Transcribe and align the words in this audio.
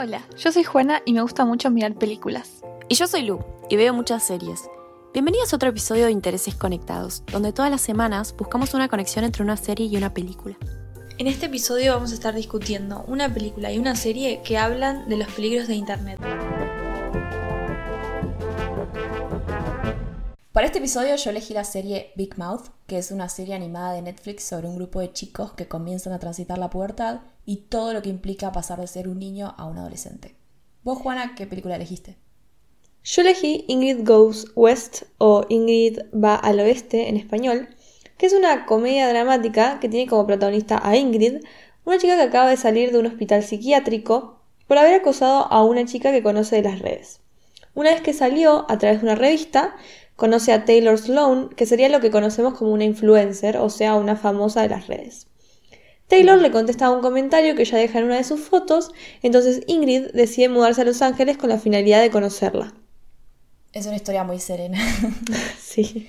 Hola, 0.00 0.22
yo 0.36 0.52
soy 0.52 0.62
Juana 0.62 1.02
y 1.04 1.12
me 1.12 1.22
gusta 1.22 1.44
mucho 1.44 1.72
mirar 1.72 1.96
películas. 1.96 2.62
Y 2.88 2.94
yo 2.94 3.08
soy 3.08 3.22
Lu 3.22 3.40
y 3.68 3.74
veo 3.74 3.92
muchas 3.92 4.22
series. 4.22 4.70
Bienvenidos 5.12 5.52
a 5.52 5.56
otro 5.56 5.70
episodio 5.70 6.04
de 6.04 6.12
Intereses 6.12 6.54
Conectados, 6.54 7.24
donde 7.32 7.52
todas 7.52 7.68
las 7.68 7.80
semanas 7.80 8.32
buscamos 8.38 8.74
una 8.74 8.86
conexión 8.86 9.24
entre 9.24 9.42
una 9.42 9.56
serie 9.56 9.86
y 9.86 9.96
una 9.96 10.14
película. 10.14 10.56
En 11.18 11.26
este 11.26 11.46
episodio 11.46 11.94
vamos 11.94 12.12
a 12.12 12.14
estar 12.14 12.32
discutiendo 12.32 13.02
una 13.08 13.34
película 13.34 13.72
y 13.72 13.78
una 13.78 13.96
serie 13.96 14.40
que 14.44 14.56
hablan 14.56 15.08
de 15.08 15.16
los 15.16 15.26
peligros 15.32 15.66
de 15.66 15.74
Internet. 15.74 16.20
Para 20.58 20.66
este 20.66 20.80
episodio 20.80 21.14
yo 21.14 21.30
elegí 21.30 21.54
la 21.54 21.62
serie 21.62 22.10
Big 22.16 22.36
Mouth, 22.36 22.70
que 22.88 22.98
es 22.98 23.12
una 23.12 23.28
serie 23.28 23.54
animada 23.54 23.92
de 23.92 24.02
Netflix 24.02 24.42
sobre 24.42 24.66
un 24.66 24.74
grupo 24.74 24.98
de 24.98 25.12
chicos 25.12 25.52
que 25.52 25.68
comienzan 25.68 26.12
a 26.12 26.18
transitar 26.18 26.58
la 26.58 26.68
pubertad 26.68 27.20
y 27.46 27.58
todo 27.68 27.92
lo 27.92 28.02
que 28.02 28.08
implica 28.08 28.50
pasar 28.50 28.80
de 28.80 28.88
ser 28.88 29.06
un 29.06 29.20
niño 29.20 29.54
a 29.56 29.66
un 29.66 29.78
adolescente. 29.78 30.34
¿Vos, 30.82 30.98
Juana, 30.98 31.36
qué 31.36 31.46
película 31.46 31.76
elegiste? 31.76 32.16
Yo 33.04 33.22
elegí 33.22 33.66
Ingrid 33.68 34.04
Goes 34.04 34.50
West 34.56 35.04
o 35.18 35.46
Ingrid 35.48 36.00
va 36.12 36.34
al 36.34 36.58
oeste 36.58 37.08
en 37.08 37.16
español, 37.16 37.68
que 38.16 38.26
es 38.26 38.32
una 38.32 38.66
comedia 38.66 39.08
dramática 39.08 39.78
que 39.78 39.88
tiene 39.88 40.10
como 40.10 40.26
protagonista 40.26 40.80
a 40.82 40.96
Ingrid, 40.96 41.36
una 41.84 41.98
chica 41.98 42.16
que 42.16 42.22
acaba 42.22 42.50
de 42.50 42.56
salir 42.56 42.90
de 42.90 42.98
un 42.98 43.06
hospital 43.06 43.44
psiquiátrico 43.44 44.40
por 44.66 44.76
haber 44.78 44.94
acosado 44.94 45.52
a 45.52 45.62
una 45.62 45.84
chica 45.84 46.10
que 46.10 46.24
conoce 46.24 46.56
de 46.56 46.62
las 46.62 46.80
redes. 46.80 47.20
Una 47.78 47.92
vez 47.92 48.00
que 48.00 48.12
salió 48.12 48.66
a 48.68 48.76
través 48.76 49.00
de 49.00 49.06
una 49.06 49.14
revista, 49.14 49.76
conoce 50.18 50.52
a 50.52 50.64
Taylor 50.64 50.98
Sloan, 50.98 51.48
que 51.50 51.64
sería 51.64 51.88
lo 51.88 52.00
que 52.00 52.10
conocemos 52.10 52.54
como 52.54 52.72
una 52.72 52.82
influencer, 52.82 53.56
o 53.56 53.70
sea, 53.70 53.94
una 53.94 54.16
famosa 54.16 54.62
de 54.62 54.68
las 54.68 54.88
redes. 54.88 55.28
Taylor 56.08 56.40
le 56.40 56.50
contesta 56.50 56.90
un 56.90 57.02
comentario 57.02 57.54
que 57.54 57.62
ella 57.62 57.78
deja 57.78 58.00
en 58.00 58.06
una 58.06 58.16
de 58.16 58.24
sus 58.24 58.40
fotos, 58.40 58.90
entonces 59.22 59.62
Ingrid 59.68 60.08
decide 60.14 60.48
mudarse 60.48 60.80
a 60.80 60.84
Los 60.84 61.02
Ángeles 61.02 61.38
con 61.38 61.50
la 61.50 61.58
finalidad 61.60 62.00
de 62.00 62.10
conocerla. 62.10 62.74
Es 63.72 63.86
una 63.86 63.94
historia 63.94 64.24
muy 64.24 64.40
serena. 64.40 64.80
sí. 65.60 66.08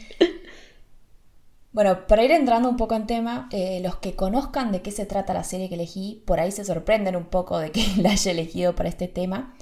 Bueno, 1.72 2.08
para 2.08 2.24
ir 2.24 2.32
entrando 2.32 2.68
un 2.68 2.78
poco 2.78 2.96
en 2.96 3.06
tema, 3.06 3.48
eh, 3.52 3.80
los 3.84 3.98
que 3.98 4.16
conozcan 4.16 4.72
de 4.72 4.82
qué 4.82 4.90
se 4.90 5.06
trata 5.06 5.36
la 5.36 5.44
serie 5.44 5.70
que 5.70 5.76
elegí, 5.76 6.24
por 6.26 6.40
ahí 6.40 6.52
se 6.52 6.66
sorprenden 6.66 7.16
un 7.16 7.26
poco 7.26 7.60
de 7.60 7.72
que 7.72 7.86
la 7.98 8.10
haya 8.10 8.32
elegido 8.32 8.74
para 8.74 8.90
este 8.90 9.08
tema. 9.08 9.54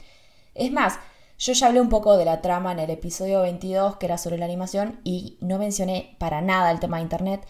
Es 0.56 0.72
más, 0.72 1.00
yo 1.38 1.54
ya 1.54 1.68
hablé 1.68 1.82
un 1.82 1.90
poco 1.90 2.18
de 2.18 2.26
la 2.26 2.42
trama 2.42 2.72
en 2.72 2.80
el 2.80 2.90
episodio 2.90 3.42
22, 3.42 3.98
que 3.98 4.06
era 4.06 4.18
sobre 4.18 4.38
la 4.38 4.46
animación, 4.46 5.00
y 5.04 5.38
no 5.42 5.58
mencioné 5.58 6.16
para 6.20 6.42
nada 6.42 6.72
el 6.72 6.80
tema 6.80 6.98
de 6.98 7.04
Internet, 7.04 7.48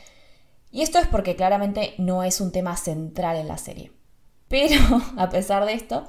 y 0.72 0.82
esto 0.82 1.00
es 1.00 1.08
porque 1.08 1.36
claramente 1.36 1.94
no 1.98 2.24
es 2.24 2.42
un 2.42 2.52
tema 2.52 2.76
central 2.76 3.38
en 3.38 3.48
la 3.48 3.58
serie. 3.58 3.92
Pero, 4.48 4.80
a 5.18 5.30
pesar 5.30 5.66
de 5.66 5.74
esto, 5.74 6.06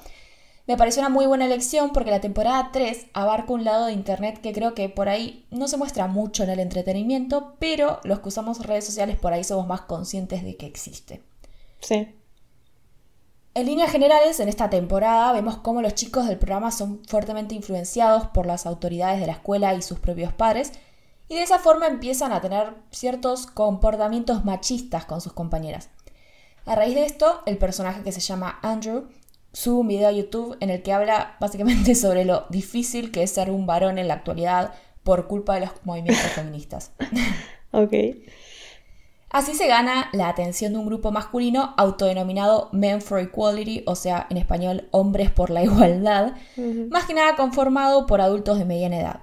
me 0.67 0.77
pareció 0.77 1.01
una 1.01 1.09
muy 1.09 1.27
buena 1.27 1.47
elección 1.47 1.93
porque 1.95 2.11
la 2.11 2.20
temporada 2.20 2.70
3 2.73 3.07
abarca 3.15 3.53
un 3.53 3.65
lado 3.65 3.87
de 3.87 3.92
Internet 3.92 4.41
que 4.42 4.53
creo 4.53 4.75
que 4.75 4.89
por 4.89 5.09
ahí 5.09 5.47
no 5.51 5.69
se 5.69 5.79
muestra 5.79 6.07
mucho 6.09 6.42
en 6.42 6.51
el 6.51 6.61
entretenimiento, 6.61 7.55
pero 7.59 8.01
los 8.05 8.20
que 8.20 8.29
usamos 8.29 8.67
redes 8.67 8.85
sociales 8.85 9.17
por 9.17 9.33
ahí 9.33 9.45
somos 9.45 9.67
más 9.67 9.83
conscientes 9.83 10.45
de 10.45 10.57
que 10.57 10.67
existe. 10.67 11.23
Sí. 11.81 12.09
En 13.55 13.67
líneas 13.67 13.91
generales, 13.91 14.39
en 14.41 14.49
esta 14.49 14.71
temporada 14.71 15.33
vemos 15.33 15.59
cómo 15.59 15.83
los 15.83 15.95
chicos 15.95 16.27
del 16.29 16.39
programa 16.39 16.71
son 16.71 17.03
fuertemente 17.07 17.55
influenciados 17.55 18.29
por 18.29 18.47
las 18.47 18.67
autoridades 18.67 19.21
de 19.21 19.27
la 19.27 19.33
escuela 19.33 19.75
y 19.75 19.83
sus 19.83 19.99
propios 19.99 20.33
padres, 20.33 20.73
y 21.29 21.35
de 21.35 21.43
esa 21.43 21.59
forma 21.59 21.87
empiezan 21.87 22.33
a 22.33 22.41
tener 22.41 22.75
ciertos 22.91 23.47
comportamientos 23.47 24.45
machistas 24.45 25.05
con 25.05 25.21
sus 25.21 25.33
compañeras. 25.33 25.91
A 26.65 26.75
raíz 26.75 26.95
de 26.95 27.05
esto, 27.05 27.43
el 27.47 27.59
personaje 27.59 28.03
que 28.03 28.13
se 28.13 28.21
llama 28.21 28.59
Andrew 28.63 29.09
sube 29.53 29.81
un 29.81 29.89
video 29.89 30.09
a 30.09 30.13
YouTube 30.13 30.57
en 30.61 30.71
el 30.71 30.83
que 30.83 30.93
habla 30.93 31.37
básicamente 31.41 31.95
sobre 31.97 32.25
lo 32.25 32.47
difícil 32.51 33.11
que 33.11 33.23
es 33.23 33.31
ser 33.31 33.51
un 33.51 33.67
varón 33.67 33.99
en 33.99 34.09
la 34.09 34.15
actualidad 34.15 34.75
por 35.03 35.27
culpa 35.27 35.55
de 35.55 35.61
los 35.61 35.71
movimientos 35.85 36.31
feministas. 36.33 36.93
ok. 37.73 37.93
Así 39.30 39.55
se 39.55 39.66
gana 39.66 40.08
la 40.12 40.28
atención 40.28 40.72
de 40.72 40.78
un 40.78 40.86
grupo 40.86 41.12
masculino 41.12 41.74
autodenominado 41.77 42.70
Men 42.72 43.02
for 43.02 43.18
Equality, 43.18 43.84
o 43.86 43.94
sea, 43.94 44.27
en 44.30 44.39
español, 44.39 44.89
hombres 44.90 45.30
por 45.30 45.50
la 45.50 45.62
igualdad, 45.64 46.33
más 46.90 47.05
que 47.05 47.14
nada 47.14 47.36
conformado 47.36 48.06
por 48.06 48.20
adultos 48.20 48.58
de 48.58 48.64
mediana 48.64 49.00
edad. 49.00 49.20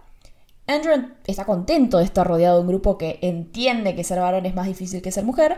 Andrew 0.67 1.11
está 1.25 1.45
contento 1.45 1.99
de 1.99 2.05
estar 2.05 2.25
rodeado 2.25 2.55
de 2.55 2.61
un 2.61 2.67
grupo 2.67 2.97
que 2.97 3.19
entiende 3.21 3.95
que 3.95 4.03
ser 4.03 4.19
varón 4.19 4.45
es 4.45 4.55
más 4.55 4.67
difícil 4.67 5.01
que 5.01 5.11
ser 5.11 5.23
mujer, 5.23 5.57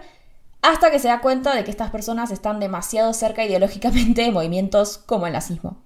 hasta 0.61 0.91
que 0.91 0.99
se 0.99 1.07
da 1.07 1.21
cuenta 1.21 1.55
de 1.55 1.63
que 1.63 1.71
estas 1.71 1.91
personas 1.91 2.31
están 2.31 2.59
demasiado 2.59 3.13
cerca 3.13 3.45
ideológicamente 3.45 4.21
de 4.21 4.31
movimientos 4.31 4.97
como 4.97 5.27
el 5.27 5.33
nazismo. 5.33 5.77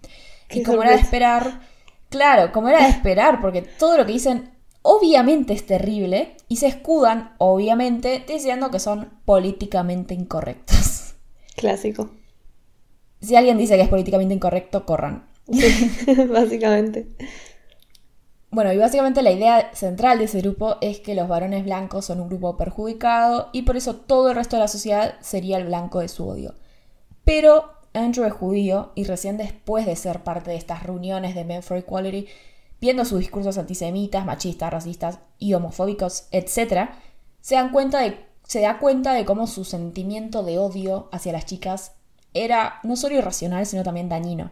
y 0.49 0.63
como 0.63 0.83
era 0.83 0.91
de 0.91 1.01
esperar, 1.01 1.61
claro, 2.09 2.51
como 2.51 2.69
era 2.69 2.83
de 2.83 2.89
esperar, 2.89 3.41
porque 3.41 3.61
todo 3.61 3.97
lo 3.97 4.05
que 4.05 4.13
dicen 4.13 4.51
obviamente 4.81 5.53
es 5.53 5.65
terrible 5.65 6.35
y 6.47 6.57
se 6.57 6.67
escudan, 6.67 7.35
obviamente, 7.37 8.23
diciendo 8.27 8.71
que 8.71 8.79
son 8.79 9.09
políticamente 9.25 10.13
incorrectos. 10.13 11.15
Clásico. 11.55 12.09
Si 13.21 13.35
alguien 13.35 13.57
dice 13.57 13.75
que 13.75 13.83
es 13.83 13.89
políticamente 13.89 14.33
incorrecto, 14.33 14.85
corran. 14.85 15.27
básicamente. 16.29 17.07
Bueno, 18.49 18.73
y 18.73 18.77
básicamente 18.77 19.21
la 19.21 19.31
idea 19.31 19.73
central 19.73 20.19
de 20.19 20.25
ese 20.25 20.41
grupo 20.41 20.75
es 20.81 20.99
que 20.99 21.15
los 21.15 21.29
varones 21.29 21.63
blancos 21.63 22.05
son 22.05 22.19
un 22.19 22.27
grupo 22.27 22.57
perjudicado 22.57 23.49
y 23.53 23.61
por 23.61 23.77
eso 23.77 23.95
todo 23.95 24.29
el 24.29 24.35
resto 24.35 24.57
de 24.57 24.61
la 24.61 24.67
sociedad 24.67 25.15
sería 25.21 25.57
el 25.57 25.67
blanco 25.67 25.99
de 26.01 26.09
su 26.09 26.27
odio. 26.27 26.55
Pero 27.23 27.71
Andrew 27.93 28.25
es 28.25 28.33
judío 28.33 28.91
y 28.95 29.05
recién 29.05 29.37
después 29.37 29.85
de 29.85 29.95
ser 29.95 30.23
parte 30.23 30.51
de 30.51 30.57
estas 30.57 30.83
reuniones 30.83 31.33
de 31.33 31.45
Men 31.45 31.63
for 31.63 31.77
Equality, 31.77 32.27
viendo 32.81 33.05
sus 33.05 33.19
discursos 33.19 33.59
antisemitas, 33.59 34.25
machistas, 34.25 34.73
racistas 34.73 35.19
y 35.37 35.53
homofóbicos, 35.53 36.27
etc., 36.31 36.89
se, 37.39 37.55
dan 37.55 37.71
cuenta 37.71 37.99
de, 37.99 38.25
se 38.43 38.61
da 38.61 38.79
cuenta 38.79 39.13
de 39.13 39.23
cómo 39.23 39.47
su 39.47 39.63
sentimiento 39.63 40.43
de 40.43 40.57
odio 40.59 41.07
hacia 41.11 41.31
las 41.31 41.45
chicas 41.45 41.93
era 42.33 42.79
no 42.83 42.95
solo 42.95 43.15
irracional, 43.15 43.65
sino 43.65 43.83
también 43.83 44.09
dañino. 44.09 44.51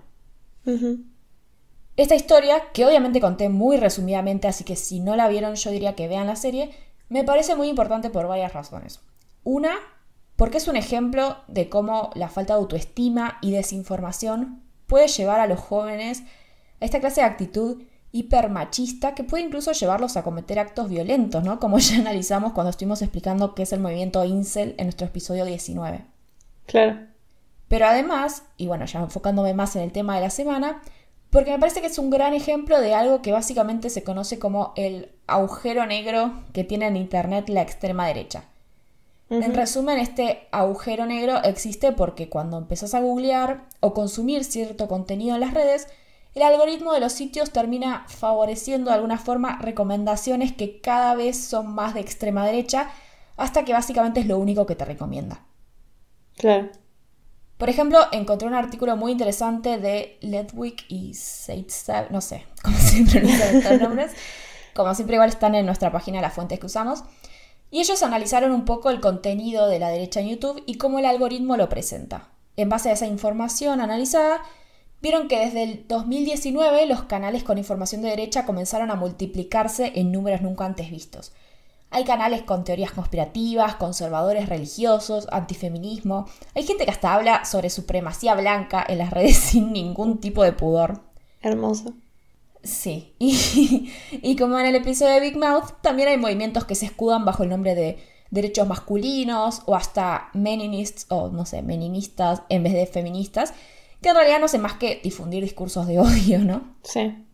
Esta 1.97 2.16
historia, 2.16 2.72
que 2.73 2.85
obviamente 2.85 3.19
conté 3.19 3.50
muy 3.50 3.78
resumidamente, 3.78 4.47
así 4.47 4.63
que 4.63 4.75
si 4.75 5.00
no 5.00 5.16
la 5.16 5.28
vieron 5.28 5.56
yo 5.56 5.72
diría 5.72 5.95
que 5.95 6.07
vean 6.07 6.28
la 6.28 6.35
serie, 6.35 6.69
me 7.09 7.23
parece 7.23 7.56
muy 7.56 7.68
importante 7.68 8.12
por 8.12 8.28
varias 8.28 8.53
razones. 8.53 9.01
Una, 9.44 9.75
porque 10.35 10.57
es 10.57 10.68
un 10.68 10.75
ejemplo 10.75 11.38
de 11.47 11.68
cómo 11.69 12.12
la 12.13 12.29
falta 12.29 12.53
de 12.53 12.59
autoestima 12.59 13.39
y 13.41 13.51
desinformación 13.51 14.62
puede 14.85 15.07
llevar 15.07 15.39
a 15.39 15.47
los 15.47 15.59
jóvenes 15.59 16.23
a 16.79 16.85
esta 16.85 17.00
clase 17.00 17.22
de 17.22 17.28
actitud 17.28 17.81
hipermachista 18.11 19.13
que 19.13 19.23
puede 19.23 19.43
incluso 19.43 19.71
llevarlos 19.71 20.17
a 20.17 20.23
cometer 20.23 20.59
actos 20.59 20.89
violentos, 20.89 21.43
¿no? 21.43 21.59
Como 21.59 21.77
ya 21.79 21.97
analizamos 21.97 22.53
cuando 22.53 22.71
estuvimos 22.71 23.01
explicando 23.01 23.53
qué 23.55 23.63
es 23.63 23.73
el 23.73 23.79
movimiento 23.79 24.23
incel 24.25 24.75
en 24.77 24.87
nuestro 24.87 25.07
episodio 25.07 25.45
19. 25.45 26.05
Claro. 26.65 26.99
Pero 27.67 27.85
además, 27.85 28.43
y 28.57 28.67
bueno, 28.67 28.85
ya 28.85 28.99
enfocándome 28.99 29.53
más 29.53 29.75
en 29.75 29.83
el 29.83 29.91
tema 29.91 30.15
de 30.15 30.21
la 30.21 30.31
semana, 30.31 30.81
porque 31.29 31.51
me 31.51 31.59
parece 31.59 31.81
que 31.81 31.87
es 31.87 31.99
un 31.99 32.09
gran 32.09 32.33
ejemplo 32.33 32.81
de 32.81 32.95
algo 32.95 33.21
que 33.21 33.31
básicamente 33.31 33.91
se 33.91 34.03
conoce 34.03 34.39
como 34.39 34.73
el 34.75 35.11
agujero 35.27 35.85
negro 35.85 36.33
que 36.53 36.63
tiene 36.63 36.87
en 36.87 36.97
Internet 36.97 37.49
la 37.49 37.61
extrema 37.61 38.07
derecha. 38.07 38.45
En 39.29 39.53
resumen, 39.53 39.99
este 39.99 40.47
agujero 40.51 41.05
negro 41.05 41.43
existe 41.43 41.91
porque 41.91 42.29
cuando 42.29 42.57
empezás 42.57 42.95
a 42.95 42.99
googlear 42.99 43.65
o 43.79 43.93
consumir 43.93 44.43
cierto 44.43 44.87
contenido 44.87 45.35
en 45.35 45.41
las 45.41 45.53
redes, 45.53 45.87
el 46.35 46.44
algoritmo 46.44 46.94
de 46.94 47.00
los 47.00 47.13
sitios 47.13 47.51
termina 47.51 48.06
favoreciendo 48.07 48.91
de 48.91 48.95
alguna 48.95 49.17
forma 49.17 49.57
recomendaciones 49.59 50.53
que 50.53 50.79
cada 50.79 51.16
vez 51.16 51.38
son 51.38 51.73
más 51.73 51.94
de 51.94 52.01
extrema 52.01 52.45
derecha, 52.45 52.91
hasta 53.35 53.66
que 53.66 53.73
básicamente 53.73 54.19
es 54.19 54.28
lo 54.28 54.38
único 54.38 54.66
que 54.66 54.75
te 54.75 54.85
recomienda. 54.85 55.45
Claro. 56.38 56.69
Por 57.57 57.69
ejemplo, 57.69 58.00
encontré 58.13 58.47
un 58.47 58.53
artículo 58.53 58.95
muy 58.95 59.12
interesante 59.12 59.78
de 59.78 60.18
Ledwick 60.22 60.85
y 60.88 61.13
Seitz, 61.13 61.88
no 62.09 62.21
sé 62.21 62.45
cómo 62.63 62.77
se 62.80 63.03
pronuncian 63.03 63.57
estos 63.57 63.81
nombres, 63.81 64.12
como 64.74 64.95
siempre 64.95 65.15
igual 65.15 65.30
están 65.30 65.56
en 65.56 65.65
nuestra 65.65 65.92
página 65.92 66.21
las 66.21 66.33
fuentes 66.33 66.59
que 66.59 66.68
usamos, 66.68 67.03
y 67.71 67.81
ellos 67.81 68.01
analizaron 68.01 68.51
un 68.51 68.65
poco 68.65 68.89
el 68.89 69.01
contenido 69.01 69.68
de 69.68 69.80
la 69.80 69.89
derecha 69.89 70.21
en 70.21 70.30
YouTube 70.30 70.63
y 70.65 70.75
cómo 70.75 71.00
el 71.00 71.06
algoritmo 71.06 71.57
lo 71.57 71.69
presenta. 71.69 72.30
En 72.56 72.69
base 72.69 72.89
a 72.89 72.94
esa 72.94 73.07
información 73.07 73.81
analizada, 73.81 74.42
vieron 75.01 75.28
que 75.28 75.40
desde 75.40 75.63
el 75.63 75.88
2019 75.88 76.86
los 76.86 77.04
canales 77.04 77.44
con 77.44 77.57
información 77.57 78.01
de 78.01 78.10
derecha 78.10 78.46
comenzaron 78.46 78.92
a 78.92 78.96
multiplicarse 78.96 79.94
en 79.96 80.12
números 80.12 80.42
nunca 80.42 80.66
antes 80.66 80.92
vistos. 80.92 81.34
Hay 81.92 82.04
canales 82.04 82.44
con 82.44 82.63
teorías 82.63 82.92
conspirativas, 82.92 83.75
conservadores 83.75 84.48
religiosos, 84.48 85.28
antifeminismo. 85.31 86.28
Hay 86.56 86.63
gente 86.63 86.86
que 86.86 86.92
hasta 86.92 87.13
habla 87.13 87.46
sobre 87.46 87.72
supremacía 87.72 88.36
blanca 88.36 88.86
en 88.88 89.00
las 89.00 89.10
redes 89.12 89.38
sin 89.38 89.74
ningún 89.74 90.19
tipo 90.19 90.44
de 90.44 90.54
pudor. 90.54 91.01
Hermoso. 91.42 91.94
Sí. 92.63 93.13
Y, 94.22 94.36
como 94.36 94.60
en 94.60 94.66
el 94.66 94.75
episodio 94.75 95.13
de 95.13 95.19
Big 95.22 95.38
Mouth, 95.38 95.81
también 95.81 96.10
hay 96.10 96.18
movimientos 96.18 96.66
que 96.66 96.75
se 96.75 96.86
escudan 96.86 97.25
bajo 97.25 97.44
el 97.44 97.50
nombre 97.50 97.74
de 97.74 97.98
derechos 98.31 98.68
masculinos 98.68 99.62
o 99.66 99.75
hasta 99.75 100.30
meninists 100.34 101.06
o 101.10 101.30
no 101.30 101.46
sé, 101.46 101.62
meninistas 101.62 102.44
en 102.50 102.63
vez 102.63 102.74
de 102.74 102.86
feministas, 102.86 103.54
que 104.01 104.10
en 104.10 104.16
realidad 104.16 104.40
no 104.40 104.46
hace 104.46 104.57
más 104.57 104.74
que 104.74 105.00
difundir 105.04 105.44
discursos 105.44 105.88
de 105.88 106.00
odio, 106.00 106.40
¿no? 106.40 106.75
Sí. 106.84 107.25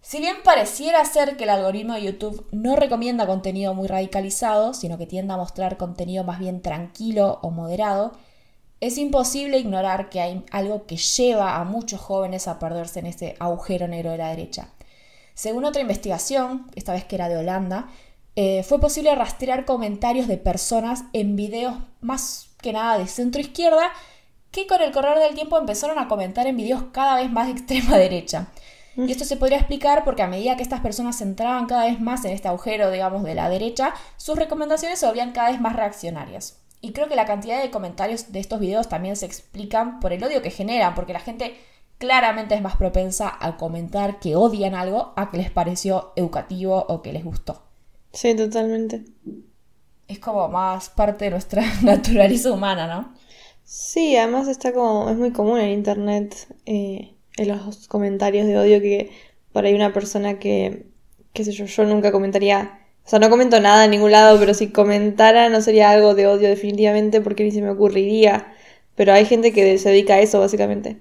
Si 0.00 0.20
bien 0.20 0.36
pareciera 0.44 1.04
ser 1.04 1.36
que 1.36 1.44
el 1.44 1.50
algoritmo 1.50 1.94
de 1.94 2.02
YouTube 2.02 2.46
no 2.52 2.76
recomienda 2.76 3.26
contenido 3.26 3.74
muy 3.74 3.88
radicalizado, 3.88 4.72
sino 4.72 4.98
que 4.98 5.06
tiende 5.06 5.34
a 5.34 5.36
mostrar 5.36 5.76
contenido 5.76 6.22
más 6.22 6.38
bien 6.38 6.62
tranquilo 6.62 7.40
o 7.42 7.50
moderado, 7.50 8.12
es 8.80 8.98
imposible 8.98 9.58
ignorar 9.58 10.08
que 10.08 10.20
hay 10.20 10.44
algo 10.52 10.86
que 10.86 10.96
lleva 10.96 11.56
a 11.56 11.64
muchos 11.64 12.00
jóvenes 12.00 12.46
a 12.46 12.58
perderse 12.58 13.00
en 13.00 13.06
ese 13.06 13.34
agujero 13.40 13.88
negro 13.88 14.12
de 14.12 14.18
la 14.18 14.28
derecha. 14.28 14.68
Según 15.34 15.64
otra 15.64 15.82
investigación, 15.82 16.70
esta 16.76 16.92
vez 16.92 17.04
que 17.04 17.16
era 17.16 17.28
de 17.28 17.38
Holanda, 17.38 17.88
eh, 18.36 18.62
fue 18.62 18.78
posible 18.78 19.14
rastrear 19.14 19.64
comentarios 19.64 20.28
de 20.28 20.36
personas 20.36 21.04
en 21.14 21.36
videos 21.36 21.74
más 22.00 22.50
que 22.60 22.72
nada 22.72 22.98
de 22.98 23.06
centro 23.06 23.40
izquierda 23.40 23.90
que 24.56 24.66
con 24.66 24.80
el 24.80 24.90
correr 24.90 25.18
del 25.18 25.34
tiempo 25.34 25.58
empezaron 25.58 25.98
a 25.98 26.08
comentar 26.08 26.46
en 26.46 26.56
videos 26.56 26.84
cada 26.90 27.16
vez 27.16 27.30
más 27.30 27.46
de 27.46 27.52
extrema 27.52 27.96
derecha. 27.98 28.46
Y 28.96 29.12
esto 29.12 29.26
se 29.26 29.36
podría 29.36 29.58
explicar 29.58 30.02
porque 30.02 30.22
a 30.22 30.26
medida 30.26 30.56
que 30.56 30.62
estas 30.62 30.80
personas 30.80 31.20
entraban 31.20 31.66
cada 31.66 31.84
vez 31.84 32.00
más 32.00 32.24
en 32.24 32.32
este 32.32 32.48
agujero, 32.48 32.90
digamos, 32.90 33.22
de 33.24 33.34
la 33.34 33.50
derecha, 33.50 33.92
sus 34.16 34.38
recomendaciones 34.38 34.98
se 34.98 35.04
volvían 35.04 35.32
cada 35.32 35.50
vez 35.50 35.60
más 35.60 35.76
reaccionarias. 35.76 36.62
Y 36.80 36.92
creo 36.92 37.06
que 37.06 37.16
la 37.16 37.26
cantidad 37.26 37.60
de 37.60 37.70
comentarios 37.70 38.32
de 38.32 38.40
estos 38.40 38.58
videos 38.58 38.88
también 38.88 39.16
se 39.16 39.26
explican 39.26 40.00
por 40.00 40.14
el 40.14 40.24
odio 40.24 40.40
que 40.40 40.50
generan, 40.50 40.94
porque 40.94 41.12
la 41.12 41.20
gente 41.20 41.54
claramente 41.98 42.54
es 42.54 42.62
más 42.62 42.76
propensa 42.76 43.36
a 43.38 43.58
comentar 43.58 44.18
que 44.20 44.36
odian 44.36 44.74
algo 44.74 45.12
a 45.16 45.30
que 45.30 45.36
les 45.36 45.50
pareció 45.50 46.14
educativo 46.16 46.86
o 46.88 47.02
que 47.02 47.12
les 47.12 47.24
gustó. 47.24 47.62
Sí, 48.14 48.34
totalmente. 48.34 49.04
Es 50.08 50.18
como 50.18 50.48
más 50.48 50.88
parte 50.88 51.26
de 51.26 51.32
nuestra 51.32 51.62
naturaleza 51.82 52.50
humana, 52.50 52.86
¿no? 52.86 53.25
Sí, 53.66 54.16
además 54.16 54.46
está 54.46 54.72
como, 54.72 55.10
es 55.10 55.16
muy 55.16 55.32
común 55.32 55.58
en 55.58 55.70
internet. 55.70 56.36
Eh, 56.66 57.16
en 57.36 57.48
los 57.48 57.88
comentarios 57.88 58.46
de 58.46 58.56
odio 58.56 58.80
que 58.80 59.10
por 59.52 59.64
ahí 59.66 59.74
una 59.74 59.92
persona 59.92 60.38
que, 60.38 60.86
qué 61.32 61.44
sé 61.44 61.52
yo, 61.52 61.66
yo 61.66 61.84
nunca 61.84 62.12
comentaría, 62.12 62.80
o 63.04 63.08
sea, 63.08 63.18
no 63.18 63.28
comento 63.28 63.60
nada 63.60 63.84
en 63.84 63.90
ningún 63.90 64.12
lado, 64.12 64.38
pero 64.38 64.54
si 64.54 64.70
comentara 64.70 65.48
no 65.48 65.60
sería 65.60 65.90
algo 65.90 66.14
de 66.14 66.28
odio 66.28 66.48
definitivamente 66.48 67.20
porque 67.20 67.42
ni 67.44 67.50
se 67.50 67.60
me 67.60 67.70
ocurriría. 67.70 68.52
Pero 68.94 69.12
hay 69.12 69.26
gente 69.26 69.52
que 69.52 69.76
se 69.78 69.90
dedica 69.90 70.14
a 70.14 70.20
eso, 70.20 70.40
básicamente. 70.40 70.98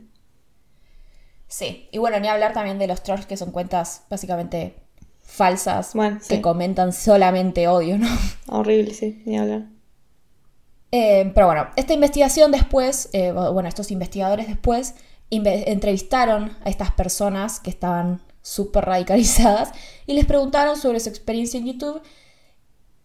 Sí, 1.47 1.87
y 1.91 1.99
bueno, 1.99 2.19
ni 2.19 2.27
hablar 2.27 2.53
también 2.53 2.79
de 2.79 2.87
los 2.87 3.03
trolls 3.03 3.27
que 3.27 3.37
son 3.37 3.51
cuentas 3.51 4.03
básicamente 4.09 4.75
falsas 5.21 5.93
que 6.27 6.41
comentan 6.41 6.93
solamente 6.93 7.67
odio, 7.67 7.99
¿no? 7.99 8.07
Horrible, 8.47 8.93
sí, 8.93 9.21
ni 9.25 9.37
hablar. 9.37 9.74
Eh, 10.91 11.31
pero 11.33 11.47
bueno, 11.47 11.67
esta 11.75 11.93
investigación 11.93 12.51
después, 12.51 13.09
eh, 13.13 13.31
bueno, 13.31 13.67
estos 13.67 13.91
investigadores 13.91 14.47
después 14.47 14.95
entrevistaron 15.29 16.55
a 16.63 16.69
estas 16.69 16.91
personas 16.91 17.59
que 17.59 17.69
estaban 17.69 18.21
súper 18.41 18.85
radicalizadas 18.85 19.71
y 20.05 20.13
les 20.13 20.25
preguntaron 20.25 20.77
sobre 20.77 20.99
su 20.99 21.09
experiencia 21.09 21.59
en 21.59 21.65
YouTube. 21.65 22.01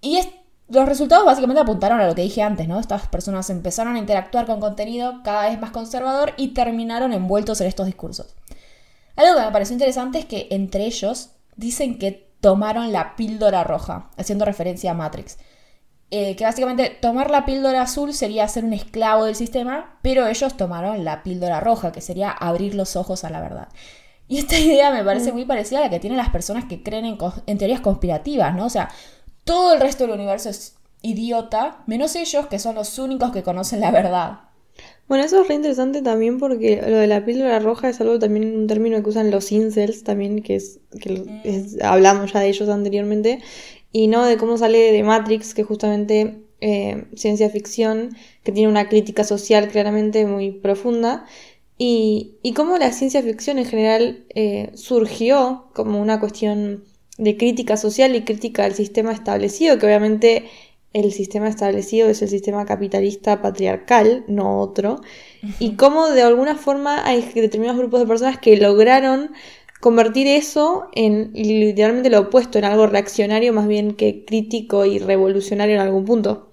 Y 0.00 0.20
los 0.68 0.88
resultados 0.88 1.24
básicamente 1.24 1.60
apuntaron 1.60 2.00
a 2.00 2.06
lo 2.06 2.14
que 2.14 2.22
dije 2.22 2.42
antes, 2.42 2.68
¿no? 2.68 2.78
Estas 2.78 3.08
personas 3.08 3.50
empezaron 3.50 3.96
a 3.96 3.98
interactuar 3.98 4.46
con 4.46 4.60
contenido 4.60 5.20
cada 5.24 5.48
vez 5.48 5.60
más 5.60 5.70
conservador 5.72 6.32
y 6.36 6.48
terminaron 6.48 7.12
envueltos 7.12 7.60
en 7.60 7.66
estos 7.66 7.86
discursos. 7.86 8.36
Algo 9.16 9.36
que 9.36 9.44
me 9.44 9.52
pareció 9.52 9.72
interesante 9.72 10.20
es 10.20 10.26
que 10.26 10.46
entre 10.50 10.84
ellos 10.84 11.30
dicen 11.56 11.98
que 11.98 12.30
tomaron 12.40 12.92
la 12.92 13.16
píldora 13.16 13.64
roja, 13.64 14.10
haciendo 14.16 14.44
referencia 14.44 14.92
a 14.92 14.94
Matrix. 14.94 15.38
Eh, 16.12 16.34
que 16.34 16.42
básicamente 16.42 16.90
tomar 17.00 17.30
la 17.30 17.44
píldora 17.46 17.82
azul 17.82 18.12
sería 18.12 18.48
ser 18.48 18.64
un 18.64 18.72
esclavo 18.72 19.26
del 19.26 19.36
sistema, 19.36 19.98
pero 20.02 20.26
ellos 20.26 20.56
tomaron 20.56 21.04
la 21.04 21.22
píldora 21.22 21.60
roja, 21.60 21.92
que 21.92 22.00
sería 22.00 22.30
abrir 22.30 22.74
los 22.74 22.96
ojos 22.96 23.22
a 23.22 23.30
la 23.30 23.40
verdad. 23.40 23.68
Y 24.26 24.38
esta 24.38 24.58
idea 24.58 24.90
me 24.90 25.04
parece 25.04 25.30
mm. 25.30 25.34
muy 25.34 25.44
parecida 25.44 25.78
a 25.78 25.82
la 25.82 25.90
que 25.90 26.00
tienen 26.00 26.16
las 26.16 26.30
personas 26.30 26.64
que 26.64 26.82
creen 26.82 27.16
en, 27.46 27.58
teorías 27.58 27.80
conspirativas, 27.80 28.56
¿no? 28.56 28.66
O 28.66 28.70
sea, 28.70 28.90
todo 29.44 29.72
el 29.72 29.80
resto 29.80 30.04
del 30.04 30.14
universo 30.14 30.48
es 30.48 30.76
idiota, 31.02 31.84
menos 31.86 32.16
ellos 32.16 32.46
que 32.48 32.58
son 32.58 32.74
los 32.74 32.98
únicos 32.98 33.30
que 33.30 33.44
conocen 33.44 33.80
la 33.80 33.92
verdad. 33.92 34.40
Bueno, 35.08 35.24
eso 35.24 35.42
es 35.42 35.48
re 35.48 35.54
interesante 35.54 36.02
también 36.02 36.38
porque 36.38 36.82
lo 36.86 36.98
de 36.98 37.06
la 37.06 37.24
píldora 37.24 37.58
roja 37.58 37.88
es 37.88 38.00
algo 38.00 38.18
también 38.18 38.56
un 38.56 38.66
término 38.66 39.02
que 39.02 39.08
usan 39.10 39.30
los 39.30 39.50
incels 39.50 40.04
también, 40.04 40.42
que 40.42 40.56
es 40.56 40.80
que 41.00 41.10
mm. 41.10 41.84
hablamos 41.84 42.32
ya 42.32 42.40
de 42.40 42.48
ellos 42.48 42.68
anteriormente, 42.68 43.40
y 43.92 44.06
no 44.06 44.24
de 44.24 44.36
cómo 44.36 44.58
sale 44.58 44.92
de 44.92 45.02
Matrix, 45.02 45.54
que 45.54 45.64
justamente 45.64 46.42
eh, 46.60 47.06
ciencia 47.14 47.50
ficción, 47.50 48.10
que 48.42 48.52
tiene 48.52 48.68
una 48.68 48.88
crítica 48.88 49.24
social 49.24 49.68
claramente 49.68 50.26
muy 50.26 50.52
profunda, 50.52 51.26
y, 51.78 52.36
y 52.42 52.52
cómo 52.52 52.76
la 52.76 52.92
ciencia 52.92 53.22
ficción 53.22 53.58
en 53.58 53.64
general 53.64 54.24
eh, 54.34 54.70
surgió 54.74 55.70
como 55.72 56.00
una 56.00 56.20
cuestión 56.20 56.84
de 57.16 57.36
crítica 57.36 57.76
social 57.76 58.14
y 58.14 58.22
crítica 58.22 58.64
al 58.64 58.74
sistema 58.74 59.12
establecido, 59.12 59.78
que 59.78 59.86
obviamente 59.86 60.44
el 60.92 61.12
sistema 61.12 61.48
establecido 61.48 62.08
es 62.08 62.20
el 62.20 62.28
sistema 62.28 62.66
capitalista 62.66 63.40
patriarcal, 63.40 64.24
no 64.26 64.60
otro, 64.60 65.00
y 65.58 65.76
cómo 65.76 66.08
de 66.08 66.22
alguna 66.22 66.56
forma 66.56 67.06
hay 67.06 67.22
determinados 67.22 67.78
grupos 67.78 68.00
de 68.00 68.06
personas 68.06 68.38
que 68.38 68.56
lograron 68.56 69.32
convertir 69.80 70.26
eso 70.26 70.88
en 70.94 71.32
literalmente 71.34 72.10
lo 72.10 72.20
opuesto, 72.20 72.58
en 72.58 72.64
algo 72.64 72.86
reaccionario 72.86 73.52
más 73.52 73.66
bien 73.66 73.94
que 73.94 74.24
crítico 74.24 74.84
y 74.84 74.98
revolucionario 74.98 75.74
en 75.74 75.80
algún 75.80 76.04
punto. 76.04 76.52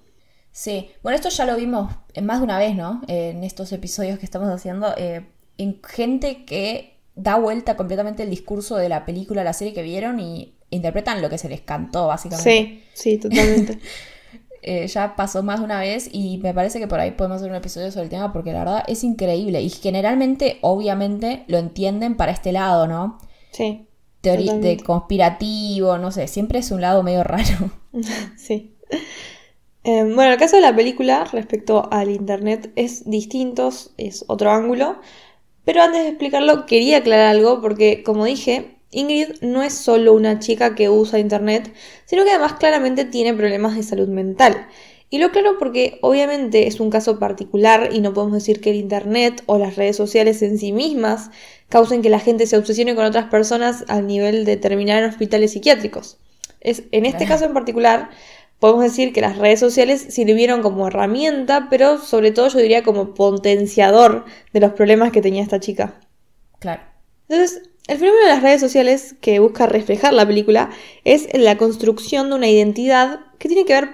Sí, 0.52 0.90
bueno, 1.04 1.16
esto 1.16 1.30
ya 1.30 1.46
lo 1.46 1.56
vimos 1.56 1.94
más 2.24 2.40
de 2.40 2.44
una 2.44 2.58
vez, 2.58 2.76
¿no? 2.76 3.02
en 3.08 3.44
estos 3.44 3.72
episodios 3.72 4.18
que 4.18 4.26
estamos 4.26 4.50
haciendo, 4.50 4.92
eh, 4.98 5.26
en 5.58 5.80
gente 5.84 6.46
que 6.46 6.98
da 7.16 7.38
vuelta 7.38 7.76
completamente 7.78 8.24
el 8.24 8.30
discurso 8.30 8.76
de 8.78 8.90
la 8.90 9.06
película, 9.06 9.44
la 9.44 9.54
serie 9.54 9.74
que 9.74 9.84
vieron 9.84 10.20
y 10.20 10.56
interpretan 10.70 11.22
lo 11.22 11.30
que 11.30 11.38
se 11.38 11.50
les 11.50 11.62
cantó, 11.62 12.08
básicamente. 12.08 12.50
Sí, 12.50 12.84
sí, 12.94 13.18
totalmente. 13.18 13.80
Eh, 14.62 14.88
ya 14.88 15.16
pasó 15.16 15.44
más 15.44 15.60
de 15.60 15.66
una 15.66 15.80
vez 15.80 16.10
y 16.12 16.40
me 16.40 16.54
parece 16.54 16.80
que 16.80 16.88
por 16.88 17.00
ahí 17.00 17.12
podemos 17.12 17.38
hacer 17.38 17.50
un 17.50 17.56
episodio 17.56 17.92
sobre 17.92 18.06
el 18.06 18.10
tema 18.10 18.34
porque 18.34 18.52
la 18.52 18.60
verdad 18.60 18.84
es 18.88 19.04
increíble 19.04 19.62
y 19.62 19.70
generalmente, 19.70 20.58
obviamente, 20.62 21.44
lo 21.48 21.58
entienden 21.58 22.18
para 22.18 22.32
este 22.32 22.52
lado, 22.52 22.88
¿no? 22.88 23.20
Sí. 23.52 23.88
Teoría 24.22 24.56
de 24.56 24.78
conspirativo, 24.78 25.98
no 25.98 26.12
sé, 26.12 26.28
siempre 26.28 26.60
es 26.60 26.72
un 26.72 26.82
lado 26.82 27.04
medio 27.04 27.24
raro. 27.24 27.72
sí. 28.38 28.76
Eh, 29.84 30.04
bueno, 30.04 30.34
el 30.34 30.38
caso 30.38 30.58
de 30.58 30.64
la 30.64 30.76
película 30.76 31.24
respecto 31.26 31.88
al 31.92 32.10
Internet 32.10 32.74
es 32.76 33.10
distinto, 33.10 33.70
es 33.98 34.26
otro 34.28 34.52
ángulo, 34.52 35.00
pero 35.64 35.82
antes 35.82 36.02
de 36.04 36.10
explicarlo 36.10 36.66
quería 36.66 36.98
aclarar 36.98 37.28
algo 37.28 37.62
porque, 37.62 38.04
como 38.04 38.26
dije, 38.26 38.77
Ingrid 38.92 39.42
no 39.42 39.64
es 39.64 39.74
solo 39.74 40.14
una 40.14 40.40
chica 40.40 40.76
que 40.76 40.90
usa 40.90 41.20
Internet, 41.20 41.74
sino 42.06 42.24
que 42.24 42.32
además 42.32 42.54
claramente 42.54 43.06
tiene 43.06 43.34
problemas 43.34 43.76
de 43.76 43.84
salud 43.84 44.08
mental. 44.08 44.68
Y 45.10 45.20
lo 45.20 45.32
claro 45.32 45.58
porque 45.58 46.00
obviamente 46.02 46.68
es 46.68 46.80
un 46.80 46.90
caso 46.90 47.18
particular 47.18 47.90
y 47.94 48.02
no 48.02 48.14
podemos 48.14 48.36
decir 48.36 48.60
que 48.60 48.72
el 48.72 48.76
Internet 48.76 49.42
o 49.46 49.58
las 49.58 49.78
redes 49.78 49.96
sociales 49.96 50.42
en 50.42 50.58
sí 50.58 50.74
mismas 50.74 51.32
causen 51.70 52.02
que 52.02 52.10
la 52.10 52.20
gente 52.20 52.46
se 52.46 52.58
obsesione 52.58 52.96
con 52.96 53.06
otras 53.06 53.26
personas 53.26 53.86
al 53.88 54.06
nivel 54.06 54.44
de 54.44 54.58
terminar 54.58 55.02
en 55.02 55.10
hospitales 55.10 55.54
psiquiátricos. 55.54 56.18
Es, 56.60 56.84
en 56.92 57.06
este 57.06 57.26
caso 57.26 57.46
en 57.46 57.54
particular, 57.54 58.10
podemos 58.60 58.84
decir 58.84 59.14
que 59.14 59.22
las 59.22 59.38
redes 59.38 59.60
sociales 59.60 60.08
sirvieron 60.10 60.62
como 60.62 60.88
herramienta, 60.88 61.68
pero 61.70 62.00
sobre 62.00 62.32
todo 62.32 62.50
yo 62.50 62.60
diría 62.60 62.84
como 62.84 63.14
potenciador 63.14 64.26
de 64.52 64.60
los 64.60 64.74
problemas 64.74 65.12
que 65.12 65.22
tenía 65.22 65.44
esta 65.44 65.60
chica. 65.60 66.00
Claro. 66.60 66.82
Entonces, 67.30 67.62
el 67.88 67.98
fenómeno 67.98 68.26
de 68.26 68.32
las 68.32 68.44
redes 68.44 68.62
sociales 68.62 69.16
que 69.22 69.40
busca 69.40 69.66
reflejar 69.66 70.14
la 70.14 70.28
película 70.28 70.70
es 71.04 71.28
la 71.34 71.58
construcción 71.58 72.30
de 72.30 72.36
una 72.36 72.48
identidad 72.48 73.22
que 73.40 73.48
tiene 73.48 73.66
que 73.66 73.74
ver 73.74 73.90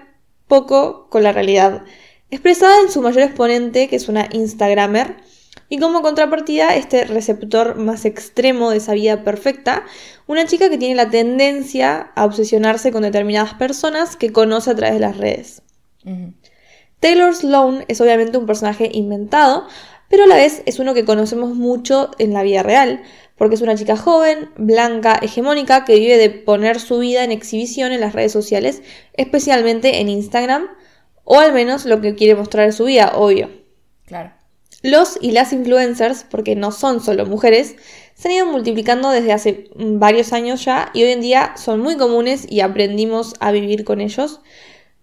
poco 0.47 1.07
con 1.09 1.23
la 1.23 1.31
realidad, 1.31 1.83
expresada 2.29 2.81
en 2.81 2.91
su 2.91 3.01
mayor 3.01 3.23
exponente, 3.23 3.87
que 3.87 3.95
es 3.95 4.09
una 4.09 4.27
Instagramer, 4.31 5.17
y 5.69 5.79
como 5.79 6.01
contrapartida, 6.01 6.75
este 6.75 7.05
receptor 7.05 7.77
más 7.77 8.05
extremo 8.05 8.69
de 8.69 8.77
esa 8.77 8.93
vida 8.93 9.23
perfecta, 9.23 9.83
una 10.27 10.45
chica 10.45 10.69
que 10.69 10.77
tiene 10.77 10.95
la 10.95 11.09
tendencia 11.09 12.11
a 12.15 12.25
obsesionarse 12.25 12.91
con 12.91 13.03
determinadas 13.03 13.55
personas 13.55 14.15
que 14.15 14.31
conoce 14.31 14.69
a 14.69 14.75
través 14.75 14.95
de 14.95 14.99
las 14.99 15.17
redes. 15.17 15.61
Taylor 16.99 17.33
Sloan 17.35 17.85
es 17.87 18.01
obviamente 18.01 18.37
un 18.37 18.45
personaje 18.45 18.89
inventado, 18.93 19.67
pero 20.13 20.25
a 20.25 20.27
la 20.27 20.35
vez 20.35 20.61
es 20.67 20.77
uno 20.77 20.93
que 20.93 21.05
conocemos 21.05 21.55
mucho 21.55 22.11
en 22.19 22.33
la 22.33 22.43
vida 22.43 22.61
real, 22.61 23.01
porque 23.35 23.55
es 23.55 23.61
una 23.61 23.73
chica 23.73 23.97
joven, 23.97 24.51
blanca, 24.57 25.17
hegemónica, 25.19 25.85
que 25.85 25.95
vive 25.95 26.19
de 26.19 26.29
poner 26.29 26.79
su 26.79 26.99
vida 26.99 27.23
en 27.23 27.31
exhibición 27.31 27.91
en 27.91 27.99
las 27.99 28.13
redes 28.13 28.31
sociales, 28.31 28.83
especialmente 29.13 30.01
en 30.01 30.09
Instagram, 30.09 30.67
o 31.23 31.39
al 31.39 31.51
menos 31.51 31.85
lo 31.85 31.99
que 31.99 32.13
quiere 32.13 32.35
mostrar 32.35 32.71
su 32.73 32.85
vida, 32.85 33.13
obvio. 33.15 33.49
Claro. 34.05 34.31
Los 34.83 35.17
y 35.19 35.31
las 35.31 35.51
influencers, 35.51 36.27
porque 36.29 36.55
no 36.55 36.71
son 36.71 37.01
solo 37.01 37.25
mujeres, 37.25 37.75
se 38.13 38.27
han 38.27 38.35
ido 38.35 38.45
multiplicando 38.45 39.09
desde 39.09 39.33
hace 39.33 39.71
varios 39.73 40.31
años 40.31 40.63
ya 40.63 40.91
y 40.93 41.01
hoy 41.01 41.09
en 41.09 41.21
día 41.21 41.55
son 41.57 41.79
muy 41.79 41.97
comunes 41.97 42.45
y 42.47 42.59
aprendimos 42.59 43.33
a 43.39 43.51
vivir 43.51 43.83
con 43.83 43.99
ellos. 43.99 44.41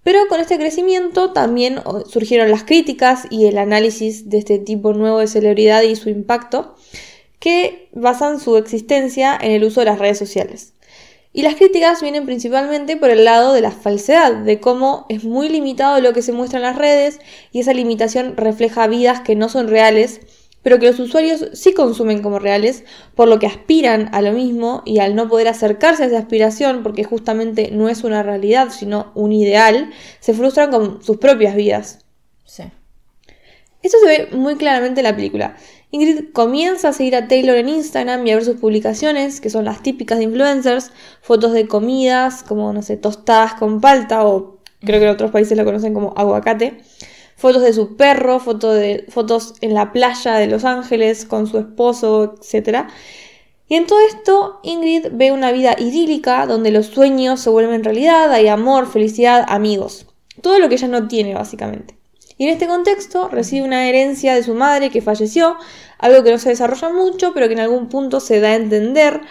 Pero 0.02 0.28
con 0.28 0.40
este 0.40 0.56
crecimiento 0.56 1.32
también 1.32 1.80
surgieron 2.08 2.50
las 2.50 2.64
críticas 2.64 3.26
y 3.30 3.46
el 3.46 3.58
análisis 3.58 4.30
de 4.30 4.38
este 4.38 4.58
tipo 4.58 4.92
nuevo 4.94 5.18
de 5.18 5.26
celebridad 5.26 5.82
y 5.82 5.94
su 5.96 6.08
impacto, 6.08 6.74
que 7.38 7.88
basan 7.92 8.40
su 8.40 8.56
existencia 8.56 9.38
en 9.40 9.52
el 9.52 9.64
uso 9.64 9.80
de 9.80 9.86
las 9.86 9.98
redes 9.98 10.18
sociales. 10.18 10.74
Y 11.32 11.42
las 11.42 11.54
críticas 11.54 12.02
vienen 12.02 12.26
principalmente 12.26 12.96
por 12.96 13.10
el 13.10 13.24
lado 13.24 13.52
de 13.52 13.60
la 13.60 13.70
falsedad, 13.70 14.34
de 14.34 14.58
cómo 14.58 15.06
es 15.08 15.22
muy 15.22 15.48
limitado 15.48 16.00
lo 16.00 16.12
que 16.12 16.22
se 16.22 16.32
muestra 16.32 16.58
en 16.58 16.64
las 16.64 16.76
redes 16.76 17.20
y 17.52 17.60
esa 17.60 17.72
limitación 17.72 18.36
refleja 18.36 18.88
vidas 18.88 19.20
que 19.20 19.36
no 19.36 19.48
son 19.48 19.68
reales 19.68 20.20
pero 20.62 20.78
que 20.78 20.86
los 20.86 20.98
usuarios 20.98 21.48
sí 21.52 21.72
consumen 21.72 22.22
como 22.22 22.38
reales, 22.38 22.84
por 23.14 23.28
lo 23.28 23.38
que 23.38 23.46
aspiran 23.46 24.08
a 24.12 24.20
lo 24.20 24.32
mismo 24.32 24.82
y 24.84 24.98
al 24.98 25.14
no 25.14 25.28
poder 25.28 25.48
acercarse 25.48 26.04
a 26.04 26.06
esa 26.06 26.18
aspiración, 26.18 26.82
porque 26.82 27.04
justamente 27.04 27.70
no 27.72 27.88
es 27.88 28.04
una 28.04 28.22
realidad, 28.22 28.68
sino 28.70 29.12
un 29.14 29.32
ideal, 29.32 29.90
se 30.20 30.34
frustran 30.34 30.70
con 30.70 31.02
sus 31.02 31.16
propias 31.16 31.54
vidas. 31.54 32.04
Sí. 32.44 32.64
Esto 33.82 33.98
se 34.02 34.06
ve 34.06 34.28
muy 34.36 34.56
claramente 34.56 35.00
en 35.00 35.04
la 35.04 35.16
película. 35.16 35.56
Ingrid 35.92 36.32
comienza 36.32 36.90
a 36.90 36.92
seguir 36.92 37.16
a 37.16 37.26
Taylor 37.26 37.56
en 37.56 37.68
Instagram 37.68 38.24
y 38.26 38.30
a 38.30 38.34
ver 38.36 38.44
sus 38.44 38.56
publicaciones, 38.56 39.40
que 39.40 39.50
son 39.50 39.64
las 39.64 39.82
típicas 39.82 40.18
de 40.18 40.24
influencers, 40.24 40.92
fotos 41.22 41.52
de 41.52 41.66
comidas, 41.66 42.42
como, 42.42 42.72
no 42.72 42.82
sé, 42.82 42.96
tostadas 42.96 43.54
con 43.54 43.80
palta, 43.80 44.24
o 44.26 44.58
creo 44.80 45.00
que 45.00 45.06
en 45.06 45.10
otros 45.10 45.30
países 45.30 45.56
lo 45.56 45.64
conocen 45.64 45.94
como 45.94 46.12
aguacate 46.16 46.80
fotos 47.40 47.62
de 47.62 47.72
su 47.72 47.96
perro, 47.96 48.38
fotos, 48.38 48.74
de, 48.74 49.06
fotos 49.08 49.54
en 49.62 49.72
la 49.72 49.92
playa 49.92 50.34
de 50.34 50.46
Los 50.46 50.66
Ángeles 50.66 51.24
con 51.24 51.46
su 51.46 51.58
esposo, 51.58 52.34
etc. 52.38 52.84
Y 53.66 53.76
en 53.76 53.86
todo 53.86 53.98
esto, 54.06 54.60
Ingrid 54.62 55.06
ve 55.12 55.32
una 55.32 55.50
vida 55.50 55.74
idílica 55.78 56.46
donde 56.46 56.70
los 56.70 56.86
sueños 56.86 57.40
se 57.40 57.48
vuelven 57.48 57.82
realidad, 57.82 58.30
hay 58.30 58.48
amor, 58.48 58.86
felicidad, 58.86 59.46
amigos. 59.48 60.06
Todo 60.42 60.58
lo 60.58 60.68
que 60.68 60.74
ella 60.74 60.88
no 60.88 61.08
tiene, 61.08 61.34
básicamente. 61.34 61.96
Y 62.36 62.44
en 62.44 62.50
este 62.50 62.66
contexto 62.66 63.28
recibe 63.28 63.64
una 63.64 63.88
herencia 63.88 64.34
de 64.34 64.42
su 64.42 64.52
madre 64.52 64.90
que 64.90 65.00
falleció, 65.00 65.56
algo 65.98 66.22
que 66.22 66.32
no 66.32 66.38
se 66.38 66.50
desarrolla 66.50 66.90
mucho, 66.90 67.32
pero 67.32 67.48
que 67.48 67.54
en 67.54 67.60
algún 67.60 67.88
punto 67.88 68.20
se 68.20 68.40
da 68.40 68.48
a 68.48 68.54
entender 68.56 69.22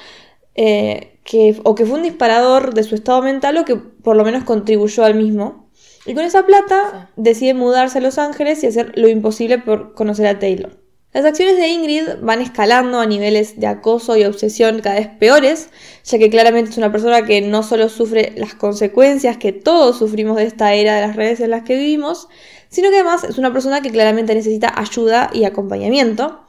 eh, 0.55 1.19
que, 1.23 1.61
o 1.63 1.75
que 1.75 1.85
fue 1.85 1.97
un 1.97 2.03
disparador 2.03 2.73
de 2.73 2.81
su 2.81 2.95
estado 2.95 3.21
mental 3.21 3.57
o 3.57 3.65
que 3.65 3.75
por 3.75 4.15
lo 4.15 4.23
menos 4.23 4.45
contribuyó 4.45 5.05
al 5.05 5.13
mismo. 5.13 5.68
Y 6.05 6.13
con 6.13 6.23
esa 6.23 6.45
plata 6.45 7.09
decide 7.15 7.53
mudarse 7.53 7.97
a 7.97 8.01
Los 8.01 8.17
Ángeles 8.17 8.63
y 8.63 8.67
hacer 8.67 8.97
lo 8.97 9.09
imposible 9.09 9.57
por 9.59 9.93
conocer 9.93 10.27
a 10.27 10.39
Taylor. 10.39 10.77
Las 11.11 11.25
acciones 11.25 11.57
de 11.57 11.67
Ingrid 11.69 12.03
van 12.21 12.39
escalando 12.39 12.99
a 12.99 13.05
niveles 13.07 13.59
de 13.59 13.65
acoso 13.65 14.15
y 14.15 14.25
obsesión 14.25 14.79
cada 14.81 14.99
vez 14.99 15.07
peores, 15.07 15.69
ya 16.03 16.19
que 16.19 16.29
claramente 16.29 16.69
es 16.69 16.77
una 16.77 16.91
persona 16.91 17.25
que 17.25 17.41
no 17.41 17.63
solo 17.63 17.89
sufre 17.89 18.33
las 18.37 18.53
consecuencias 18.53 19.37
que 19.37 19.51
todos 19.51 19.97
sufrimos 19.97 20.37
de 20.37 20.43
esta 20.43 20.75
era 20.75 20.95
de 20.95 21.01
las 21.01 21.15
redes 21.15 21.39
en 21.39 21.49
las 21.49 21.63
que 21.63 21.77
vivimos, 21.77 22.27
sino 22.69 22.91
que 22.91 22.97
además 22.97 23.23
es 23.23 23.39
una 23.39 23.51
persona 23.51 23.81
que 23.81 23.89
claramente 23.89 24.35
necesita 24.35 24.71
ayuda 24.79 25.31
y 25.33 25.45
acompañamiento. 25.45 26.41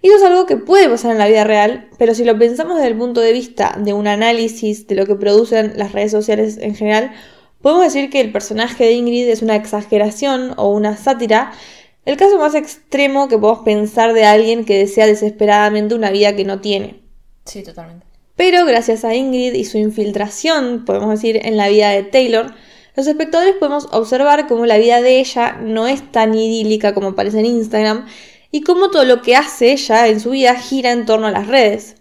Y 0.00 0.08
eso 0.08 0.16
es 0.16 0.22
algo 0.24 0.46
que 0.46 0.56
puede 0.56 0.88
pasar 0.88 1.12
en 1.12 1.18
la 1.18 1.28
vida 1.28 1.44
real, 1.44 1.88
pero 1.96 2.12
si 2.16 2.24
lo 2.24 2.36
pensamos 2.36 2.74
desde 2.74 2.88
el 2.88 2.98
punto 2.98 3.20
de 3.20 3.32
vista 3.32 3.78
de 3.78 3.92
un 3.92 4.08
análisis 4.08 4.88
de 4.88 4.96
lo 4.96 5.06
que 5.06 5.14
producen 5.14 5.74
las 5.76 5.92
redes 5.92 6.10
sociales 6.10 6.58
en 6.60 6.74
general, 6.74 7.12
Podemos 7.62 7.84
decir 7.84 8.10
que 8.10 8.20
el 8.20 8.32
personaje 8.32 8.84
de 8.84 8.92
Ingrid 8.92 9.28
es 9.28 9.40
una 9.40 9.56
exageración 9.56 10.52
o 10.56 10.70
una 10.70 10.96
sátira, 10.96 11.52
el 12.04 12.16
caso 12.16 12.36
más 12.38 12.56
extremo 12.56 13.28
que 13.28 13.38
podemos 13.38 13.62
pensar 13.64 14.12
de 14.12 14.24
alguien 14.24 14.64
que 14.64 14.78
desea 14.78 15.06
desesperadamente 15.06 15.94
una 15.94 16.10
vida 16.10 16.34
que 16.34 16.44
no 16.44 16.60
tiene. 16.60 17.00
Sí, 17.44 17.62
totalmente. 17.62 18.04
Pero 18.34 18.66
gracias 18.66 19.04
a 19.04 19.14
Ingrid 19.14 19.54
y 19.54 19.64
su 19.64 19.78
infiltración, 19.78 20.84
podemos 20.84 21.10
decir, 21.10 21.40
en 21.44 21.56
la 21.56 21.68
vida 21.68 21.90
de 21.90 22.02
Taylor, 22.02 22.52
los 22.96 23.06
espectadores 23.06 23.54
podemos 23.54 23.88
observar 23.92 24.48
cómo 24.48 24.66
la 24.66 24.78
vida 24.78 25.00
de 25.00 25.20
ella 25.20 25.58
no 25.62 25.86
es 25.86 26.10
tan 26.10 26.34
idílica 26.34 26.92
como 26.92 27.14
parece 27.14 27.38
en 27.38 27.46
Instagram 27.46 28.06
y 28.50 28.62
cómo 28.62 28.90
todo 28.90 29.04
lo 29.04 29.22
que 29.22 29.36
hace 29.36 29.72
ella 29.72 30.08
en 30.08 30.18
su 30.18 30.30
vida 30.30 30.56
gira 30.56 30.90
en 30.90 31.06
torno 31.06 31.28
a 31.28 31.30
las 31.30 31.46
redes. 31.46 31.96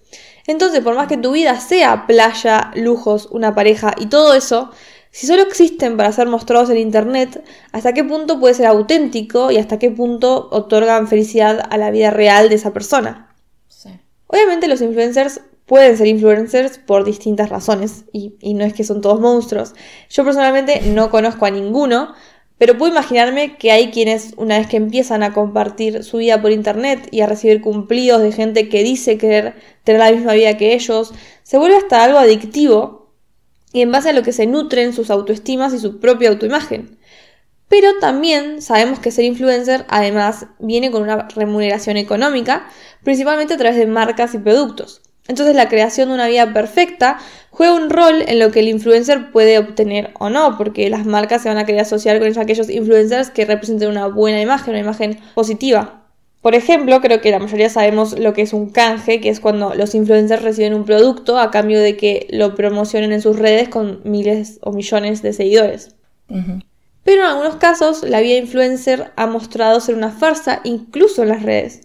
Entonces, 0.48 0.82
por 0.82 0.96
más 0.96 1.08
que 1.08 1.18
tu 1.18 1.32
vida 1.32 1.60
sea 1.60 2.08
playa, 2.08 2.72
lujos, 2.76 3.28
una 3.32 3.54
pareja 3.54 3.94
y 3.98 4.08
todo 4.08 4.34
eso, 4.34 4.72
si 5.12 5.28
solo 5.28 5.44
existen 5.44 5.98
para 5.98 6.12
ser 6.14 6.28
mostrados 6.28 6.70
en 6.70 6.78
Internet, 6.78 7.44
¿hasta 7.74 7.94
qué 7.94 8.04
punto 8.04 8.40
puede 8.40 8.54
ser 8.54 8.66
auténtico 8.66 9.52
y 9.52 9.58
hasta 9.58 9.78
qué 9.78 9.92
punto 9.92 10.48
otorgan 10.52 11.08
felicidad 11.08 11.62
a 11.70 11.78
la 11.78 11.92
vida 11.92 12.12
real 12.12 12.48
de 12.48 12.56
esa 12.56 12.72
persona? 12.72 13.28
Obviamente 14.28 14.70
los 14.70 14.82
influencers 14.82 15.42
pueden 15.66 15.98
ser 15.98 16.08
influencers 16.08 16.78
por 16.78 17.04
distintas 17.04 17.50
razones 17.50 18.06
y, 18.14 18.36
y, 18.40 18.54
no 18.54 18.64
es 18.64 18.74
que 18.74 18.86
son 18.86 19.02
todos 19.02 19.20
monstruos. 19.20 19.74
Yo 20.10 20.24
personalmente 20.24 20.82
no 20.86 21.10
conozco 21.10 21.46
a 21.46 21.52
ninguno, 21.52 22.14
pero 22.58 22.78
puedo 22.78 22.94
imaginarme 22.94 23.58
que 23.58 23.72
hay 23.72 23.92
quienes 23.92 24.34
una 24.38 24.58
vez 24.58 24.68
que 24.68 24.78
empiezan 24.78 25.24
a 25.24 25.34
compartir 25.34 26.06
su 26.06 26.18
vida 26.18 26.42
por 26.42 26.52
internet 26.52 27.10
y 27.12 27.20
a 27.20 27.28
recibir 27.28 27.60
cumplidos 27.60 28.22
de 28.22 28.32
gente 28.32 28.70
que 28.70 28.84
dice 28.84 29.18
querer 29.18 29.56
tener 29.84 30.00
la 30.00 30.12
misma 30.12 30.34
vida 30.34 30.56
que 30.56 30.74
ellos, 30.74 31.14
se 31.44 31.58
vuelve 31.58 31.76
hasta 31.76 32.04
algo 32.04 32.20
adictivo 32.20 33.01
y 33.74 33.82
en 33.82 33.92
base 33.92 34.10
a 34.10 34.14
lo 34.14 34.24
que 34.24 34.34
se 34.34 34.48
nutren 34.48 34.94
sus 34.94 35.10
autoestimas 35.10 35.74
y 35.74 35.80
su 35.80 36.00
propia 36.00 36.30
autoimagen. 36.30 36.98
Pero 37.70 37.88
también 38.00 38.62
sabemos 38.62 39.00
que 39.00 39.12
ser 39.12 39.24
influencer 39.24 39.86
además 39.88 40.48
viene 40.60 40.92
con 40.92 41.04
una 41.04 41.30
remuneración 41.30 41.96
económica, 41.96 42.68
principalmente 43.04 43.54
a 43.54 43.58
través 43.58 43.78
de 43.78 43.88
marcas 43.88 44.34
y 44.34 44.40
productos. 44.40 45.02
Entonces 45.28 45.56
la 45.56 45.70
creación 45.70 46.10
de 46.10 46.16
una 46.16 46.28
vida 46.28 46.52
perfecta 46.52 47.20
juega 47.50 47.74
un 47.74 47.90
rol 47.90 48.24
en 48.28 48.40
lo 48.40 48.52
que 48.52 48.60
el 48.60 48.68
influencer 48.68 49.32
puede 49.32 49.58
obtener 49.58 50.12
o 50.20 50.30
no, 50.30 50.58
porque 50.58 50.90
las 50.90 51.06
marcas 51.06 51.44
se 51.44 51.50
van 51.50 51.60
a 51.60 51.66
querer 51.66 51.82
asociar 51.82 52.20
con 52.20 52.38
aquellos 52.38 52.70
influencers 52.70 53.30
que 53.30 53.46
representen 53.46 53.90
una 53.90 54.08
buena 54.08 54.42
imagen, 54.42 54.72
una 54.72 54.80
imagen 54.80 55.20
positiva. 55.34 56.01
Por 56.42 56.56
ejemplo, 56.56 57.02
creo 57.02 57.22
que 57.22 57.30
la 57.30 57.38
mayoría 57.38 57.70
sabemos 57.70 58.18
lo 58.18 58.34
que 58.34 58.42
es 58.42 58.54
un 58.54 58.70
canje, 58.70 59.22
que 59.22 59.30
es 59.30 59.40
cuando 59.40 59.76
los 59.76 59.94
influencers 59.94 60.42
reciben 60.42 60.74
un 60.74 60.86
producto 60.86 61.38
a 61.38 61.52
cambio 61.52 61.80
de 61.80 61.98
que 61.98 62.28
lo 62.32 62.56
promocionen 62.56 63.12
en 63.12 63.22
sus 63.22 63.38
redes 63.38 63.70
con 63.70 64.02
miles 64.04 64.58
o 64.64 64.72
millones 64.72 65.22
de 65.22 65.34
seguidores. 65.34 65.96
Pero 67.04 67.22
en 67.22 67.28
algunos 67.28 67.58
casos, 67.58 68.04
la 68.04 68.22
vida 68.22 68.38
influencer 68.38 69.12
ha 69.16 69.28
mostrado 69.28 69.80
ser 69.82 69.96
una 69.96 70.10
farsa 70.10 70.62
incluso 70.64 71.22
en 71.22 71.30
las 71.30 71.44
redes. 71.44 71.82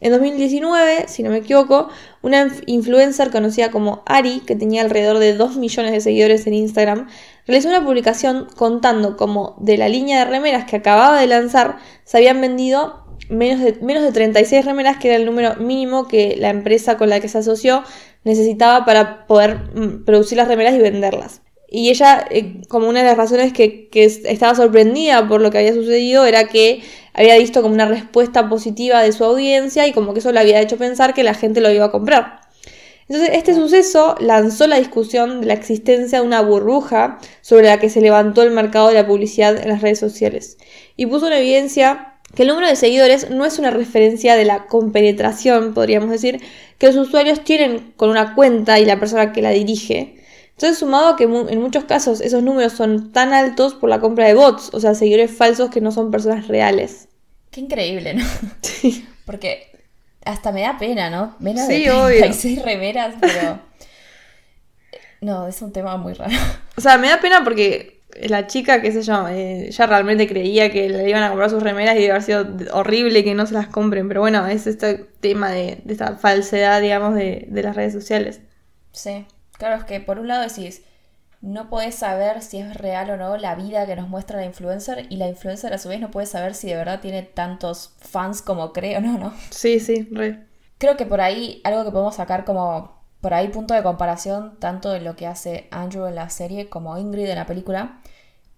En 0.00 0.12
2019, 0.12 1.06
si 1.08 1.22
no 1.22 1.30
me 1.30 1.38
equivoco, 1.38 1.88
una 2.20 2.48
influencer 2.66 3.30
conocida 3.30 3.70
como 3.70 4.02
Ari, 4.04 4.40
que 4.40 4.54
tenía 4.54 4.82
alrededor 4.82 5.18
de 5.18 5.34
2 5.34 5.56
millones 5.56 5.92
de 5.92 6.00
seguidores 6.02 6.46
en 6.46 6.52
Instagram, 6.52 7.08
realizó 7.46 7.68
una 7.68 7.82
publicación 7.82 8.48
contando 8.54 9.16
cómo 9.16 9.56
de 9.60 9.78
la 9.78 9.88
línea 9.88 10.18
de 10.18 10.30
remeras 10.30 10.66
que 10.66 10.76
acababa 10.76 11.18
de 11.18 11.26
lanzar 11.26 11.78
se 12.04 12.18
habían 12.18 12.40
vendido 12.40 13.03
menos 13.28 13.60
de, 13.60 13.74
menos 13.82 14.02
de 14.02 14.12
36 14.12 14.64
remeras, 14.64 14.98
que 14.98 15.08
era 15.08 15.16
el 15.16 15.24
número 15.24 15.56
mínimo 15.56 16.08
que 16.08 16.36
la 16.38 16.50
empresa 16.50 16.96
con 16.96 17.08
la 17.08 17.20
que 17.20 17.28
se 17.28 17.38
asoció 17.38 17.82
necesitaba 18.24 18.84
para 18.84 19.26
poder 19.26 19.58
mm, 19.74 20.04
producir 20.04 20.38
las 20.38 20.48
remeras 20.48 20.74
y 20.74 20.78
venderlas. 20.78 21.42
Y 21.68 21.90
ella, 21.90 22.24
eh, 22.30 22.62
como 22.68 22.88
una 22.88 23.00
de 23.00 23.06
las 23.06 23.16
razones 23.16 23.52
que, 23.52 23.88
que, 23.88 24.04
estaba 24.04 24.54
sorprendida 24.54 25.26
por 25.26 25.40
lo 25.40 25.50
que 25.50 25.58
había 25.58 25.74
sucedido, 25.74 26.24
era 26.24 26.46
que 26.48 26.82
había 27.14 27.36
visto 27.36 27.62
como 27.62 27.74
una 27.74 27.86
respuesta 27.86 28.48
positiva 28.48 29.02
de 29.02 29.12
su 29.12 29.24
audiencia 29.24 29.86
y 29.86 29.92
como 29.92 30.12
que 30.12 30.20
eso 30.20 30.30
le 30.32 30.40
había 30.40 30.60
hecho 30.60 30.76
pensar 30.76 31.14
que 31.14 31.24
la 31.24 31.34
gente 31.34 31.60
lo 31.60 31.70
iba 31.70 31.86
a 31.86 31.90
comprar. 31.90 32.44
Entonces, 33.08 33.36
este 33.36 33.54
suceso 33.54 34.14
lanzó 34.18 34.66
la 34.66 34.78
discusión 34.78 35.42
de 35.42 35.46
la 35.48 35.54
existencia 35.54 36.20
de 36.20 36.26
una 36.26 36.40
burbuja 36.40 37.18
sobre 37.42 37.66
la 37.66 37.78
que 37.78 37.90
se 37.90 38.00
levantó 38.00 38.42
el 38.42 38.50
mercado 38.50 38.88
de 38.88 38.94
la 38.94 39.06
publicidad 39.06 39.58
en 39.58 39.68
las 39.68 39.82
redes 39.82 39.98
sociales 39.98 40.56
y 40.96 41.06
puso 41.06 41.26
en 41.26 41.34
evidencia 41.34 42.13
que 42.34 42.42
el 42.42 42.48
número 42.48 42.66
de 42.66 42.76
seguidores 42.76 43.30
no 43.30 43.44
es 43.44 43.58
una 43.58 43.70
referencia 43.70 44.36
de 44.36 44.44
la 44.44 44.66
compenetración, 44.66 45.74
podríamos 45.74 46.10
decir, 46.10 46.40
que 46.78 46.86
los 46.86 46.96
usuarios 46.96 47.44
tienen 47.44 47.92
con 47.96 48.10
una 48.10 48.34
cuenta 48.34 48.78
y 48.80 48.84
la 48.84 48.98
persona 48.98 49.32
que 49.32 49.42
la 49.42 49.50
dirige. 49.50 50.16
Entonces, 50.50 50.78
sumado 50.78 51.08
a 51.08 51.16
que 51.16 51.24
en 51.24 51.60
muchos 51.60 51.84
casos 51.84 52.20
esos 52.20 52.42
números 52.42 52.72
son 52.72 53.12
tan 53.12 53.32
altos 53.32 53.74
por 53.74 53.90
la 53.90 54.00
compra 54.00 54.26
de 54.26 54.34
bots, 54.34 54.70
o 54.72 54.80
sea, 54.80 54.94
seguidores 54.94 55.30
falsos 55.30 55.70
que 55.70 55.80
no 55.80 55.90
son 55.90 56.10
personas 56.10 56.48
reales. 56.48 57.08
Qué 57.50 57.60
increíble, 57.60 58.14
¿no? 58.14 58.24
Sí. 58.62 59.06
Porque 59.24 59.70
hasta 60.24 60.52
me 60.52 60.62
da 60.62 60.78
pena, 60.78 61.10
¿no? 61.10 61.36
Menos 61.38 61.66
sí, 61.66 61.84
de 61.84 61.90
36 61.90 62.58
obvio. 62.58 62.64
remeras, 62.64 63.14
pero... 63.20 63.60
No, 65.20 65.46
es 65.48 65.62
un 65.62 65.72
tema 65.72 65.96
muy 65.96 66.12
raro. 66.12 66.34
O 66.76 66.80
sea, 66.80 66.98
me 66.98 67.08
da 67.08 67.18
pena 67.20 67.42
porque 67.42 67.93
la 68.22 68.46
chica, 68.46 68.80
qué 68.80 68.92
sé 68.92 69.02
yo, 69.02 69.28
eh, 69.28 69.70
ya 69.70 69.86
realmente 69.86 70.28
creía 70.28 70.70
que 70.70 70.88
le 70.88 71.08
iban 71.08 71.22
a 71.22 71.28
comprar 71.28 71.50
sus 71.50 71.62
remeras 71.62 71.96
y 71.96 72.00
debe 72.00 72.12
haber 72.12 72.22
sido 72.22 72.46
horrible 72.72 73.24
que 73.24 73.34
no 73.34 73.46
se 73.46 73.54
las 73.54 73.68
compren. 73.68 74.08
Pero 74.08 74.20
bueno, 74.20 74.46
es 74.46 74.66
este 74.66 75.06
tema 75.20 75.50
de, 75.50 75.82
esta 75.88 76.16
falsedad, 76.16 76.80
digamos, 76.80 77.14
de, 77.14 77.48
las 77.50 77.76
redes 77.76 77.92
sociales. 77.92 78.40
Sí, 78.92 79.26
claro, 79.58 79.76
es 79.76 79.84
que 79.84 80.00
por 80.00 80.18
un 80.18 80.28
lado 80.28 80.42
decís, 80.42 80.82
no 81.40 81.68
puedes 81.68 81.94
saber 81.94 82.40
si 82.42 82.58
es 82.58 82.74
real 82.74 83.10
o 83.10 83.16
no 83.16 83.36
la 83.36 83.54
vida 83.54 83.86
que 83.86 83.96
nos 83.96 84.08
muestra 84.08 84.38
la 84.38 84.46
influencer 84.46 85.06
y 85.10 85.16
la 85.16 85.28
influencer 85.28 85.74
a 85.74 85.78
su 85.78 85.88
vez 85.88 86.00
no 86.00 86.10
puede 86.10 86.26
saber 86.26 86.54
si 86.54 86.68
de 86.68 86.76
verdad 86.76 87.00
tiene 87.00 87.22
tantos 87.22 87.94
fans 87.98 88.40
como 88.40 88.72
cree 88.72 88.96
o 88.96 89.00
no, 89.00 89.18
¿no? 89.18 89.34
Sí, 89.50 89.80
sí, 89.80 90.08
re. 90.10 90.46
Creo 90.78 90.96
que 90.96 91.06
por 91.06 91.20
ahí 91.20 91.60
algo 91.64 91.84
que 91.84 91.90
podemos 91.90 92.16
sacar 92.16 92.44
como 92.44 93.04
por 93.20 93.32
ahí 93.32 93.48
punto 93.48 93.74
de 93.74 93.82
comparación 93.82 94.58
tanto 94.58 94.90
de 94.90 95.00
lo 95.00 95.16
que 95.16 95.26
hace 95.26 95.66
Andrew 95.70 96.06
en 96.06 96.14
la 96.14 96.28
serie 96.28 96.68
como 96.68 96.98
Ingrid 96.98 97.28
en 97.28 97.36
la 97.36 97.46
película 97.46 98.00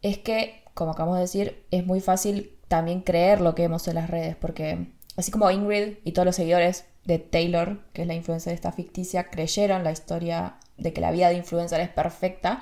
es 0.03 0.19
que, 0.19 0.63
como 0.75 0.93
acabamos 0.93 1.17
de 1.17 1.23
decir, 1.23 1.65
es 1.71 1.87
muy 1.87 2.01
fácil 2.01 2.53
también 2.69 3.01
creer 3.01 3.41
lo 3.41 3.55
que 3.55 3.63
vemos 3.63 3.87
en 3.89 3.95
las 3.95 4.11
redes, 4.11 4.37
porque 4.37 4.89
así 5.17 5.31
como 5.31 5.51
Ingrid 5.51 5.99
y 6.05 6.13
todos 6.13 6.27
los 6.27 6.37
seguidores 6.37 6.85
de 7.05 7.19
Taylor, 7.19 7.81
que 7.93 8.03
es 8.03 8.09
la 8.09 8.15
influencer 8.15 8.51
de 8.51 8.57
esta 8.57 8.73
ficticia, 8.73 9.31
creyeron 9.31 9.85
la 9.85 9.93
historia 9.93 10.57
de 10.77 10.93
que 10.93 11.01
la 11.01 11.11
vida 11.11 11.29
de 11.29 11.37
influencer 11.37 11.81
es 11.81 11.89
perfecta, 11.89 12.61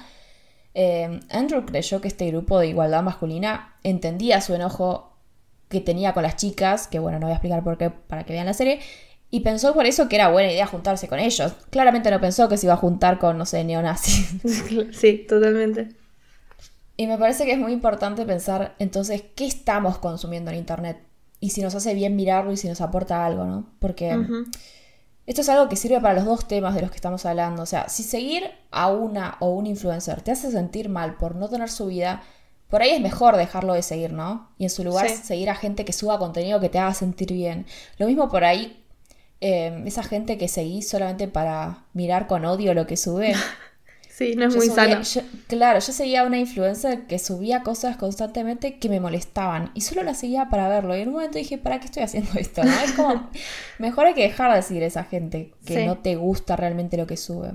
eh, 0.75 1.21
Andrew 1.31 1.65
creyó 1.65 2.01
que 2.01 2.09
este 2.09 2.27
grupo 2.27 2.59
de 2.59 2.67
igualdad 2.69 3.03
masculina 3.03 3.77
entendía 3.85 4.41
su 4.41 4.55
enojo 4.55 5.17
que 5.69 5.81
tenía 5.81 6.13
con 6.13 6.25
las 6.25 6.37
chicas, 6.37 6.89
que 6.89 6.99
bueno, 6.99 7.19
no 7.19 7.27
voy 7.27 7.33
a 7.33 7.37
explicar 7.37 7.63
por 7.63 7.79
qué 7.79 7.91
para 7.91 8.25
que 8.25 8.33
vean 8.33 8.47
la 8.47 8.55
serie, 8.55 8.81
y 9.31 9.41
pensó 9.41 9.75
por 9.75 9.87
eso 9.87 10.09
que 10.09 10.17
era 10.17 10.29
buena 10.29 10.53
idea 10.53 10.67
juntarse 10.67 11.09
con 11.09 11.19
ellos. 11.19 11.55
Claramente 11.71 12.11
no 12.11 12.21
pensó 12.21 12.49
que 12.49 12.57
se 12.57 12.67
iba 12.67 12.75
a 12.75 12.77
juntar 12.77 13.19
con, 13.19 13.39
no 13.39 13.47
sé, 13.47 13.65
neonazis. 13.65 14.37
Sí, 14.93 15.25
totalmente. 15.29 16.04
Y 16.97 17.07
me 17.07 17.19
parece 17.19 17.45
que 17.45 17.53
es 17.53 17.59
muy 17.59 17.73
importante 17.73 18.25
pensar 18.25 18.75
entonces 18.79 19.23
qué 19.35 19.47
estamos 19.47 19.99
consumiendo 19.99 20.51
en 20.51 20.59
Internet 20.59 20.99
y 21.41 21.51
si 21.51 21.61
nos 21.61 21.75
hace 21.75 21.95
bien 21.95 22.17
mirarlo 22.17 22.53
y 22.53 22.57
si 22.57 22.69
nos 22.69 22.81
aporta 22.81 23.27
algo, 23.27 23.45
¿no? 23.45 23.67
Porque 23.79 24.17
esto 25.27 25.41
es 25.41 25.49
algo 25.49 25.69
que 25.69 25.77
sirve 25.77 26.01
para 26.01 26.15
los 26.15 26.25
dos 26.25 26.47
temas 26.47 26.75
de 26.75 26.83
los 26.83 26.91
que 26.91 26.97
estamos 26.97 27.27
hablando. 27.27 27.63
O 27.63 27.67
sea, 27.67 27.89
si 27.89 28.03
seguir 28.03 28.51
a 28.71 28.91
una 28.91 29.37
o 29.41 29.51
un 29.51 29.67
influencer 29.67 30.23
te 30.23 30.31
hace 30.31 30.51
sentir 30.51 30.89
mal 30.89 31.17
por 31.17 31.35
no 31.35 31.49
tener 31.49 31.69
su 31.69 31.87
vida, 31.87 32.23
por 32.69 32.83
ahí 32.83 32.91
es 32.91 33.01
mejor 33.01 33.37
dejarlo 33.37 33.75
de 33.75 33.83
seguir, 33.83 34.13
¿no? 34.13 34.49
Y 34.59 34.65
en 34.65 34.71
su 34.71 34.85
lugar 34.85 35.09
seguir 35.09 35.51
a 35.51 35.55
gente 35.55 35.85
que 35.85 35.93
suba 35.93 36.19
contenido 36.19 36.61
que 36.61 36.69
te 36.69 36.79
haga 36.79 36.95
sentir 36.95 37.33
bien. 37.33 37.67
Lo 37.99 38.07
mismo 38.07 38.29
por 38.29 38.45
ahí, 38.45 38.83
eh, 39.41 39.83
esa 39.87 40.03
gente 40.03 40.39
que 40.39 40.49
seguís 40.49 40.89
solamente 40.89 41.29
para 41.29 41.85
mirar 41.93 42.27
con 42.27 42.45
odio 42.45 42.73
lo 42.75 42.87
que 42.87 42.97
sube. 42.97 43.35
Sí, 44.17 44.37
no 44.37 44.47
es 44.47 44.55
muy 44.55 44.69
sano. 44.69 45.01
claro, 45.49 45.81
yo 45.81 45.93
seguía 45.93 46.21
a 46.21 46.27
una 46.27 46.39
influencer 46.39 47.09
que 47.09 47.19
subía 47.19 47.65
cosas 47.65 47.97
constantemente 47.97 48.79
que 48.79 48.89
me 48.89 49.01
molestaban 49.01 49.73
y 49.75 49.81
solo 49.81 50.05
la 50.05 50.15
seguía 50.15 50.49
para 50.51 50.69
verlo. 50.69 50.97
Y 50.97 51.01
en 51.01 51.09
un 51.09 51.15
momento 51.15 51.37
dije, 51.37 51.59
¿para 51.59 51.81
qué 51.81 51.87
estoy 51.87 52.05
haciendo 52.05 52.31
esto? 52.39 52.63
¿no? 52.63 52.71
Es 52.71 52.93
como, 52.93 53.29
mejor 53.81 54.07
hay 54.07 54.15
que 54.15 54.23
dejar 54.23 54.55
de 54.55 54.63
seguir 54.63 54.85
a 54.85 54.87
esa 54.87 55.03
gente 55.03 55.53
que 55.67 55.85
no 55.85 55.99
te 55.99 56.15
gusta 56.15 56.55
realmente 56.55 56.97
lo 56.97 57.09
que 57.09 57.17
sube. 57.17 57.55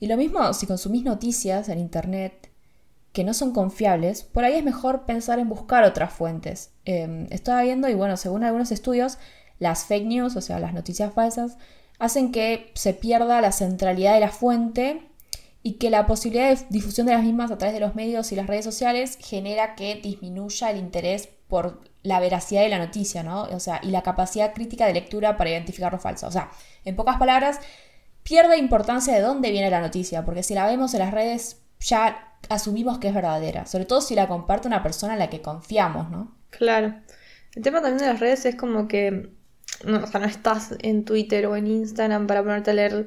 Y 0.00 0.08
lo 0.08 0.16
mismo 0.16 0.52
si 0.52 0.66
consumís 0.66 1.04
noticias 1.04 1.68
en 1.68 1.78
internet 1.78 2.50
que 3.12 3.22
no 3.22 3.32
son 3.32 3.52
confiables, 3.52 4.24
por 4.24 4.42
ahí 4.42 4.54
es 4.54 4.64
mejor 4.64 5.06
pensar 5.06 5.38
en 5.38 5.48
buscar 5.48 5.84
otras 5.84 6.12
fuentes. 6.12 6.72
Eh, 6.86 7.28
estaba 7.30 7.62
viendo 7.62 7.88
y 7.88 7.94
bueno, 7.94 8.16
según 8.16 8.42
algunos 8.42 8.72
estudios, 8.72 9.18
las 9.60 9.84
fake 9.84 10.06
news, 10.06 10.34
o 10.34 10.40
sea, 10.40 10.58
las 10.58 10.74
noticias 10.74 11.14
falsas, 11.14 11.56
hacen 12.00 12.32
que 12.32 12.72
se 12.74 12.94
pierda 12.94 13.40
la 13.40 13.52
centralidad 13.52 14.14
de 14.14 14.20
la 14.20 14.30
fuente 14.30 15.08
y 15.62 15.74
que 15.74 15.90
la 15.90 16.06
posibilidad 16.06 16.56
de 16.56 16.66
difusión 16.70 17.06
de 17.06 17.14
las 17.14 17.24
mismas 17.24 17.50
a 17.50 17.58
través 17.58 17.74
de 17.74 17.80
los 17.80 17.94
medios 17.94 18.30
y 18.32 18.36
las 18.36 18.46
redes 18.46 18.64
sociales 18.64 19.18
genera 19.20 19.74
que 19.74 19.96
disminuya 19.96 20.70
el 20.70 20.78
interés 20.78 21.28
por 21.48 21.80
la 22.02 22.20
veracidad 22.20 22.62
de 22.62 22.68
la 22.68 22.78
noticia, 22.78 23.22
¿no? 23.22 23.42
O 23.42 23.60
sea, 23.60 23.80
y 23.82 23.90
la 23.90 24.02
capacidad 24.02 24.54
crítica 24.54 24.86
de 24.86 24.92
lectura 24.92 25.36
para 25.36 25.50
identificar 25.50 25.92
lo 25.92 25.98
falso. 25.98 26.26
O 26.26 26.30
sea, 26.30 26.50
en 26.84 26.94
pocas 26.94 27.16
palabras, 27.16 27.58
pierde 28.22 28.58
importancia 28.58 29.14
de 29.14 29.20
dónde 29.20 29.50
viene 29.50 29.70
la 29.70 29.80
noticia, 29.80 30.24
porque 30.24 30.42
si 30.42 30.54
la 30.54 30.66
vemos 30.66 30.94
en 30.94 31.00
las 31.00 31.12
redes 31.12 31.62
ya 31.80 32.36
asumimos 32.48 32.98
que 32.98 33.08
es 33.08 33.14
verdadera, 33.14 33.66
sobre 33.66 33.84
todo 33.84 34.00
si 34.00 34.14
la 34.14 34.28
comparte 34.28 34.68
una 34.68 34.82
persona 34.82 35.14
en 35.14 35.18
la 35.18 35.30
que 35.30 35.42
confiamos, 35.42 36.10
¿no? 36.10 36.36
Claro. 36.50 36.94
El 37.54 37.62
tema 37.62 37.80
también 37.80 37.98
de 37.98 38.06
las 38.06 38.20
redes 38.20 38.44
es 38.46 38.54
como 38.54 38.86
que, 38.86 39.30
no, 39.84 40.04
o 40.04 40.06
sea, 40.06 40.20
no 40.20 40.26
estás 40.26 40.74
en 40.80 41.04
Twitter 41.04 41.46
o 41.46 41.56
en 41.56 41.66
Instagram 41.66 42.26
para 42.26 42.42
ponerte 42.42 42.70
a 42.70 42.74
leer 42.74 43.06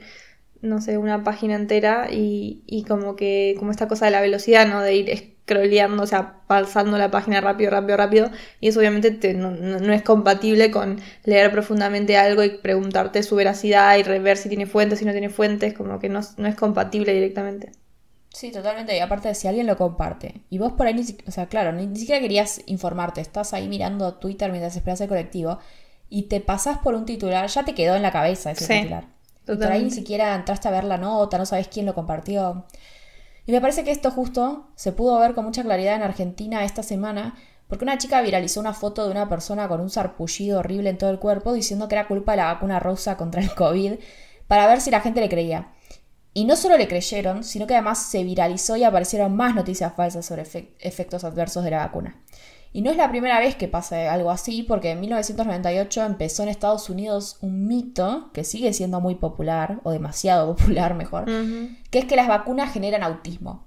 no 0.62 0.82
sé, 0.82 0.98
una 0.98 1.24
página 1.24 1.56
entera 1.56 2.08
y, 2.12 2.64
y 2.68 2.84
como 2.84 3.16
que, 3.16 3.56
como 3.60 3.72
esta 3.72 3.88
cosa 3.88 4.06
de 4.06 4.12
la 4.12 4.22
velocidad, 4.22 4.68
¿no? 4.68 4.82
De 4.82 4.96
ir 4.96 5.36
scrolleando, 5.44 6.04
o 6.04 6.08
sea, 6.08 6.42
pasando 6.48 6.98
la 6.98 7.12
página 7.12 7.42
rápido, 7.42 7.72
rápido, 7.72 7.98
rápido. 7.98 8.32
Y 8.60 8.70
eso 8.70 8.80
obviamente 8.80 9.34
no, 9.34 9.52
no, 9.52 9.94
es 9.94 10.04
compatible 10.04 10.72
con 10.72 11.00
leer 11.24 11.52
profundamente 11.52 12.18
algo 12.18 12.44
y 12.44 12.50
preguntarte 12.50 13.24
su 13.24 13.36
veracidad 13.36 13.98
y 13.98 14.04
ver 14.20 14.38
si 14.38 14.50
tiene 14.50 14.66
fuentes, 14.66 15.00
si 15.00 15.06
no 15.06 15.12
tiene 15.12 15.30
fuentes, 15.30 15.74
como 15.74 16.00
que 16.00 16.10
no, 16.10 16.22
no 16.38 16.48
es 16.48 16.56
compatible 16.56 17.14
directamente. 17.14 17.72
Sí, 18.34 18.52
totalmente. 18.52 18.96
Y 18.96 19.00
aparte, 19.00 19.34
si 19.36 19.48
alguien 19.48 19.68
lo 19.68 19.76
comparte 19.76 20.42
y 20.50 20.58
vos 20.58 20.74
por 20.74 20.88
ahí 20.88 20.94
ni 20.94 21.04
siquiera, 21.04 21.28
o 21.28 21.32
sea, 21.32 21.48
claro, 21.48 21.74
ni, 21.74 21.94
siquiera 21.98 22.22
querías 22.22 22.62
informarte, 22.66 23.20
estás 23.20 23.54
ahí 23.54 23.68
mirando 23.68 24.16
Twitter 24.16 24.50
mientras 24.52 24.76
esperas 24.76 25.02
el 25.02 25.10
colectivo 25.10 25.60
y 26.10 26.24
te 26.24 26.40
pasas 26.40 26.78
por 26.78 26.96
un 26.96 27.06
titular, 27.06 27.48
ya 27.48 27.66
te 27.66 27.76
quedó 27.76 27.96
en 27.96 28.02
la 28.02 28.12
cabeza 28.12 28.52
ese 28.52 28.68
titular. 28.68 29.06
Y 29.48 29.56
por 29.56 29.72
ahí 29.72 29.84
ni 29.84 29.92
siquiera 29.92 30.36
entraste 30.36 30.68
a 30.68 30.72
ver 30.72 30.84
la 30.84 30.98
nota, 30.98 31.38
no 31.38 31.46
sabes 31.46 31.68
quién 31.68 31.86
lo 31.86 31.94
compartió. 31.94 32.66
Y 33.46 33.52
me 33.52 33.62
parece 33.62 33.84
que 33.84 33.92
esto 33.92 34.12
justo 34.12 34.68
se 34.76 34.92
pudo 34.92 35.20
ver 35.20 35.34
con 35.34 35.46
mucha 35.46 35.64
claridad 35.64 35.96
en 35.96 36.04
Argentina 36.04 36.64
esta 36.64 36.84
semana, 36.84 37.36
porque 37.68 37.86
una 37.86 37.98
chica 37.98 38.22
viralizó 38.22 38.60
una 38.60 38.74
foto 38.74 39.06
de 39.06 39.12
una 39.12 39.30
persona 39.30 39.68
con 39.68 39.82
un 39.82 39.90
sarpullido 39.90 40.60
horrible 40.60 40.90
en 40.90 40.98
todo 40.98 41.10
el 41.10 41.20
cuerpo 41.20 41.54
diciendo 41.54 41.88
que 41.88 41.96
era 41.96 42.08
culpa 42.08 42.34
de 42.34 42.38
la 42.38 42.54
vacuna 42.54 42.80
rosa 42.80 43.18
contra 43.18 43.42
el 43.42 43.54
COVID, 43.56 43.94
para 44.48 44.68
ver 44.68 44.82
si 44.82 44.92
la 44.92 45.02
gente 45.02 45.22
le 45.22 45.30
creía. 45.30 45.72
Y 46.34 46.46
no 46.46 46.56
solo 46.56 46.78
le 46.78 46.88
creyeron, 46.88 47.44
sino 47.44 47.68
que 47.68 47.74
además 47.74 48.04
se 48.10 48.24
viralizó 48.24 48.78
y 48.78 48.84
aparecieron 48.84 49.36
más 49.36 49.54
noticias 49.56 49.94
falsas 49.96 50.26
sobre 50.26 50.44
efectos 50.80 51.24
adversos 51.24 51.64
de 51.64 51.72
la 51.72 51.80
vacuna. 51.80 52.22
Y 52.74 52.82
no 52.82 52.90
es 52.90 52.98
la 52.98 53.10
primera 53.10 53.40
vez 53.40 53.56
que 53.56 53.68
pasa 53.68 54.14
algo 54.14 54.32
así, 54.32 54.64
porque 54.64 54.92
en 54.92 55.02
1998 55.02 56.04
empezó 56.04 56.44
en 56.44 56.50
Estados 56.50 56.90
Unidos 56.90 57.38
un 57.42 57.68
mito 57.68 58.30
que 58.34 58.44
sigue 58.44 58.72
siendo 58.74 59.02
muy 59.02 59.16
popular, 59.16 59.82
o 59.84 59.92
demasiado 59.92 60.56
popular 60.56 60.94
mejor, 60.96 61.26
que 61.26 62.00
es 62.00 62.06
que 62.06 62.16
las 62.16 62.28
vacunas 62.28 62.72
generan 62.72 63.04
autismo. 63.04 63.66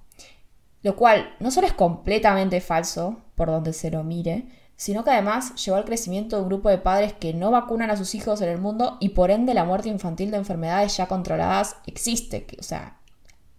Lo 0.83 0.97
cual 0.97 1.35
no 1.41 1.51
solo 1.51 1.67
es 1.67 1.73
completamente 1.73 2.61
falso, 2.61 3.19
por 3.35 3.49
donde 3.49 3.73
se 3.73 3.91
lo 3.91 4.05
mire, 4.05 4.47
sino 4.77 5.05
que 5.05 5.11
además 5.11 5.55
llevó 5.55 5.77
al 5.77 5.85
crecimiento 5.85 6.37
de 6.37 6.43
un 6.43 6.49
grupo 6.49 6.69
de 6.69 6.79
padres 6.79 7.13
que 7.13 7.33
no 7.33 7.51
vacunan 7.51 7.91
a 7.91 7.97
sus 7.97 8.15
hijos 8.15 8.41
en 8.41 8.49
el 8.49 8.59
mundo 8.59 8.97
y 9.01 9.11
por 9.11 9.31
ende 9.31 9.55
la 9.55 9.65
muerte 9.65 9.89
infantil 9.89 10.31
de 10.31 10.39
enfermedades 10.39 10.97
ya 10.97 11.07
controladas 11.07 11.77
existe. 11.87 12.47
O 12.59 12.63
sea, 12.63 12.99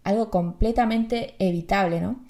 algo 0.03 0.29
completamente 0.29 1.35
evitable, 1.39 2.01
¿no? 2.01 2.23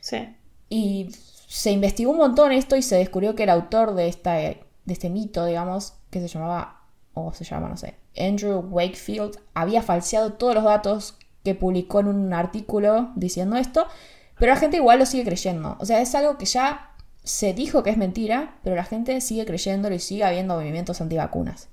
Sí. 0.00 0.36
Y 0.68 1.08
se 1.48 1.70
investigó 1.70 2.10
un 2.10 2.18
montón 2.18 2.52
esto 2.52 2.76
y 2.76 2.82
se 2.82 2.96
descubrió 2.96 3.34
que 3.34 3.44
el 3.44 3.50
autor 3.50 3.94
de, 3.94 4.06
esta, 4.06 4.34
de 4.34 4.60
este 4.86 5.08
mito, 5.08 5.46
digamos, 5.46 5.94
que 6.10 6.20
se 6.20 6.28
llamaba, 6.28 6.82
o 7.14 7.32
se 7.32 7.44
llama, 7.44 7.70
no 7.70 7.76
sé, 7.78 7.94
Andrew 8.18 8.60
Wakefield, 8.70 9.38
había 9.54 9.80
falseado 9.80 10.34
todos 10.34 10.54
los 10.54 10.64
datos 10.64 11.16
que 11.42 11.54
publicó 11.54 12.00
en 12.00 12.08
un 12.08 12.34
artículo 12.34 13.12
diciendo 13.16 13.56
esto, 13.56 13.86
pero 14.38 14.52
la 14.52 14.60
gente 14.60 14.76
igual 14.76 14.98
lo 14.98 15.06
sigue 15.06 15.24
creyendo. 15.24 15.78
O 15.80 15.86
sea, 15.86 16.02
es 16.02 16.14
algo 16.14 16.36
que 16.36 16.44
ya 16.44 16.90
se 17.24 17.54
dijo 17.54 17.82
que 17.82 17.90
es 17.90 17.96
mentira, 17.96 18.58
pero 18.62 18.76
la 18.76 18.84
gente 18.84 19.18
sigue 19.22 19.46
creyéndolo 19.46 19.94
y 19.94 20.00
sigue 20.00 20.24
habiendo 20.24 20.54
movimientos 20.54 21.00
antivacunas. 21.00 21.70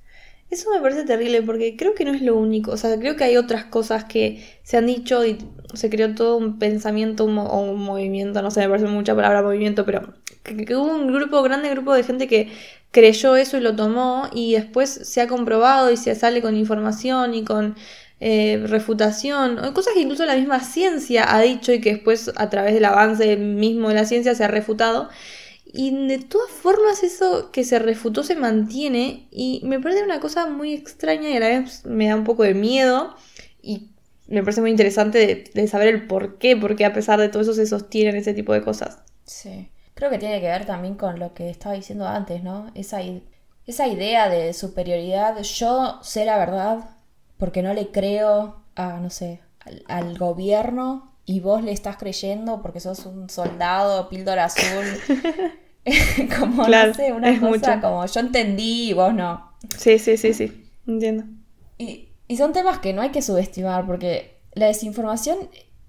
Eso 0.49 0.69
me 0.71 0.79
parece 0.79 1.03
terrible 1.03 1.41
porque 1.41 1.75
creo 1.75 1.95
que 1.95 2.05
no 2.05 2.13
es 2.13 2.21
lo 2.21 2.35
único. 2.35 2.71
O 2.71 2.77
sea, 2.77 2.97
creo 2.99 3.15
que 3.15 3.23
hay 3.23 3.37
otras 3.37 3.65
cosas 3.65 4.05
que 4.05 4.43
se 4.63 4.77
han 4.77 4.85
dicho 4.85 5.25
y 5.25 5.37
se 5.73 5.89
creó 5.89 6.13
todo 6.15 6.37
un 6.37 6.59
pensamiento 6.59 7.25
o 7.25 7.61
un 7.61 7.83
movimiento, 7.83 8.41
no 8.41 8.51
sé, 8.51 8.61
me 8.61 8.69
parece 8.69 8.87
mucha 8.87 9.15
palabra 9.15 9.41
movimiento, 9.41 9.85
pero 9.85 10.13
que, 10.43 10.75
hubo 10.75 10.95
un 10.95 11.11
grupo, 11.11 11.41
grande 11.41 11.69
grupo 11.69 11.93
de 11.93 12.03
gente 12.03 12.27
que 12.27 12.51
creyó 12.91 13.35
eso 13.35 13.57
y 13.57 13.61
lo 13.61 13.75
tomó 13.75 14.29
y 14.33 14.53
después 14.53 14.89
se 14.89 15.21
ha 15.21 15.27
comprobado 15.27 15.91
y 15.91 15.97
se 15.97 16.15
sale 16.15 16.41
con 16.41 16.55
información 16.55 17.33
y 17.33 17.43
con 17.43 17.75
eh, 18.21 18.63
refutación, 18.67 19.59
o 19.59 19.73
cosas 19.73 19.93
que 19.93 20.01
incluso 20.01 20.25
la 20.25 20.35
misma 20.35 20.61
ciencia 20.61 21.35
ha 21.35 21.41
dicho 21.41 21.73
y 21.73 21.81
que 21.81 21.93
después 21.95 22.31
a 22.37 22.49
través 22.49 22.73
del 22.73 22.85
avance 22.85 23.35
mismo 23.35 23.89
de 23.89 23.95
la 23.95 24.05
ciencia 24.05 24.35
se 24.35 24.43
ha 24.43 24.47
refutado. 24.47 25.09
Y 25.65 26.07
de 26.07 26.19
todas 26.19 26.51
formas 26.51 27.03
eso 27.03 27.51
que 27.51 27.63
se 27.63 27.79
refutó 27.79 28.23
se 28.23 28.35
mantiene 28.35 29.27
y 29.31 29.61
me 29.63 29.79
parece 29.79 30.03
una 30.03 30.19
cosa 30.19 30.47
muy 30.47 30.73
extraña 30.73 31.29
y 31.29 31.37
a 31.37 31.39
la 31.39 31.47
vez 31.47 31.85
me 31.85 32.07
da 32.07 32.15
un 32.15 32.23
poco 32.23 32.43
de 32.43 32.53
miedo 32.53 33.15
y 33.61 33.89
me 34.27 34.41
parece 34.41 34.61
muy 34.61 34.71
interesante 34.71 35.51
de, 35.53 35.67
saber 35.67 35.87
el 35.87 36.07
por 36.07 36.37
qué, 36.37 36.55
porque 36.55 36.85
a 36.85 36.93
pesar 36.93 37.19
de 37.19 37.29
todo 37.29 37.41
eso 37.41 37.53
se 37.53 37.65
sostienen 37.65 38.15
ese 38.15 38.33
tipo 38.33 38.53
de 38.53 38.61
cosas. 38.61 38.99
Sí, 39.23 39.69
creo 39.95 40.09
que 40.09 40.17
tiene 40.17 40.39
que 40.39 40.47
ver 40.47 40.65
también 40.65 40.95
con 40.95 41.19
lo 41.19 41.33
que 41.33 41.49
estaba 41.49 41.75
diciendo 41.75 42.07
antes, 42.07 42.43
¿no? 42.43 42.71
Esa, 42.75 43.01
esa 43.65 43.87
idea 43.87 44.29
de 44.29 44.53
superioridad, 44.53 45.41
yo 45.41 45.99
sé 46.01 46.25
la 46.25 46.37
verdad 46.37 46.89
porque 47.37 47.61
no 47.61 47.73
le 47.73 47.91
creo 47.91 48.61
a, 48.75 48.99
no 48.99 49.09
sé, 49.09 49.41
al 49.87 50.17
gobierno 50.17 51.14
y 51.25 51.39
vos 51.39 51.63
le 51.63 51.71
estás 51.71 51.97
creyendo 51.97 52.61
porque 52.61 52.79
sos 52.79 53.05
un 53.05 53.29
soldado, 53.29 54.09
píldora 54.09 54.45
azul. 54.45 54.85
como, 56.39 56.67
no 56.67 56.93
sé, 56.93 57.11
una 57.13 57.39
cosa 57.39 57.79
como 57.79 58.05
yo 58.05 58.19
entendí 58.19 58.89
y 58.89 58.93
vos 58.93 59.13
no. 59.13 59.51
Sí, 59.77 59.99
sí, 59.99 60.17
sí, 60.17 60.33
sí, 60.33 60.69
entiendo. 60.87 61.25
Y, 61.77 62.09
y 62.27 62.37
son 62.37 62.53
temas 62.53 62.79
que 62.79 62.93
no 62.93 63.01
hay 63.01 63.09
que 63.09 63.21
subestimar 63.21 63.85
porque 63.85 64.39
la 64.53 64.67
desinformación 64.67 65.37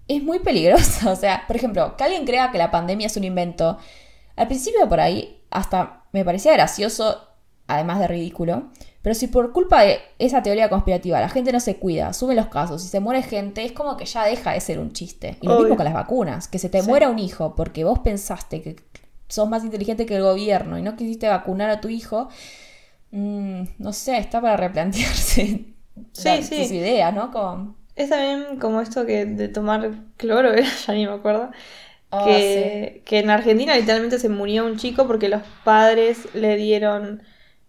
es 0.09 0.23
muy 0.23 0.41
peligrosa. 0.41 1.11
O 1.17 1.17
sea, 1.17 1.45
por 1.47 1.57
ejemplo, 1.57 1.97
que 1.97 2.05
alguien 2.05 2.25
crea 2.25 2.51
que 2.51 2.59
la 2.59 2.71
pandemia 2.71 3.07
es 3.07 3.17
un 3.17 3.25
invento. 3.25 3.79
Al 4.37 4.49
principio 4.49 4.89
por 4.89 5.01
ahí 5.01 5.43
hasta 5.51 6.05
me 6.13 6.25
parecía 6.25 6.53
gracioso, 6.53 7.29
además 7.67 8.01
de 8.01 8.09
ridículo, 8.09 8.71
Pero 9.07 9.15
si 9.15 9.29
por 9.29 9.53
culpa 9.53 9.83
de 9.83 10.01
esa 10.19 10.43
teoría 10.43 10.69
conspirativa 10.69 11.21
la 11.21 11.29
gente 11.29 11.53
no 11.53 11.61
se 11.61 11.77
cuida, 11.77 12.13
sube 12.13 12.35
los 12.35 12.49
casos 12.49 12.85
y 12.85 12.89
se 12.89 12.99
muere 12.99 13.23
gente, 13.23 13.65
es 13.65 13.71
como 13.71 13.97
que 13.97 14.05
ya 14.05 14.25
deja 14.25 14.51
de 14.51 14.61
ser 14.61 14.81
un 14.81 14.91
chiste. 14.91 15.39
Y 15.41 15.47
lo 15.47 15.61
mismo 15.61 15.77
con 15.77 15.85
las 15.85 15.95
vacunas, 15.95 16.49
que 16.49 16.59
se 16.59 16.69
te 16.69 16.83
muera 16.83 17.09
un 17.09 17.21
hijo 17.21 17.55
porque 17.55 17.85
vos 17.85 18.01
pensaste 18.01 18.63
que 18.63 18.75
sos 19.29 19.49
más 19.49 19.63
inteligente 19.63 20.07
que 20.07 20.17
el 20.17 20.25
gobierno 20.25 20.77
y 20.77 20.83
no 20.83 20.97
quisiste 20.97 21.29
vacunar 21.29 21.71
a 21.71 21.81
tu 21.81 21.89
hijo, 21.89 22.31
mm, 23.13 23.63
no 23.79 23.93
sé, 23.93 24.19
está 24.19 24.41
para 24.41 24.57
replantearse 24.57 25.67
sí, 26.11 26.43
sí. 26.43 26.63
sus 26.65 26.73
ideas, 26.73 27.15
¿no? 27.15 27.31
Como... 27.31 27.77
Es 27.95 28.11
también 28.11 28.59
como 28.59 28.81
esto 28.81 29.07
que 29.07 29.25
de 29.25 29.47
tomar 29.47 29.89
cloro, 30.17 30.51
ya 30.85 30.93
ni 30.95 31.07
me 31.07 31.13
acuerdo. 31.13 31.53
Ah, 32.11 32.25
que, 32.27 33.03
que 33.05 33.21
en 33.21 33.31
Argentina 33.31 33.77
literalmente 33.77 34.19
se 34.19 34.29
murió 34.29 34.67
un 34.67 34.79
chico 34.79 35.07
porque 35.07 35.29
los 35.29 35.43
padres 35.63 36.27
le 36.35 36.57
dieron 36.57 37.23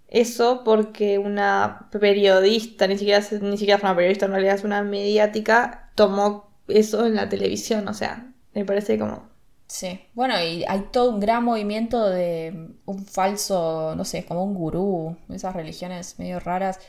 eso 0.08 0.64
porque 0.64 1.18
una 1.18 1.90
periodista, 1.92 2.88
ni 2.88 2.98
siquiera, 2.98 3.24
ni 3.42 3.58
siquiera 3.58 3.78
fue 3.78 3.90
una 3.90 3.96
periodista, 3.96 4.26
en 4.26 4.32
realidad 4.32 4.56
es 4.56 4.64
una 4.64 4.82
mediática, 4.84 5.92
tomó 5.96 6.50
eso 6.68 7.06
en 7.06 7.16
la 7.16 7.28
televisión. 7.30 7.88
O 7.88 7.94
sea, 7.94 8.32
me 8.54 8.66
parece 8.66 8.98
como. 8.98 9.28
Sí, 9.68 10.00
bueno, 10.14 10.42
y 10.42 10.64
hay 10.66 10.86
todo 10.94 11.12
un 11.12 11.20
gran 11.20 11.44
movimiento 11.44 12.10
de 12.10 12.70
un 12.86 13.06
falso, 13.06 13.96
no 13.98 14.06
sé, 14.06 14.24
como 14.24 14.46
un 14.46 14.54
gurú, 14.54 15.18
esas 15.30 15.54
religiones 15.54 16.18
medio 16.20 16.40
raras. 16.40 16.80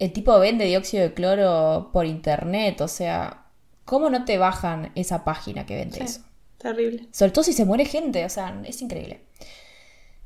El 0.00 0.12
tipo 0.12 0.36
vende 0.40 0.64
dióxido 0.64 1.04
de 1.04 1.14
cloro 1.14 1.90
por 1.92 2.06
internet, 2.06 2.80
o 2.80 2.88
sea, 2.88 3.44
¿cómo 3.84 4.10
no 4.10 4.24
te 4.24 4.36
bajan 4.36 4.90
esa 4.96 5.22
página 5.22 5.64
que 5.64 5.76
vende 5.76 6.02
eso? 6.02 6.22
Terrible. 6.58 7.06
Sobre 7.12 7.30
todo 7.30 7.44
si 7.44 7.52
se 7.52 7.64
muere 7.64 7.84
gente, 7.84 8.24
o 8.24 8.28
sea, 8.28 8.60
es 8.64 8.82
increíble. 8.82 9.20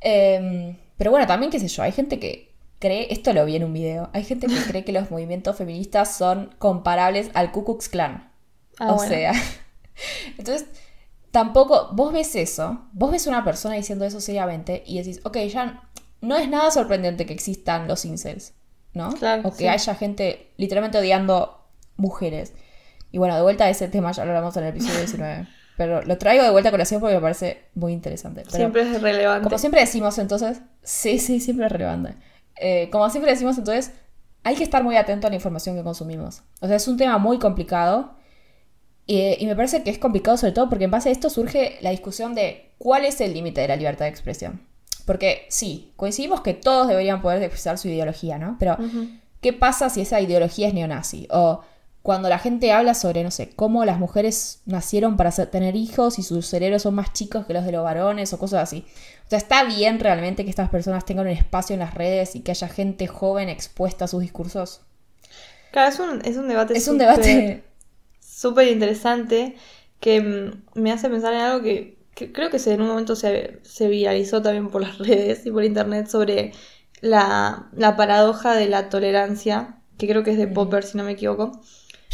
Eh, 0.01 0.79
pero 0.97 1.11
bueno, 1.11 1.27
también 1.27 1.51
qué 1.51 1.61
sé 1.61 1.69
yo, 1.69 1.83
hay 1.83 1.93
gente 1.93 2.19
que 2.19 2.55
cree, 2.79 3.13
esto 3.13 3.33
lo 3.33 3.45
vi 3.45 3.57
en 3.57 3.65
un 3.65 3.73
video, 3.73 4.11
hay 4.13 4.25
gente 4.25 4.47
que 4.47 4.61
cree 4.67 4.85
que 4.85 4.93
los 4.93 5.11
movimientos 5.11 5.57
feministas 5.57 6.17
son 6.17 6.55
comparables 6.59 7.31
al 7.35 7.53
Ku 7.53 7.65
Klux 7.65 7.89
Klan. 7.89 8.31
Ah, 8.79 8.93
o 8.93 8.99
sea, 8.99 9.33
entonces 10.39 10.67
tampoco, 11.31 11.91
vos 11.93 12.13
ves 12.13 12.35
eso, 12.37 12.87
vos 12.93 13.11
ves 13.11 13.27
una 13.27 13.45
persona 13.45 13.75
diciendo 13.75 14.05
eso 14.05 14.21
seriamente 14.21 14.83
y 14.87 14.99
decís, 14.99 15.21
ok, 15.25 15.39
ya 15.39 15.89
no 16.21 16.37
es 16.37 16.49
nada 16.49 16.71
sorprendente 16.71 17.27
que 17.27 17.35
existan 17.35 17.89
los 17.89 18.05
incels, 18.05 18.55
¿no? 18.95 19.11
o 19.45 19.55
que 19.55 19.69
haya 19.69 19.95
gente 19.95 20.53
literalmente 20.57 20.99
odiando 20.99 21.67
mujeres. 21.97 22.53
Y 23.13 23.19
bueno, 23.19 23.37
de 23.37 23.43
vuelta 23.43 23.65
a 23.65 23.71
ese 23.71 23.89
tema 23.89 24.13
ya 24.13 24.25
lo 24.25 24.31
hablamos 24.31 24.57
en 24.57 24.65
el 24.65 24.71
episodio 24.71 24.99
19. 24.99 25.49
Pero 25.77 26.03
lo 26.03 26.19
traigo 26.19 26.43
de 26.43 26.51
vuelta 26.51 26.71
a 26.71 26.73
colación 26.73 27.01
porque 27.01 27.15
me 27.17 27.21
parece 27.21 27.65
muy 27.75 27.93
interesante. 27.93 28.45
siempre 28.49 28.83
es 28.83 29.01
relevante. 29.01 29.45
Como 29.45 29.59
siempre 29.59 29.81
decimos 29.81 30.19
entonces, 30.19 30.61
sí, 30.83 31.19
sí, 31.19 31.41
siempre 31.41 31.67
es 31.67 31.73
relevante. 31.73 32.15
Eh, 32.57 32.89
como 32.91 33.11
siempre 33.11 33.31
decimos 33.31 33.59
entonces, 33.59 33.93
hay 34.43 34.57
que 34.57 34.65
estar 34.65 34.83
muy 34.83 34.97
atento 34.97 35.27
a 35.27 35.31
la 35.31 35.37
información 35.37 35.77
que 35.77 35.83
consumimos. 35.83 36.43
O 36.61 36.67
sea, 36.67 36.77
es 36.77 36.89
un 36.89 36.97
tema 36.97 37.19
muy 37.19 37.39
complicado. 37.39 38.15
y 39.07 39.47
me 39.47 39.55
parece 39.55 39.83
que 39.83 39.91
es 39.91 39.99
complicado 39.99 40.37
sobre 40.37 40.53
todo 40.53 40.69
porque 40.69 40.85
en 40.85 40.91
base 40.91 41.11
a 41.11 41.13
esto 41.13 41.31
surge 41.31 41.79
la 41.81 41.91
discusión 41.91 42.35
de 42.35 42.73
cuál 42.79 43.05
es 43.05 43.21
el 43.21 43.35
límite 43.35 43.61
de 43.61 43.69
la 43.69 43.77
libertad 43.77 44.07
de 44.07 44.11
expresión. 44.11 44.61
Porque 45.07 45.47
sí, 45.49 45.93
coincidimos 45.97 46.41
que 46.41 46.53
todos 46.53 46.89
deberían 46.89 47.23
poder 47.23 47.43
expresar 47.43 47.79
su 47.79 47.89
ideología, 47.89 48.39
¿no? 48.39 48.57
Pero, 48.59 48.77
¿qué 49.41 49.53
pasa 49.53 49.89
si 49.89 50.01
esa 50.01 50.21
ideología 50.21 50.67
es 50.69 50.75
neonazi? 50.75 51.29
O 51.31 51.61
cuando 52.07 52.29
la 52.29 52.39
gente 52.39 52.71
habla 52.71 52.95
sobre, 52.95 53.25
no 53.25 53.33
sé, 53.33 53.51
cómo 53.57 53.85
las 53.85 53.99
mujeres 53.99 54.61
nacieron 54.65 55.17
para 55.17 55.33
tener 55.33 55.75
hijos 55.75 56.21
y 56.21 56.23
sus 56.23 56.47
cerebros 56.47 56.83
son 56.83 56.95
más 56.95 57.13
chicos 57.13 57.47
que 57.47 57.53
los 57.53 57.65
de 57.65 57.73
los 57.73 57.83
varones 57.83 58.33
o 58.33 58.39
cosas 58.39 58.63
así. 58.63 58.87
O 59.27 59.29
sea, 59.29 59.39
está 59.39 59.65
bien 59.65 59.99
realmente 59.99 60.45
que 60.45 60.51
estas 60.51 60.71
personas 60.71 61.05
tengan 61.05 61.27
un 61.27 61.33
espacio 61.33 61.75
en 61.75 61.81
las 61.81 61.95
redes 61.95 62.37
y 62.37 62.43
que 62.43 62.53
haya 62.53 62.69
gente 62.69 63.09
joven 63.09 63.49
expuesta 63.49 64.05
a 64.05 64.09
sus 64.09 64.21
discursos. 64.21 64.83
Claro, 65.73 65.91
es 65.91 65.99
un, 65.99 66.23
es 66.25 66.37
un 66.37 66.47
debate. 66.47 66.77
Es 66.79 66.87
un 66.87 66.99
debate 66.99 67.65
súper 68.21 68.69
interesante 68.69 69.57
que 69.99 70.21
mm, 70.21 70.81
me 70.81 70.93
hace 70.93 71.11
pensar 71.11 71.33
en 71.33 71.41
algo 71.41 71.65
que, 71.65 71.99
creo 72.15 72.51
que 72.51 72.59
en 72.71 72.83
un 72.83 72.87
momento 72.87 73.17
se, 73.17 73.59
se, 73.65 73.89
viralizó 73.89 74.43
también 74.43 74.69
por 74.69 74.81
las 74.81 74.99
redes 75.05 75.45
y 75.45 75.51
por 75.51 75.65
internet 75.65 76.07
sobre 76.07 76.53
la, 77.01 77.69
la 77.73 77.97
paradoja 77.97 78.55
de 78.55 78.69
la 78.69 78.91
tolerancia, 78.91 79.81
que 79.99 80.07
creo 80.07 80.23
que 80.23 80.31
es 80.31 80.39
de 80.39 80.47
Popper, 80.47 80.85
si 80.85 80.97
no 80.97 81.03
me 81.03 81.11
equivoco 81.11 81.61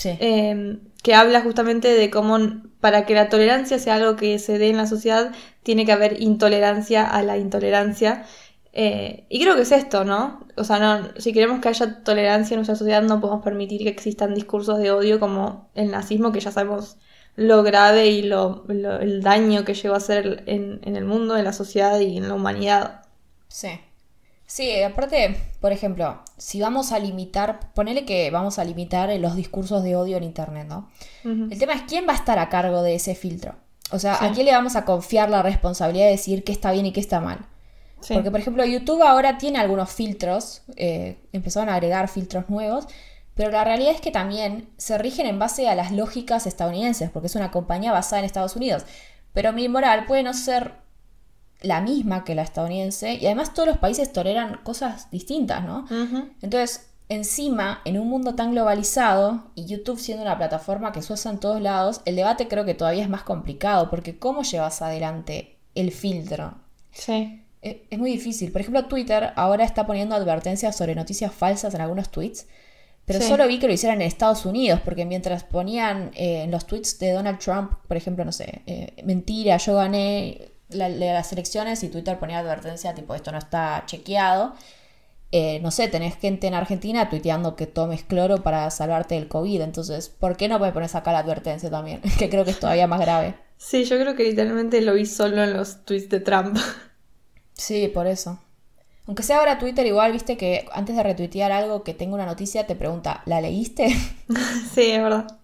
Em, 0.05 0.81
que 1.03 1.15
habla 1.15 1.41
justamente 1.41 1.89
de 1.89 2.11
cómo 2.11 2.39
para 2.81 3.07
que 3.07 3.15
la 3.15 3.29
tolerancia 3.29 3.79
sea 3.79 3.97
algo 3.97 4.17
que 4.17 4.39
se 4.39 4.59
dé 4.59 4.71
en 4.71 4.77
la 4.77 4.87
sociedad, 4.87 5.33
tiene 5.63 5.85
que 5.87 5.93
haber 5.93 6.21
intolerancia 6.21 7.07
a 7.07 7.23
la 7.23 7.39
intolerancia. 7.39 8.25
Eh, 8.73 9.27
y 9.29 9.41
creo 9.43 9.55
que 9.55 9.63
es 9.63 9.73
esto, 9.73 10.05
¿no? 10.05 10.47
O 10.57 10.65
sea, 10.65 10.79
no, 10.79 11.09
si 11.19 11.33
queremos 11.33 11.61
que 11.61 11.69
haya 11.69 12.03
tolerancia 12.03 12.55
en 12.55 12.59
nuestra 12.59 12.77
sociedad, 12.77 13.03
no 13.03 13.21
podemos 13.21 13.45
permitir 13.45 13.83
que 13.83 13.91
existan 13.91 14.35
discursos 14.35 14.79
de 14.79 14.91
odio 14.91 15.21
como 15.21 15.71
el 15.75 15.91
nazismo, 15.91 16.33
que 16.33 16.41
ya 16.41 16.51
sabemos 16.51 16.97
lo 17.37 17.63
grave 17.63 18.09
y 18.09 18.23
lo, 18.23 18.65
el 18.69 19.23
daño 19.23 19.65
que 19.65 19.75
llegó 19.75 19.95
a 19.95 19.99
hacer 19.99 20.45
en, 20.47 20.81
en 20.85 20.97
el 20.97 21.05
mundo, 21.05 21.37
en 21.37 21.45
la 21.45 21.53
sociedad 21.53 21.99
y 22.01 22.17
en 22.17 22.29
la 22.29 22.35
humanidad. 22.35 23.03
Sí. 23.49 23.81
Sí, 24.53 24.83
aparte, 24.83 25.35
por 25.63 25.73
ejemplo, 25.73 26.21
si 26.37 26.61
vamos 26.61 26.93
a 26.93 26.99
limitar, 26.99 27.73
ponele 27.73 28.05
que 28.05 28.31
vamos 28.31 28.59
a 28.59 28.65
limitar 28.65 29.09
los 29.19 29.35
discursos 29.35 29.83
de 29.83 29.97
odio 29.97 30.19
en 30.19 30.25
Internet, 30.25 30.67
¿no? 30.69 30.91
El 31.25 31.59
tema 31.59 31.73
es 31.73 31.81
quién 31.89 32.07
va 32.07 32.13
a 32.13 32.17
estar 32.17 32.39
a 32.39 32.51
cargo 32.51 32.83
de 32.83 32.95
ese 32.95 33.15
filtro. 33.15 33.55
O 33.93 33.99
sea, 33.99 34.23
¿a 34.23 34.31
quién 34.33 34.45
le 34.45 34.53
vamos 34.53 34.77
a 34.77 34.85
confiar 34.85 35.31
la 35.31 35.41
responsabilidad 35.41 36.05
de 36.05 36.11
decir 36.11 36.45
qué 36.45 36.53
está 36.53 36.71
bien 36.71 36.85
y 36.85 36.93
qué 36.93 37.01
está 37.01 37.19
mal? 37.19 37.47
Porque, 38.07 38.31
por 38.31 38.41
ejemplo, 38.41 38.63
YouTube 38.67 39.03
ahora 39.03 39.39
tiene 39.39 39.59
algunos 39.59 39.91
filtros, 39.91 40.61
eh, 40.77 41.17
empezaron 41.33 41.71
a 41.71 41.77
agregar 41.77 42.09
filtros 42.09 42.51
nuevos, 42.51 42.89
pero 43.35 43.51
la 43.51 43.65
realidad 43.65 43.93
es 43.93 44.03
que 44.03 44.11
también 44.11 44.69
se 44.77 44.99
rigen 44.99 45.25
en 45.25 45.39
base 45.39 45.67
a 45.71 45.75
las 45.75 45.93
lógicas 45.93 46.47
estadounidenses, 46.47 47.09
porque 47.09 47.29
es 47.29 47.37
una 47.37 47.51
compañía 47.51 47.91
basada 47.91 48.19
en 48.19 48.27
Estados 48.27 48.55
Unidos. 48.55 48.85
Pero 49.33 49.55
mi 49.55 49.67
moral 49.71 50.05
puede 50.05 50.23
no 50.23 50.35
ser 50.35 50.82
la 51.63 51.81
misma 51.81 52.25
que 52.25 52.35
la 52.35 52.43
estadounidense 52.43 53.15
y 53.15 53.27
además 53.27 53.55
todos 53.55 53.69
los 53.69 53.79
países 53.79 54.13
toleran 54.13 54.61
cosas 54.63 55.11
distintas, 55.11 55.65
¿no? 55.65 55.87
Entonces, 56.43 56.89
encima, 57.09 57.81
en 57.85 57.99
un 57.99 58.09
mundo 58.09 58.35
tan 58.35 58.53
globalizado 58.53 59.45
y 59.55 59.67
YouTube 59.67 59.99
siendo 59.99 60.23
una 60.23 60.39
plataforma 60.39 60.93
que 60.93 61.03
se 61.03 61.13
usa 61.13 61.31
en 61.31 61.39
todos 61.39 61.61
lados, 61.61 62.01
el 62.05 62.17
debate 62.17 62.49
creo 62.49 62.65
que 62.65 62.75
todavía 62.75 63.03
es 63.03 63.09
más 63.09 63.23
complicado 63.23 63.91
porque 63.91 64.19
¿cómo 64.19 64.43
llevas 64.43 64.83
adelante 64.83 65.57
el 65.75 65.93
filtro? 65.93 66.55
Sí. 66.91 67.43
E, 67.63 67.87
es, 67.91 67.99
muy 67.99 68.11
difícil. 68.11 68.51
Por 68.51 68.61
ejemplo, 68.61 68.87
Twitter 68.87 69.33
ahora 69.37 69.65
está 69.65 69.87
poniendo 69.87 70.15
advertencias 70.15 70.77
sobre 70.77 70.95
noticias 70.95 71.33
falsas 71.33 71.75
en 71.75 71.81
algunos 71.81 72.11
tweets. 72.11 72.47
Pero 73.05 73.21
solo 73.21 73.49
vi 73.49 73.59
que 73.59 73.67
lo 73.67 73.73
hicieran 73.73 74.01
en 74.01 74.07
Estados 74.07 74.47
Unidos, 74.47 74.81
porque 74.85 75.05
mientras 75.05 75.43
ponían 75.43 76.13
eh, 76.15 76.43
en 76.45 76.53
los 76.53 76.67
tweets 76.67 77.01
de 77.01 77.11
Donald 77.11 77.41
Trump, 77.41 77.73
por 77.89 77.97
ejemplo, 77.97 78.25
no 78.25 78.31
sé, 78.31 78.63
eh, 78.67 79.03
mentira, 79.05 79.57
yo 79.57 79.75
gané, 79.75 80.52
la, 80.75 80.89
las 80.89 81.33
elecciones 81.33 81.83
y 81.83 81.89
Twitter 81.89 82.19
ponía 82.19 82.39
advertencia 82.39 82.95
tipo 82.95 83.15
esto 83.15 83.33
no 83.33 83.39
está 83.39 83.85
chequeado. 83.87 84.55
Eh, 85.35 85.61
no 85.63 85.71
sé, 85.71 85.89
tenés 85.89 86.17
gente 86.17 86.47
en 86.47 86.55
Argentina 86.55 87.09
tuiteando 87.09 87.57
que 87.57 87.67
tomes 87.67 88.03
cloro 88.03 88.43
para 88.43 88.71
salvarte 88.71 89.15
del 89.15 89.29
COVID. 89.29 89.63
Entonces, 89.63 90.11
¿por 90.11 90.37
qué 90.37 90.49
no 90.49 90.59
puedes 90.59 90.75
poner 90.75 90.91
acá 90.95 91.13
la 91.13 91.21
advertencia 91.21 91.71
también? 91.71 92.03
que 92.19 92.29
creo 92.29 92.45
que 92.45 92.51
es 92.51 92.61
todavía 92.61 92.87
más 92.87 93.01
grave. 93.01 93.35
Sí, 93.57 93.85
yo 93.85 93.99
creo 93.99 94.15
que 94.15 94.25
literalmente 94.25 94.81
lo 94.83 94.95
vi 94.95 95.07
solo 95.07 95.43
en 95.43 95.55
los 95.55 95.85
tweets 95.85 96.11
de 96.11 96.21
Trump. 96.21 96.59
Sí, 97.55 97.89
por 97.89 98.07
eso. 98.07 98.39
Aunque 99.07 99.23
sea 99.23 99.39
ahora 99.39 99.59
Twitter, 99.59 99.87
igual 99.87 100.13
viste 100.13 100.37
que 100.37 100.67
antes 100.73 100.97
de 100.97 101.03
retuitear 101.03 101.51
algo 101.53 101.83
que 101.83 101.95
tenga 101.95 102.15
una 102.15 102.27
noticia, 102.27 102.67
te 102.67 102.77
pregunta, 102.77 103.23
¿la 103.27 103.41
leíste? 103.41 103.89
sí, 104.75 104.91
es 104.91 105.03
verdad. 105.03 105.39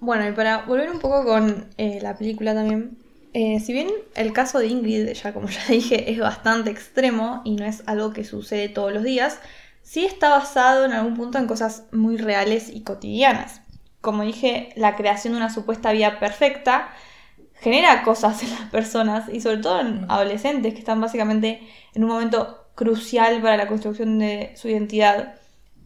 Bueno, 0.00 0.28
y 0.28 0.32
para 0.32 0.64
volver 0.64 0.90
un 0.90 0.98
poco 0.98 1.24
con 1.24 1.68
eh, 1.76 1.98
la 2.00 2.16
película 2.16 2.54
también, 2.54 2.98
eh, 3.32 3.60
si 3.60 3.72
bien 3.72 3.88
el 4.16 4.32
caso 4.32 4.58
de 4.58 4.66
Ingrid, 4.66 5.08
ya 5.12 5.32
como 5.32 5.48
ya 5.48 5.64
dije, 5.68 6.10
es 6.10 6.18
bastante 6.18 6.70
extremo 6.70 7.42
y 7.44 7.56
no 7.56 7.64
es 7.64 7.82
algo 7.86 8.12
que 8.12 8.24
sucede 8.24 8.68
todos 8.68 8.92
los 8.92 9.04
días, 9.04 9.38
sí 9.82 10.04
está 10.04 10.30
basado 10.30 10.84
en 10.84 10.92
algún 10.92 11.16
punto 11.16 11.38
en 11.38 11.46
cosas 11.46 11.84
muy 11.92 12.16
reales 12.16 12.68
y 12.70 12.82
cotidianas. 12.82 13.62
Como 14.00 14.22
dije, 14.22 14.70
la 14.76 14.96
creación 14.96 15.34
de 15.34 15.38
una 15.38 15.52
supuesta 15.52 15.92
vida 15.92 16.18
perfecta 16.18 16.90
genera 17.60 18.02
cosas 18.02 18.42
en 18.42 18.50
las 18.50 18.70
personas 18.70 19.28
y 19.30 19.40
sobre 19.40 19.58
todo 19.58 19.80
en 19.80 20.06
adolescentes 20.08 20.72
que 20.72 20.80
están 20.80 21.00
básicamente 21.00 21.60
en 21.94 22.04
un 22.04 22.10
momento 22.10 22.68
crucial 22.74 23.42
para 23.42 23.56
la 23.56 23.68
construcción 23.68 24.18
de 24.18 24.52
su 24.56 24.68
identidad. 24.68 25.34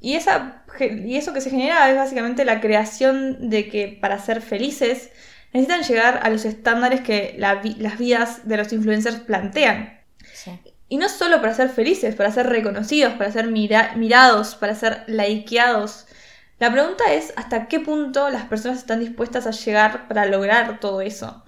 Y, 0.00 0.14
esa, 0.14 0.64
y 0.78 1.16
eso 1.16 1.32
que 1.32 1.40
se 1.40 1.50
genera 1.50 1.90
es 1.90 1.96
básicamente 1.96 2.44
la 2.44 2.60
creación 2.60 3.50
de 3.50 3.68
que 3.68 3.88
para 4.00 4.18
ser 4.18 4.40
felices 4.42 5.10
necesitan 5.54 5.82
llegar 5.84 6.20
a 6.22 6.30
los 6.30 6.44
estándares 6.44 7.00
que 7.00 7.36
las 7.38 7.98
vidas 7.98 8.46
de 8.46 8.56
los 8.56 8.72
influencers 8.72 9.20
plantean. 9.20 10.00
Y 10.88 10.96
no 10.96 11.08
solo 11.08 11.40
para 11.40 11.54
ser 11.54 11.70
felices, 11.70 12.14
para 12.16 12.30
ser 12.32 12.48
reconocidos, 12.48 13.14
para 13.14 13.30
ser 13.32 13.46
mirados, 13.46 14.56
para 14.56 14.74
ser 14.74 15.04
likeados. 15.06 16.06
La 16.58 16.70
pregunta 16.70 17.12
es 17.12 17.32
hasta 17.36 17.68
qué 17.68 17.80
punto 17.80 18.30
las 18.30 18.44
personas 18.44 18.78
están 18.78 19.00
dispuestas 19.00 19.46
a 19.46 19.52
llegar 19.52 20.08
para 20.08 20.26
lograr 20.26 20.80
todo 20.80 21.00
eso. 21.00 21.43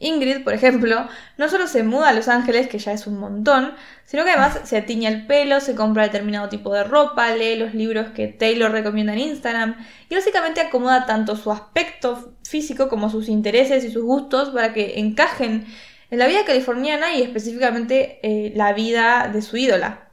Ingrid, 0.00 0.44
por 0.44 0.54
ejemplo, 0.54 1.08
no 1.36 1.48
solo 1.48 1.66
se 1.66 1.82
muda 1.82 2.10
a 2.10 2.12
Los 2.12 2.28
Ángeles, 2.28 2.68
que 2.68 2.78
ya 2.78 2.92
es 2.92 3.06
un 3.06 3.18
montón, 3.18 3.74
sino 4.04 4.24
que 4.24 4.30
además 4.30 4.60
se 4.64 4.76
atiña 4.76 5.10
el 5.10 5.26
pelo, 5.26 5.60
se 5.60 5.74
compra 5.74 6.04
determinado 6.04 6.48
tipo 6.48 6.72
de 6.72 6.84
ropa, 6.84 7.30
lee 7.32 7.56
los 7.56 7.74
libros 7.74 8.08
que 8.08 8.28
Taylor 8.28 8.70
recomienda 8.70 9.12
en 9.12 9.20
Instagram 9.20 9.76
y 10.08 10.14
básicamente 10.14 10.60
acomoda 10.60 11.06
tanto 11.06 11.36
su 11.36 11.50
aspecto 11.50 12.34
físico 12.44 12.88
como 12.88 13.10
sus 13.10 13.28
intereses 13.28 13.84
y 13.84 13.90
sus 13.90 14.04
gustos 14.04 14.50
para 14.50 14.72
que 14.72 14.98
encajen 15.00 15.66
en 16.10 16.18
la 16.18 16.26
vida 16.26 16.44
californiana 16.44 17.14
y 17.14 17.22
específicamente 17.22 18.20
eh, 18.22 18.52
la 18.54 18.72
vida 18.72 19.28
de 19.32 19.42
su 19.42 19.56
ídola. 19.56 20.08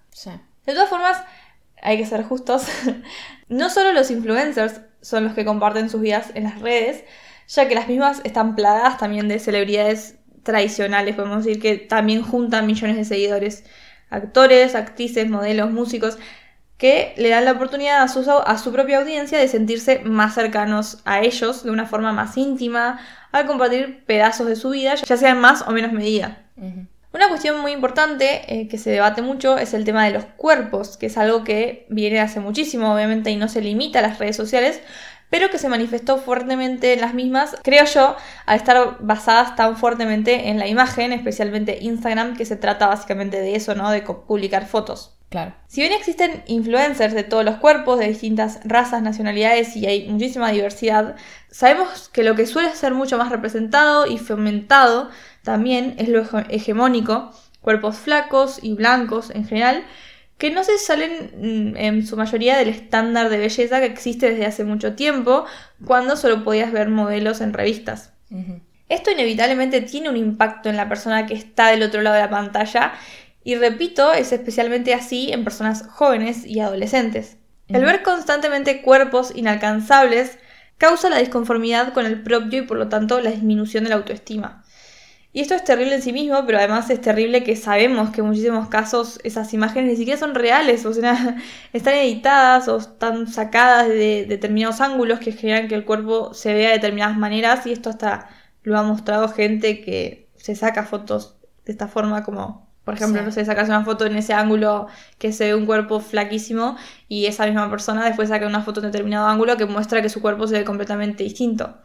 De 0.65 0.73
todas 0.73 0.89
formas, 0.89 1.21
hay 1.81 1.97
que 1.97 2.05
ser 2.05 2.23
justos, 2.23 2.65
no 3.49 3.69
solo 3.69 3.93
los 3.93 4.09
influencers 4.09 4.81
son 5.01 5.23
los 5.23 5.33
que 5.33 5.45
comparten 5.45 5.89
sus 5.89 6.01
vidas 6.01 6.31
en 6.33 6.45
las 6.45 6.59
redes, 6.59 7.03
ya 7.47 7.67
que 7.67 7.75
las 7.75 7.87
mismas 7.87 8.21
están 8.23 8.55
plagadas 8.55 8.97
también 8.97 9.27
de 9.27 9.39
celebridades 9.39 10.15
tradicionales, 10.43 11.15
podemos 11.15 11.43
decir 11.43 11.61
que 11.61 11.77
también 11.77 12.21
juntan 12.21 12.67
millones 12.67 12.97
de 12.97 13.05
seguidores, 13.05 13.63
actores, 14.09 14.75
actrices, 14.75 15.29
modelos, 15.29 15.71
músicos, 15.71 16.17
que 16.77 17.13
le 17.17 17.29
dan 17.29 17.45
la 17.45 17.53
oportunidad 17.53 18.01
a 18.01 18.07
su, 18.07 18.29
a 18.29 18.57
su 18.57 18.71
propia 18.71 18.99
audiencia 18.99 19.39
de 19.39 19.47
sentirse 19.47 19.99
más 19.99 20.35
cercanos 20.35 21.01
a 21.05 21.21
ellos 21.21 21.63
de 21.63 21.71
una 21.71 21.85
forma 21.85 22.11
más 22.11 22.37
íntima, 22.37 22.99
al 23.31 23.47
compartir 23.47 24.03
pedazos 24.05 24.47
de 24.47 24.55
su 24.55 24.69
vida, 24.69 24.95
ya 24.95 25.17
sea 25.17 25.31
en 25.31 25.39
más 25.39 25.63
o 25.67 25.71
menos 25.71 25.93
medida. 25.93 26.43
Una 27.13 27.29
cuestión 27.29 27.61
muy 27.61 27.71
importante 27.71 28.41
eh, 28.53 28.67
que 28.67 28.77
se 28.77 28.89
debate 28.89 29.21
mucho 29.21 29.57
es 29.57 29.73
el 29.73 29.85
tema 29.85 30.03
de 30.03 30.11
los 30.11 30.25
cuerpos, 30.25 30.97
que 30.97 31.05
es 31.05 31.17
algo 31.17 31.45
que 31.45 31.85
viene 31.89 32.19
hace 32.19 32.41
muchísimo, 32.41 32.93
obviamente, 32.93 33.31
y 33.31 33.37
no 33.37 33.47
se 33.47 33.61
limita 33.61 33.99
a 33.99 34.01
las 34.01 34.19
redes 34.19 34.35
sociales, 34.35 34.81
pero 35.29 35.49
que 35.49 35.57
se 35.57 35.69
manifestó 35.69 36.17
fuertemente 36.17 36.93
en 36.93 37.01
las 37.01 37.13
mismas, 37.13 37.55
creo 37.63 37.85
yo, 37.85 38.15
al 38.45 38.57
estar 38.57 38.97
basadas 38.99 39.55
tan 39.55 39.77
fuertemente 39.77 40.49
en 40.49 40.59
la 40.59 40.67
imagen, 40.67 41.11
especialmente 41.11 41.79
Instagram, 41.81 42.37
que 42.37 42.45
se 42.45 42.55
trata 42.55 42.87
básicamente 42.87 43.41
de 43.41 43.55
eso, 43.55 43.75
¿no? 43.75 43.89
De 43.91 44.01
publicar 44.01 44.65
fotos. 44.65 45.15
Claro. 45.29 45.53
Si 45.67 45.81
bien 45.81 45.91
existen 45.91 46.43
influencers 46.45 47.13
de 47.13 47.23
todos 47.23 47.43
los 47.43 47.57
cuerpos, 47.57 47.99
de 47.99 48.07
distintas 48.07 48.59
razas, 48.63 49.01
nacionalidades 49.01 49.75
y 49.75 49.85
hay 49.87 50.07
muchísima 50.07 50.51
diversidad, 50.51 51.15
sabemos 51.49 52.09
que 52.09 52.23
lo 52.23 52.35
que 52.35 52.45
suele 52.45 52.73
ser 52.73 52.93
mucho 52.93 53.17
más 53.17 53.29
representado 53.29 54.05
y 54.05 54.17
fomentado 54.17 55.09
también 55.43 55.95
es 55.97 56.09
lo 56.09 56.23
hegemónico, 56.49 57.31
cuerpos 57.61 57.97
flacos 57.97 58.59
y 58.61 58.75
blancos 58.75 59.31
en 59.31 59.45
general, 59.45 59.83
que 60.37 60.51
no 60.51 60.63
se 60.63 60.77
salen 60.77 61.31
mm, 61.73 61.77
en 61.77 62.05
su 62.05 62.17
mayoría 62.17 62.57
del 62.57 62.69
estándar 62.69 63.29
de 63.29 63.37
belleza 63.37 63.79
que 63.79 63.85
existe 63.85 64.29
desde 64.31 64.45
hace 64.45 64.63
mucho 64.63 64.93
tiempo, 64.95 65.45
cuando 65.85 66.17
solo 66.17 66.43
podías 66.43 66.71
ver 66.71 66.89
modelos 66.89 67.41
en 67.41 67.53
revistas. 67.53 68.11
Esto 68.89 69.11
inevitablemente 69.11 69.81
tiene 69.81 70.09
un 70.09 70.17
impacto 70.17 70.69
en 70.69 70.75
la 70.75 70.89
persona 70.89 71.25
que 71.25 71.33
está 71.33 71.69
del 71.69 71.83
otro 71.83 72.01
lado 72.01 72.15
de 72.15 72.21
la 72.21 72.29
pantalla 72.29 72.93
y 73.45 73.55
repito, 73.55 74.11
es 74.11 74.31
especialmente 74.31 74.95
así 74.95 75.31
en 75.31 75.43
personas 75.43 75.85
jóvenes 75.87 76.45
y 76.45 76.59
adolescentes. 76.59 77.37
El 77.67 77.85
ver 77.85 78.01
constantemente 78.01 78.81
cuerpos 78.81 79.31
inalcanzables 79.35 80.39
causa 80.77 81.09
la 81.09 81.19
disconformidad 81.19 81.93
con 81.93 82.07
el 82.07 82.23
propio 82.23 82.63
y 82.63 82.65
por 82.65 82.77
lo 82.77 82.89
tanto 82.89 83.21
la 83.21 83.29
disminución 83.29 83.83
de 83.83 83.91
la 83.91 83.97
autoestima. 83.97 84.64
Y 85.35 85.41
esto 85.41 85.53
es 85.53 85.65
terrible 85.65 85.95
en 85.95 86.01
sí 86.01 86.13
mismo, 86.13 86.45
pero 86.45 86.59
además 86.59 86.89
es 86.89 87.01
terrible 87.01 87.43
que 87.43 87.57
sabemos 87.57 88.11
que 88.11 88.21
en 88.21 88.27
muchísimos 88.27 88.69
casos 88.69 89.19
esas 89.25 89.53
imágenes 89.53 89.89
ni 89.91 89.97
siquiera 89.97 90.17
son 90.17 90.33
reales, 90.33 90.85
o 90.85 90.93
sea, 90.93 91.35
están 91.73 91.95
editadas 91.95 92.69
o 92.69 92.77
están 92.77 93.27
sacadas 93.27 93.89
de 93.89 94.25
determinados 94.29 94.79
ángulos 94.79 95.19
que 95.19 95.33
generan 95.33 95.67
que 95.67 95.75
el 95.75 95.83
cuerpo 95.83 96.33
se 96.33 96.53
vea 96.53 96.69
de 96.69 96.75
determinadas 96.75 97.17
maneras. 97.17 97.67
Y 97.67 97.73
esto 97.73 97.89
hasta 97.89 98.29
lo 98.63 98.79
ha 98.79 98.83
mostrado 98.83 99.27
gente 99.27 99.81
que 99.81 100.29
se 100.37 100.55
saca 100.55 100.85
fotos 100.85 101.35
de 101.65 101.73
esta 101.73 101.89
forma 101.89 102.23
como, 102.23 102.71
por 102.85 102.93
ejemplo, 102.93 103.21
no 103.21 103.29
sé, 103.33 103.43
sacas 103.43 103.67
una 103.67 103.83
foto 103.83 104.05
en 104.05 104.15
ese 104.15 104.33
ángulo 104.33 104.87
que 105.17 105.33
se 105.33 105.47
ve 105.47 105.55
un 105.55 105.65
cuerpo 105.65 105.99
flaquísimo 105.99 106.77
y 107.09 107.25
esa 107.25 107.45
misma 107.45 107.69
persona 107.69 108.05
después 108.05 108.29
saca 108.29 108.47
una 108.47 108.61
foto 108.61 108.79
en 108.79 108.85
determinado 108.85 109.27
ángulo 109.27 109.57
que 109.57 109.65
muestra 109.65 110.01
que 110.01 110.07
su 110.07 110.21
cuerpo 110.21 110.47
se 110.47 110.59
ve 110.59 110.63
completamente 110.63 111.25
distinto. 111.25 111.75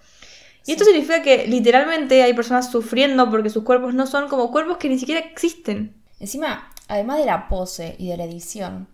Y 0.70 0.74
esto 0.74 0.84
significa 0.84 1.20
que 1.20 1.48
literalmente 1.48 2.22
hay 2.22 2.32
personas 2.32 2.70
sufriendo 2.70 3.28
porque 3.28 3.50
sus 3.50 3.64
cuerpos 3.64 3.92
no 3.92 4.06
son 4.06 4.28
como 4.28 4.52
cuerpos 4.52 4.76
que 4.76 4.88
ni 4.88 5.00
siquiera 5.00 5.20
existen. 5.20 6.00
Encima, 6.20 6.70
además 6.86 7.18
de 7.18 7.26
la 7.26 7.48
pose 7.48 7.96
y 7.98 8.06
de 8.06 8.16
la 8.16 8.22
edición, 8.22 8.86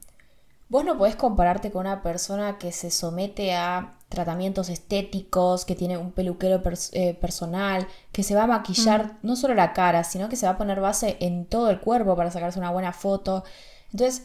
vos 0.71 0.87
no 0.87 0.97
podés 0.97 1.17
compararte 1.17 1.71
con 1.71 1.83
una 1.83 2.03
persona 2.03 2.57
que 2.57 2.73
se 2.73 2.91
somete 2.91 3.55
a 3.55 3.93
tratamientos 4.09 4.71
estéticos, 4.71 5.67
que 5.67 5.75
tiene 5.75 5.99
un 5.99 6.13
peluquero 6.13 6.63
eh, 6.93 7.13
personal, 7.13 7.87
que 8.11 8.23
se 8.23 8.35
va 8.35 8.45
a 8.45 8.47
maquillar 8.47 9.05
mm. 9.05 9.17
no 9.27 9.37
solo 9.37 9.53
la 9.53 9.75
cara, 9.75 10.03
sino 10.03 10.31
que 10.31 10.37
se 10.37 10.47
va 10.47 10.53
a 10.53 10.59
poner 10.59 10.81
base 10.81 11.19
en 11.21 11.45
todo 11.45 11.69
el 11.69 11.81
cuerpo 11.81 12.17
para 12.17 12.31
sacarse 12.31 12.59
una 12.59 12.71
buena 12.71 12.95
foto. 12.95 13.45
Entonces, 13.93 14.23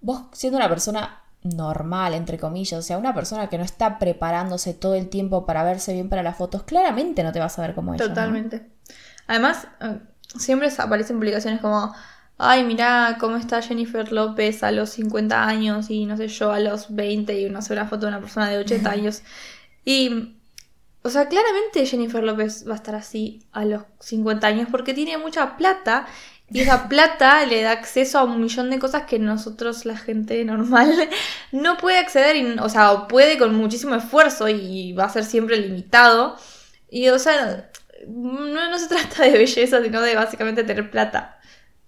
vos 0.00 0.22
siendo 0.32 0.56
una 0.58 0.68
persona 0.68 1.21
normal, 1.42 2.14
entre 2.14 2.38
comillas, 2.38 2.78
o 2.78 2.82
sea, 2.82 2.98
una 2.98 3.14
persona 3.14 3.48
que 3.48 3.58
no 3.58 3.64
está 3.64 3.98
preparándose 3.98 4.74
todo 4.74 4.94
el 4.94 5.08
tiempo 5.08 5.44
para 5.44 5.64
verse 5.64 5.92
bien 5.92 6.08
para 6.08 6.22
las 6.22 6.36
fotos, 6.36 6.62
claramente 6.62 7.22
no 7.22 7.32
te 7.32 7.40
vas 7.40 7.58
a 7.58 7.62
ver 7.62 7.74
como 7.74 7.94
ella. 7.94 8.06
Totalmente. 8.06 8.68
Además, 9.26 9.66
eh, 9.80 9.98
siempre 10.38 10.70
aparecen 10.78 11.16
publicaciones 11.16 11.60
como, 11.60 11.94
ay, 12.38 12.64
mira 12.64 13.16
cómo 13.18 13.36
está 13.36 13.60
Jennifer 13.60 14.12
López 14.12 14.62
a 14.62 14.70
los 14.70 14.90
50 14.90 15.46
años 15.46 15.90
y 15.90 16.06
no 16.06 16.16
sé 16.16 16.28
yo 16.28 16.52
a 16.52 16.60
los 16.60 16.94
20 16.94 17.40
y 17.40 17.46
una 17.46 17.62
sola 17.62 17.86
foto 17.86 18.06
de 18.06 18.08
una 18.08 18.20
persona 18.20 18.48
de 18.48 18.58
80 18.58 18.90
años. 18.90 19.22
Y, 19.84 20.36
o 21.02 21.10
sea, 21.10 21.26
claramente 21.28 21.84
Jennifer 21.86 22.22
López 22.22 22.68
va 22.68 22.74
a 22.74 22.76
estar 22.76 22.94
así 22.94 23.44
a 23.50 23.64
los 23.64 23.82
50 24.00 24.46
años 24.46 24.68
porque 24.70 24.94
tiene 24.94 25.18
mucha 25.18 25.56
plata 25.56 26.06
y 26.52 26.60
esa 26.60 26.88
plata 26.88 27.46
le 27.46 27.62
da 27.62 27.72
acceso 27.72 28.18
a 28.18 28.24
un 28.24 28.40
millón 28.40 28.70
de 28.70 28.78
cosas 28.78 29.04
que 29.04 29.18
nosotros, 29.18 29.84
la 29.84 29.96
gente 29.96 30.44
normal, 30.44 31.08
no 31.52 31.76
puede 31.76 31.98
acceder, 31.98 32.60
o 32.60 32.68
sea, 32.68 33.08
puede 33.08 33.38
con 33.38 33.54
muchísimo 33.54 33.94
esfuerzo 33.94 34.48
y 34.48 34.92
va 34.92 35.04
a 35.04 35.08
ser 35.08 35.24
siempre 35.24 35.56
limitado. 35.56 36.36
Y, 36.90 37.08
o 37.08 37.18
sea, 37.18 37.70
no, 38.06 38.70
no 38.70 38.78
se 38.78 38.88
trata 38.88 39.24
de 39.24 39.32
belleza, 39.32 39.82
sino 39.82 40.00
de 40.00 40.14
básicamente 40.14 40.64
tener 40.64 40.90
plata. 40.90 41.38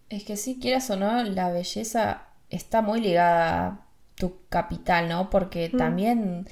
Es 0.08 0.24
que 0.24 0.36
si 0.36 0.58
quieras 0.58 0.88
o 0.90 0.96
no, 0.96 1.22
la 1.24 1.50
belleza 1.50 2.22
está 2.50 2.82
muy 2.82 3.00
ligada 3.00 3.66
a 3.66 3.86
tu 4.14 4.46
capital, 4.48 5.08
¿no? 5.08 5.28
Porque 5.30 5.70
mm. 5.72 5.76
también 5.76 6.46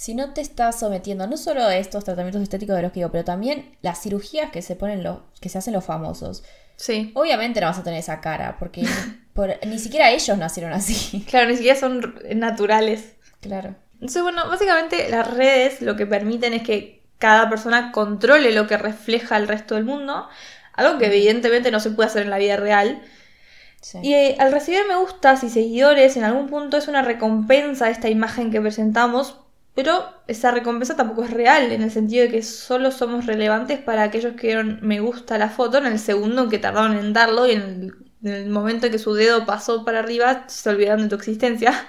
si 0.00 0.14
no 0.14 0.32
te 0.32 0.40
estás 0.40 0.78
sometiendo 0.80 1.26
no 1.26 1.36
solo 1.36 1.62
a 1.62 1.76
estos 1.76 2.04
tratamientos 2.04 2.40
estéticos 2.42 2.76
de 2.76 2.82
los 2.82 2.92
que 2.92 3.00
digo, 3.00 3.10
pero 3.10 3.22
también 3.22 3.76
las 3.82 4.00
cirugías 4.00 4.50
que 4.50 4.62
se 4.62 4.74
ponen 4.74 5.02
los, 5.02 5.18
que 5.40 5.50
se 5.50 5.58
hacen 5.58 5.74
los 5.74 5.84
famosos. 5.84 6.42
Sí. 6.80 7.12
Obviamente 7.14 7.60
no 7.60 7.66
vas 7.66 7.78
a 7.78 7.82
tener 7.84 7.98
esa 7.98 8.22
cara, 8.22 8.56
porque 8.58 8.82
ni 9.66 9.78
siquiera 9.78 10.10
ellos 10.10 10.36
nacieron 10.38 10.72
así. 10.72 11.24
Claro, 11.28 11.48
ni 11.48 11.56
siquiera 11.56 11.78
son 11.78 12.14
naturales. 12.34 13.16
Claro. 13.40 13.74
Entonces, 13.94 14.22
bueno, 14.22 14.48
básicamente 14.48 15.10
las 15.10 15.30
redes 15.30 15.82
lo 15.82 15.94
que 15.96 16.06
permiten 16.06 16.54
es 16.54 16.62
que 16.62 17.02
cada 17.18 17.50
persona 17.50 17.92
controle 17.92 18.52
lo 18.52 18.66
que 18.66 18.78
refleja 18.78 19.36
al 19.36 19.46
resto 19.46 19.74
del 19.74 19.84
mundo, 19.84 20.26
algo 20.72 20.98
que 20.98 21.06
evidentemente 21.06 21.70
no 21.70 21.80
se 21.80 21.90
puede 21.90 22.08
hacer 22.08 22.22
en 22.22 22.30
la 22.30 22.38
vida 22.38 22.56
real. 22.56 23.02
Y 24.02 24.14
eh, 24.14 24.36
al 24.38 24.50
recibir 24.50 24.80
me 24.88 24.96
gustas 24.96 25.44
y 25.44 25.50
seguidores 25.50 26.16
en 26.16 26.24
algún 26.24 26.48
punto 26.48 26.78
es 26.78 26.88
una 26.88 27.02
recompensa 27.02 27.86
a 27.86 27.90
esta 27.90 28.08
imagen 28.08 28.50
que 28.50 28.60
presentamos 28.60 29.39
pero 29.74 30.04
esa 30.26 30.50
recompensa 30.50 30.96
tampoco 30.96 31.24
es 31.24 31.30
real, 31.30 31.70
en 31.72 31.82
el 31.82 31.90
sentido 31.90 32.24
de 32.24 32.30
que 32.30 32.42
solo 32.42 32.90
somos 32.90 33.26
relevantes 33.26 33.78
para 33.78 34.02
aquellos 34.02 34.34
que 34.34 34.48
dieron 34.48 34.78
me 34.82 35.00
gusta 35.00 35.38
la 35.38 35.48
foto 35.48 35.78
en 35.78 35.86
el 35.86 35.98
segundo 35.98 36.42
en 36.42 36.50
que 36.50 36.58
tardaron 36.58 36.96
en 36.96 37.12
darlo 37.12 37.46
y 37.46 37.52
en 37.52 37.92
el, 38.22 38.50
momento 38.50 38.86
en 38.86 38.92
que 38.92 38.98
su 38.98 39.14
dedo 39.14 39.46
pasó 39.46 39.84
para 39.84 40.00
arriba 40.00 40.44
se 40.48 40.68
olvidaron 40.68 41.02
de 41.02 41.08
tu 41.08 41.14
existencia. 41.14 41.88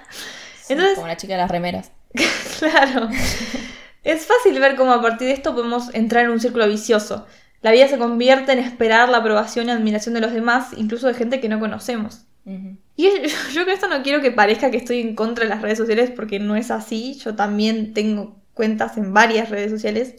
Entonces, 0.68 0.94
como 0.94 1.08
la 1.08 1.16
chica 1.16 1.34
de 1.34 1.40
las 1.40 1.50
remeras. 1.50 1.92
claro. 2.58 3.08
es 4.04 4.26
fácil 4.26 4.58
ver 4.60 4.76
cómo 4.76 4.92
a 4.92 5.02
partir 5.02 5.28
de 5.28 5.34
esto 5.34 5.54
podemos 5.54 5.92
entrar 5.94 6.24
en 6.24 6.30
un 6.30 6.40
círculo 6.40 6.68
vicioso. 6.68 7.26
La 7.62 7.72
vida 7.72 7.88
se 7.88 7.98
convierte 7.98 8.52
en 8.52 8.58
esperar 8.58 9.08
la 9.08 9.18
aprobación 9.18 9.68
y 9.68 9.72
admiración 9.72 10.14
de 10.14 10.20
los 10.20 10.32
demás, 10.32 10.70
incluso 10.76 11.06
de 11.08 11.14
gente 11.14 11.40
que 11.40 11.48
no 11.48 11.60
conocemos. 11.60 12.26
Y 12.44 13.08
yo, 13.52 13.64
con 13.64 13.72
esto 13.72 13.88
no 13.88 14.02
quiero 14.02 14.20
que 14.20 14.30
parezca 14.30 14.70
que 14.70 14.76
estoy 14.76 15.00
en 15.00 15.14
contra 15.14 15.44
de 15.44 15.50
las 15.50 15.62
redes 15.62 15.78
sociales 15.78 16.10
porque 16.10 16.38
no 16.38 16.56
es 16.56 16.70
así. 16.70 17.14
Yo 17.14 17.34
también 17.34 17.94
tengo 17.94 18.36
cuentas 18.54 18.96
en 18.96 19.12
varias 19.14 19.50
redes 19.50 19.70
sociales. 19.70 20.16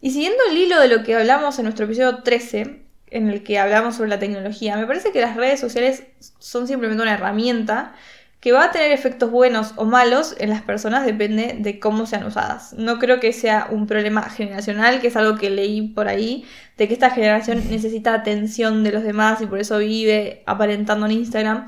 Y 0.00 0.10
siguiendo 0.10 0.38
el 0.50 0.56
hilo 0.56 0.80
de 0.80 0.88
lo 0.88 1.02
que 1.02 1.14
hablamos 1.14 1.58
en 1.58 1.64
nuestro 1.64 1.86
episodio 1.86 2.22
13, 2.22 2.82
en 3.08 3.28
el 3.28 3.42
que 3.42 3.58
hablamos 3.58 3.96
sobre 3.96 4.10
la 4.10 4.18
tecnología, 4.18 4.76
me 4.76 4.86
parece 4.86 5.12
que 5.12 5.20
las 5.20 5.36
redes 5.36 5.60
sociales 5.60 6.04
son 6.38 6.66
simplemente 6.66 7.02
una 7.02 7.14
herramienta 7.14 7.94
que 8.40 8.52
va 8.52 8.64
a 8.64 8.70
tener 8.70 8.92
efectos 8.92 9.30
buenos 9.30 9.72
o 9.76 9.84
malos 9.84 10.34
en 10.38 10.50
las 10.50 10.62
personas 10.62 11.04
depende 11.04 11.56
de 11.58 11.80
cómo 11.80 12.06
sean 12.06 12.24
usadas. 12.24 12.74
No 12.74 12.98
creo 12.98 13.18
que 13.18 13.32
sea 13.32 13.68
un 13.70 13.86
problema 13.86 14.28
generacional, 14.28 15.00
que 15.00 15.08
es 15.08 15.16
algo 15.16 15.36
que 15.36 15.50
leí 15.50 15.88
por 15.88 16.08
ahí, 16.08 16.44
de 16.76 16.86
que 16.86 16.94
esta 16.94 17.10
generación 17.10 17.68
necesita 17.70 18.14
atención 18.14 18.84
de 18.84 18.92
los 18.92 19.02
demás 19.02 19.40
y 19.40 19.46
por 19.46 19.58
eso 19.58 19.78
vive 19.78 20.42
aparentando 20.46 21.06
en 21.06 21.12
Instagram. 21.12 21.66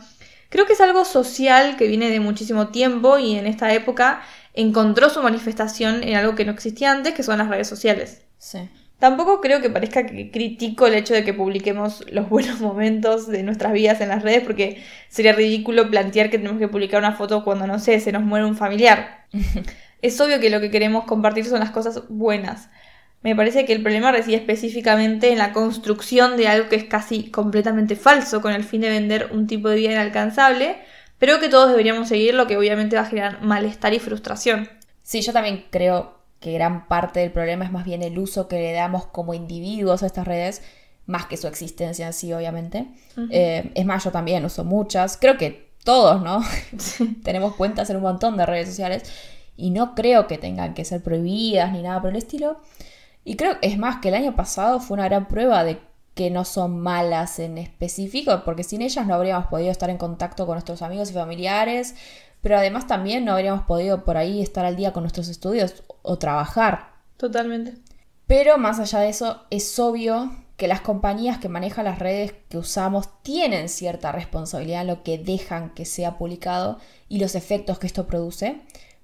Creo 0.50 0.66
que 0.66 0.74
es 0.74 0.81
algo 0.81 1.04
social 1.04 1.76
que 1.76 1.88
viene 1.88 2.11
de 2.11 2.20
muchísimo 2.20 2.68
tiempo 2.68 3.18
y 3.18 3.37
en 3.37 3.46
esta 3.46 3.72
época 3.72 4.22
encontró 4.54 5.11
su 5.11 5.22
manifestación 5.22 6.02
en 6.02 6.16
algo 6.16 6.35
que 6.35 6.44
no 6.44 6.52
existía 6.52 6.92
antes, 6.92 7.14
que 7.14 7.22
son 7.22 7.38
las 7.38 7.48
redes 7.48 7.68
sociales. 7.68 8.22
Sí. 8.38 8.68
Tampoco 8.98 9.40
creo 9.40 9.61
que 9.61 9.70
parezca 9.70 10.04
que 10.06 10.30
critico 10.30 10.88
el 10.88 10.94
hecho 10.94 11.14
de 11.14 11.24
que 11.24 11.32
publiquemos 11.32 12.04
los 12.11 12.28
buenos 12.30 12.61
momentos 12.61 13.28
de 13.28 13.42
nuestras 13.42 13.72
vidas 13.72 14.00
en 14.00 14.08
las 14.08 14.22
redes, 14.22 14.42
porque 14.42 14.82
sería 15.08 15.32
ridículo 15.32 15.88
plantear 15.90 16.30
que 16.30 16.38
tenemos 16.38 16.58
que 16.58 16.68
publicar 16.68 16.98
una 17.00 17.12
foto 17.12 17.44
cuando, 17.44 17.66
no 17.66 17.78
sé, 17.78 18.00
se 18.00 18.12
nos 18.12 18.22
muere 18.22 18.44
un 18.44 18.56
familiar. 18.56 19.26
es 20.02 20.20
obvio 20.20 20.40
que 20.40 20.50
lo 20.50 20.61
que 20.61 20.70
queremos 20.70 21.04
compartir 21.04 21.44
son 21.44 21.61
las 21.61 21.70
cosas 21.70 22.02
buenas. 22.08 22.70
Me 23.22 23.34
parece 23.34 23.64
que 23.64 23.72
el 23.72 23.82
problema 23.82 24.12
reside 24.12 24.37
específicamente 24.37 25.32
en 25.32 25.38
la 25.38 25.52
construcción 25.52 26.37
de 26.37 26.48
algo 26.48 26.68
que 26.68 26.76
es 26.76 26.84
casi 26.84 27.30
completamente 27.30 27.96
falso, 27.96 28.40
con 28.40 28.52
el 28.52 28.64
fin 28.64 28.80
de 28.80 28.90
vender 28.90 29.30
un 29.32 29.46
tipo 29.46 29.68
de 29.68 29.76
vida 29.76 29.92
inalcanzable, 29.92 30.76
pero 31.18 31.40
que 31.40 31.48
todos 31.48 31.70
deberíamos 31.70 32.08
seguir, 32.08 32.34
lo 32.34 32.46
que 32.46 32.56
obviamente 32.56 32.96
va 32.96 33.02
a 33.02 33.06
generar 33.06 33.42
malestar 33.42 33.92
y 33.92 33.98
frustración. 33.98 34.68
Sí, 35.02 35.20
yo 35.20 35.32
también 35.32 35.64
creo 35.70 36.17
que 36.40 36.53
gran 36.53 36.87
parte 36.87 37.20
del 37.20 37.33
problema 37.33 37.64
es 37.64 37.72
más 37.72 37.85
bien 37.85 38.03
el 38.03 38.18
uso 38.18 38.48
que 38.48 38.57
le 38.57 38.72
damos 38.72 39.07
como 39.07 39.35
individuos 39.35 40.03
a 40.03 40.07
estas 40.07 40.27
redes, 40.27 40.62
más 41.07 41.27
que 41.27 41.37
su 41.37 41.46
existencia 41.46 42.07
en 42.07 42.12
sí, 42.12 42.33
obviamente. 42.33 42.87
Eh, 43.31 43.72
es 43.74 43.87
más, 43.87 44.05
yo 44.05 44.11
también 44.12 44.44
uso 44.44 44.64
muchas, 44.64 45.16
creo 45.16 45.37
que 45.37 45.70
todos, 45.85 46.22
¿no? 46.22 46.42
Tenemos 47.24 47.55
cuentas 47.55 47.90
en 47.90 47.96
un 47.96 48.03
montón 48.03 48.37
de 48.37 48.46
redes 48.46 48.68
sociales 48.68 49.11
y 49.57 49.70
no 49.70 49.94
creo 49.94 50.27
que 50.27 50.38
tengan 50.38 50.74
que 50.74 50.85
ser 50.85 51.03
prohibidas 51.03 51.72
ni 51.72 51.83
nada 51.83 52.01
por 52.01 52.11
el 52.11 52.16
estilo. 52.16 52.61
Y 53.24 53.37
creo, 53.37 53.57
es 53.62 53.79
más, 53.79 53.96
que 54.01 54.09
el 54.09 54.14
año 54.14 54.37
pasado 54.37 54.81
fue 54.81 54.94
una 54.94 55.09
gran 55.09 55.27
prueba 55.27 55.64
de 55.64 55.81
que 56.14 56.31
no 56.31 56.44
son 56.44 56.81
malas 56.81 57.38
en 57.38 57.59
específico, 57.59 58.42
porque 58.44 58.64
sin 58.64 58.83
ellas 58.83 59.07
no 59.07 59.14
habríamos 59.14 59.46
podido 59.46 59.70
estar 59.70 59.88
en 59.88 59.98
contacto 59.98 60.46
con 60.46 60.55
nuestros 60.57 60.83
amigos 60.83 61.11
y 61.11 61.14
familiares, 61.14 61.94
pero 62.42 62.57
además 62.57 62.87
también 62.87 63.24
no 63.24 63.33
habríamos 63.33 63.62
podido 63.62 64.05
por 64.05 64.16
ahí 64.16 64.40
estar 64.40 64.64
al 64.64 64.77
día 64.77 64.92
con 64.92 65.03
nuestros 65.03 65.29
estudios 65.29 65.83
o 66.03 66.18
trabajar. 66.18 66.92
Totalmente. 67.16 67.74
Pero 68.27 68.59
más 68.59 68.79
allá 68.79 69.01
de 69.01 69.09
eso, 69.09 69.42
es 69.51 69.79
obvio 69.79 70.31
que 70.57 70.68
las 70.68 70.81
compañías 70.81 71.38
que 71.38 71.48
manejan 71.48 71.85
las 71.85 71.98
redes 71.98 72.35
que 72.48 72.59
usamos 72.59 73.09
tienen 73.22 73.68
cierta 73.68 74.12
responsabilidad 74.12 74.83
en 74.83 74.88
lo 74.88 75.03
que 75.03 75.16
dejan 75.16 75.70
que 75.70 75.85
sea 75.85 76.18
publicado 76.18 76.79
y 77.09 77.20
los 77.20 77.35
efectos 77.37 77.79
que 77.79 77.87
esto 77.87 78.07
produce. 78.07 78.61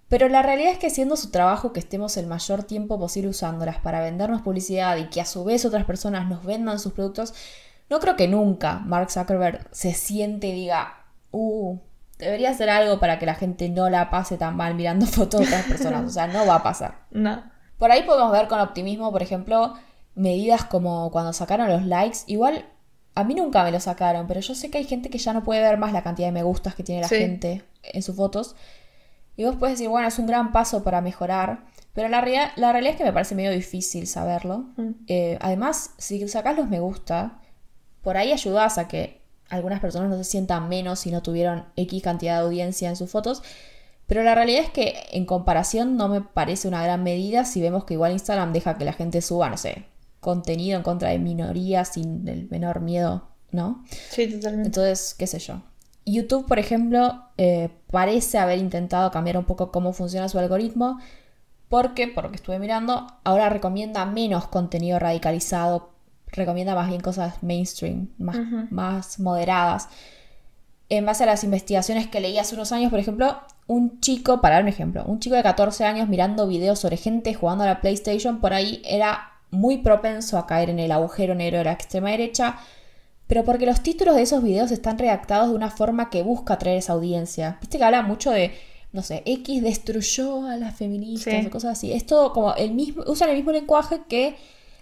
Pero 0.09 0.29
la 0.29 0.42
realidad 0.42 0.73
es 0.73 0.79
que 0.79 0.90
siendo 0.90 1.16
su 1.16 1.31
trabajo 1.31 1.73
que 1.73 1.81
estemos 1.81 2.16
el 2.16 2.27
mayor 2.27 2.64
tiempo 2.64 2.99
posible 2.99 3.31
usándolas 3.31 3.79
para 3.79 4.01
vendernos 4.01 4.42
publicidad 4.42 4.97
y 4.97 5.09
que 5.09 5.20
a 5.20 5.27
su 5.27 5.44
vez 5.44 5.64
otras 5.64 5.85
personas 5.85 6.29
nos 6.29 6.44
vendan 6.44 6.79
sus 6.79 6.92
productos, 6.92 7.35
no 7.88 8.01
creo 8.01 8.16
que 8.16 8.29
nunca 8.29 8.81
Mark 8.81 9.11
Zuckerberg 9.11 9.68
se 9.70 9.94
siente 9.94 10.49
y 10.49 10.53
diga, 10.53 11.05
uh, 11.31 11.79
debería 12.24 12.50
hacer 12.50 12.70
algo 12.70 12.98
para 12.98 13.18
que 13.18 13.26
la 13.26 13.34
gente 13.34 13.68
no 13.68 13.90
la 13.90 14.10
pase 14.10 14.37
tan 14.37 14.56
mal 14.56 14.74
mirando 14.74 15.06
fotos 15.06 15.40
de 15.40 15.46
otras 15.46 15.66
personas. 15.66 16.04
O 16.04 16.10
sea, 16.10 16.26
no 16.26 16.46
va 16.46 16.56
a 16.56 16.62
pasar. 16.62 17.06
No. 17.10 17.42
Por 17.78 17.90
ahí 17.92 18.02
podemos 18.02 18.32
ver 18.32 18.48
con 18.48 18.60
optimismo, 18.60 19.12
por 19.12 19.22
ejemplo, 19.22 19.74
medidas 20.14 20.64
como 20.64 21.10
cuando 21.10 21.32
sacaron 21.32 21.68
los 21.68 21.84
likes. 21.84 22.18
Igual, 22.26 22.66
a 23.14 23.24
mí 23.24 23.34
nunca 23.34 23.62
me 23.64 23.72
lo 23.72 23.80
sacaron, 23.80 24.26
pero 24.26 24.40
yo 24.40 24.54
sé 24.54 24.70
que 24.70 24.78
hay 24.78 24.84
gente 24.84 25.10
que 25.10 25.18
ya 25.18 25.32
no 25.32 25.42
puede 25.42 25.60
ver 25.60 25.78
más 25.78 25.92
la 25.92 26.02
cantidad 26.02 26.28
de 26.28 26.32
me 26.32 26.42
gustas 26.42 26.74
que 26.74 26.82
tiene 26.82 27.02
la 27.02 27.08
gente 27.08 27.64
en 27.82 28.02
sus 28.02 28.16
fotos. 28.16 28.56
Y 29.37 29.44
vos 29.44 29.56
puedes 29.56 29.78
decir, 29.78 29.88
bueno, 29.88 30.06
es 30.08 30.18
un 30.18 30.26
gran 30.26 30.52
paso 30.52 30.84
para 30.84 31.00
mejorar. 31.00 31.66
Pero 31.92 32.08
la, 32.08 32.20
la 32.56 32.72
realidad 32.72 32.92
es 32.92 32.96
que 32.96 33.04
me 33.04 33.12
parece 33.12 33.34
medio 33.34 33.50
difícil 33.50 34.06
saberlo. 34.06 34.66
Mm. 34.76 34.90
Eh, 35.06 35.38
además, 35.40 35.94
si 35.98 36.26
sacas 36.28 36.56
los 36.56 36.68
me 36.68 36.80
gusta, 36.80 37.40
por 38.02 38.16
ahí 38.16 38.32
ayudas 38.32 38.78
a 38.78 38.87
que 38.87 39.23
algunas 39.48 39.80
personas 39.80 40.11
no 40.11 40.16
se 40.16 40.24
sientan 40.24 40.68
menos 40.68 41.00
si 41.00 41.11
no 41.11 41.22
tuvieron 41.22 41.66
X 41.76 42.02
cantidad 42.02 42.38
de 42.38 42.46
audiencia 42.46 42.88
en 42.88 42.96
sus 42.96 43.11
fotos. 43.11 43.42
Pero 44.07 44.22
la 44.22 44.35
realidad 44.35 44.64
es 44.64 44.70
que 44.70 44.94
en 45.12 45.24
comparación 45.24 45.96
no 45.96 46.09
me 46.09 46.20
parece 46.20 46.68
una 46.68 46.83
gran 46.83 47.02
medida 47.02 47.44
si 47.44 47.61
vemos 47.61 47.85
que 47.85 47.94
igual 47.94 48.12
Instagram 48.12 48.52
deja 48.52 48.76
que 48.76 48.85
la 48.85 48.92
gente 48.92 49.22
suba, 49.22 49.48
no 49.48 49.57
sé, 49.57 49.87
contenido 50.20 50.76
en 50.76 50.83
contra 50.83 51.11
de 51.11 51.18
minorías 51.18 51.88
sin 51.94 52.26
el 52.28 52.48
menor 52.50 52.80
miedo, 52.80 53.28
¿no? 53.50 53.83
Sí, 54.11 54.26
totalmente. 54.26 54.68
Entonces, 54.68 55.14
qué 55.14 55.26
sé 55.26 55.38
yo. 55.38 55.62
YouTube, 56.04 56.46
por 56.46 56.59
ejemplo, 56.59 57.24
eh, 57.38 57.70
parece 57.90 58.37
haber 58.38 58.59
intentado 58.59 59.11
cambiar 59.11 59.38
un 59.38 59.44
poco 59.44 59.72
cómo 59.72 59.94
funciona 59.94 60.28
su 60.28 60.38
algoritmo, 60.38 60.98
porque, 61.70 62.09
por 62.09 62.24
lo 62.24 62.30
que 62.30 62.37
estuve 62.37 62.59
mirando, 62.59 63.07
ahora 63.24 63.48
recomienda 63.48 64.04
menos 64.04 64.46
contenido 64.48 64.98
radicalizado 64.98 65.93
recomienda 66.35 66.75
más 66.75 66.88
bien 66.88 67.01
cosas 67.01 67.42
mainstream, 67.42 68.09
más, 68.18 68.38
más 68.70 69.20
moderadas. 69.20 69.88
En 70.88 71.07
base 71.07 71.25
a 71.25 71.27
las 71.27 71.44
investigaciones 71.44 72.09
que 72.09 72.20
leí 72.20 72.38
hace 72.38 72.55
unos 72.55 72.73
años, 72.73 72.90
por 72.90 73.01
ejemplo, 73.01 73.38
un 73.66 74.01
chico, 74.01 74.40
para 74.40 74.57
dar 74.57 74.64
un 74.64 74.68
ejemplo, 74.68 75.05
un 75.07 75.20
chico 75.20 75.37
de 75.37 75.42
14 75.42 75.85
años 75.85 76.09
mirando 76.09 76.47
videos 76.47 76.79
sobre 76.79 76.97
gente 76.97 77.35
jugando 77.35 77.64
a 77.64 77.66
la 77.66 77.81
PlayStation, 77.81 78.40
por 78.40 78.53
ahí 78.53 78.83
era 78.85 79.33
muy 79.51 79.79
propenso 79.79 80.37
a 80.38 80.47
caer 80.47 80.70
en 80.70 80.79
el 80.79 80.92
agujero 80.92 81.35
negro 81.35 81.59
de 81.59 81.64
la 81.64 81.73
extrema 81.73 82.11
derecha, 82.11 82.59
pero 83.27 83.44
porque 83.44 83.66
los 83.66 83.83
títulos 83.83 84.16
de 84.16 84.23
esos 84.23 84.42
videos 84.42 84.70
están 84.70 84.99
redactados 84.99 85.49
de 85.49 85.55
una 85.55 85.70
forma 85.70 86.11
que 86.11 86.23
busca 86.23 86.55
atraer 86.55 86.79
esa 86.79 86.92
audiencia. 86.92 87.57
Viste 87.61 87.79
que 87.79 87.85
habla 87.85 88.03
mucho 88.03 88.31
de, 88.31 88.53
no 88.92 89.03
sé, 89.03 89.23
X 89.25 89.62
destruyó 89.62 90.47
a 90.47 90.57
las 90.57 90.77
feministas 90.77 91.47
o 91.47 91.51
cosas 91.51 91.79
así. 91.79 91.92
Es 91.92 92.05
todo 92.05 92.33
como 92.33 92.55
el 92.55 92.75
mismo, 92.75 93.03
usan 93.07 93.31
el 93.31 93.37
mismo 93.37 93.53
lenguaje 93.53 94.03
que 94.09 94.37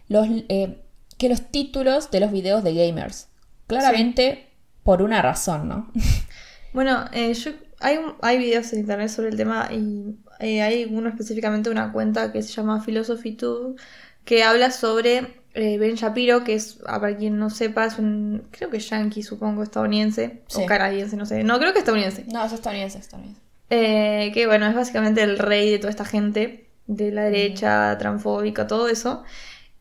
los, 0.09 0.27
eh, 0.49 0.82
que 1.23 1.29
los 1.29 1.53
títulos 1.53 2.11
de 2.11 2.19
los 2.19 2.33
videos 2.33 2.65
de 2.65 2.75
gamers. 2.75 3.29
Claramente 3.69 4.49
por 4.83 5.03
una 5.03 5.23
razón, 5.23 5.69
¿no? 5.69 5.91
Bueno, 6.73 7.05
eh, 7.13 7.35
yo, 7.35 7.51
hay, 7.81 7.99
hay 8.23 8.39
videos 8.39 8.73
en 8.73 8.81
internet 8.81 9.11
sobre 9.11 9.29
el 9.29 9.37
tema 9.37 9.69
y 9.71 10.17
eh, 10.41 10.63
hay 10.63 10.87
uno 10.87 11.11
específicamente, 11.11 11.69
una 11.69 11.93
cuenta 11.93 12.33
que 12.33 12.43
se 12.43 12.51
llama 12.51 12.83
PhilosophyTube, 12.83 13.79
que 14.25 14.43
habla 14.43 14.71
sobre 14.71 15.35
eh, 15.53 15.77
Ben 15.77 15.97
Shapiro, 15.97 16.45
que 16.45 16.55
es, 16.55 16.81
para 16.83 17.15
quien 17.15 17.39
no 17.39 17.51
sepa, 17.51 17.85
es 17.85 17.99
un, 17.99 18.49
creo 18.51 18.71
que 18.71 18.79
yankee, 18.79 19.23
supongo, 19.23 19.63
estadounidense, 19.63 20.41
o 20.55 20.65
canadiense, 20.65 21.15
no 21.19 21.27
sé. 21.27 21.45
No, 21.45 21.59
creo 21.59 21.75
que 21.75 21.81
estadounidense. 21.81 22.25
No, 22.33 22.43
es 22.43 22.53
estadounidense, 22.53 22.99
estadounidense. 22.99 23.43
que 23.69 24.45
bueno, 24.47 24.67
es 24.67 24.75
básicamente 24.75 25.23
el 25.23 25.39
rey 25.39 25.71
de 25.71 25.79
toda 25.79 25.91
esta 25.91 26.07
gente, 26.07 26.71
de 26.87 27.13
la 27.13 27.25
derecha, 27.25 27.97
transfóbica, 27.99 28.67
todo 28.67 28.89
eso. 28.89 29.25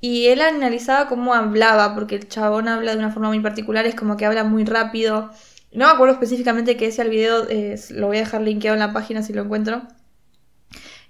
Y 0.01 0.27
él 0.27 0.41
analizaba 0.41 1.07
cómo 1.07 1.35
hablaba, 1.35 1.93
porque 1.93 2.15
el 2.15 2.27
chabón 2.27 2.67
habla 2.67 2.93
de 2.93 2.97
una 2.97 3.11
forma 3.11 3.29
muy 3.29 3.39
particular, 3.39 3.85
es 3.85 3.93
como 3.93 4.17
que 4.17 4.25
habla 4.25 4.43
muy 4.43 4.65
rápido. 4.65 5.29
No 5.71 5.85
me 5.85 5.91
acuerdo 5.91 6.15
específicamente 6.15 6.75
qué 6.75 6.85
decía 6.87 7.03
el 7.03 7.11
video, 7.11 7.47
lo 7.91 8.07
voy 8.07 8.17
a 8.17 8.21
dejar 8.21 8.41
linkeado 8.41 8.73
en 8.73 8.79
la 8.79 8.93
página 8.93 9.21
si 9.21 9.31
lo 9.31 9.43
encuentro. 9.43 9.83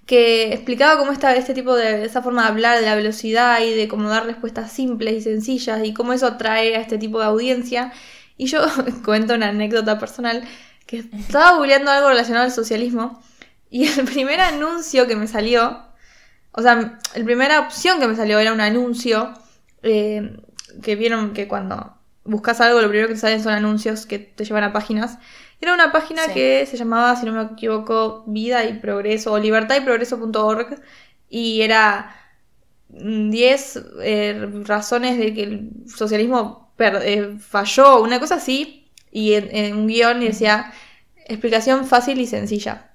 Que 0.04 0.52
explicaba 0.52 0.98
cómo 0.98 1.12
está 1.12 1.34
este 1.34 1.54
tipo 1.54 1.74
de, 1.74 2.04
esa 2.04 2.22
forma 2.22 2.42
de 2.42 2.48
hablar, 2.48 2.78
de 2.78 2.84
la 2.84 2.94
velocidad 2.94 3.60
y 3.62 3.72
de 3.72 3.88
cómo 3.88 4.10
dar 4.10 4.26
respuestas 4.26 4.70
simples 4.70 5.14
y 5.14 5.20
sencillas 5.22 5.84
y 5.84 5.94
cómo 5.94 6.12
eso 6.12 6.26
atrae 6.26 6.76
a 6.76 6.80
este 6.80 6.98
tipo 6.98 7.18
de 7.18 7.26
audiencia. 7.26 7.92
Y 8.36 8.46
yo 8.46 8.60
cuento 9.04 9.34
una 9.34 9.48
anécdota 9.48 9.98
personal 9.98 10.44
que 10.86 10.98
estaba 10.98 11.56
googleando 11.56 11.90
algo 11.90 12.08
relacionado 12.08 12.44
al 12.44 12.52
socialismo 12.52 13.22
y 13.70 13.86
el 13.86 14.04
primer 14.04 14.40
anuncio 14.40 15.06
que 15.06 15.16
me 15.16 15.26
salió 15.28 15.91
o 16.52 16.62
sea, 16.62 17.00
la 17.14 17.24
primera 17.24 17.60
opción 17.60 17.98
que 18.00 18.08
me 18.08 18.16
salió 18.16 18.38
era 18.38 18.52
un 18.52 18.60
anuncio. 18.60 19.32
Eh, 19.82 20.36
que 20.80 20.96
vieron 20.96 21.32
que 21.32 21.48
cuando 21.48 21.94
buscas 22.24 22.60
algo, 22.60 22.80
lo 22.80 22.88
primero 22.88 23.08
que 23.08 23.14
te 23.14 23.20
salen 23.20 23.42
son 23.42 23.52
anuncios 23.52 24.06
que 24.06 24.18
te 24.18 24.44
llevan 24.44 24.64
a 24.64 24.72
páginas. 24.72 25.18
Era 25.60 25.74
una 25.74 25.92
página 25.92 26.28
que 26.32 26.66
se 26.66 26.76
llamaba, 26.76 27.16
si 27.16 27.26
no 27.26 27.32
me 27.32 27.42
equivoco, 27.52 28.24
Vida 28.26 28.64
y 28.64 28.78
Progreso, 28.78 29.32
o 29.32 29.38
libertad 29.38 29.76
y 29.76 29.80
progreso.org. 29.80 30.80
Y 31.28 31.62
era 31.62 32.14
10 32.88 33.84
eh, 34.02 34.50
razones 34.64 35.18
de 35.18 35.34
que 35.34 35.42
el 35.44 35.70
socialismo 35.86 36.72
eh, 36.78 37.36
falló, 37.38 38.02
una 38.02 38.18
cosa 38.18 38.36
así. 38.36 38.90
Y 39.10 39.34
en, 39.34 39.76
un 39.76 39.86
guion 39.86 40.20
decía 40.20 40.72
explicación 41.26 41.86
fácil 41.86 42.20
y 42.20 42.26
sencilla. 42.26 42.90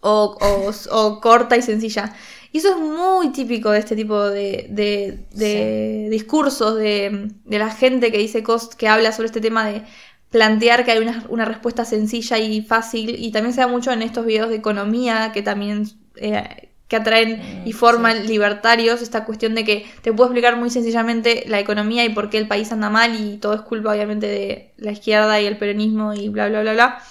O, 0.00 0.36
o, 0.38 0.72
o 0.90 1.20
corta 1.20 1.56
y 1.56 1.62
sencilla. 1.62 2.14
Y 2.54 2.58
eso 2.58 2.68
es 2.68 2.76
muy 2.76 3.32
típico 3.32 3.72
de 3.72 3.80
este 3.80 3.96
tipo 3.96 4.30
de, 4.30 4.68
de, 4.70 6.08
discursos 6.08 6.76
de, 6.76 7.32
la 7.46 7.68
gente 7.68 8.12
que 8.12 8.18
dice 8.18 8.44
que 8.78 8.86
habla 8.86 9.10
sobre 9.10 9.26
este 9.26 9.40
tema 9.40 9.66
de 9.66 9.82
plantear 10.30 10.84
que 10.84 10.92
hay 10.92 10.98
una, 11.28 11.44
respuesta 11.46 11.84
sencilla 11.84 12.38
y 12.38 12.62
fácil. 12.62 13.16
Y 13.18 13.32
también 13.32 13.54
se 13.54 13.60
da 13.60 13.66
mucho 13.66 13.90
en 13.90 14.02
estos 14.02 14.24
videos 14.24 14.50
de 14.50 14.54
economía 14.54 15.32
que 15.32 15.42
también 15.42 15.88
eh, 16.14 16.68
que 16.86 16.94
atraen 16.94 17.64
y 17.64 17.72
mm, 17.72 17.76
forman 17.76 18.24
libertarios. 18.28 19.02
Esta 19.02 19.24
cuestión 19.24 19.56
de 19.56 19.64
que 19.64 19.84
te 20.02 20.12
puedo 20.12 20.30
explicar 20.30 20.54
muy 20.54 20.70
sencillamente 20.70 21.42
la 21.48 21.58
economía 21.58 22.04
y 22.04 22.10
por 22.10 22.30
qué 22.30 22.38
el 22.38 22.46
país 22.46 22.70
anda 22.70 22.88
mal 22.88 23.20
y 23.20 23.38
todo 23.38 23.54
es 23.54 23.62
culpa 23.62 23.90
obviamente 23.90 24.28
de 24.28 24.74
la 24.76 24.92
izquierda 24.92 25.40
y 25.40 25.46
el 25.46 25.58
peronismo 25.58 26.14
y 26.14 26.28
bla 26.28 26.48
bla 26.48 26.60
bla 26.60 26.74
bla. 26.74 27.02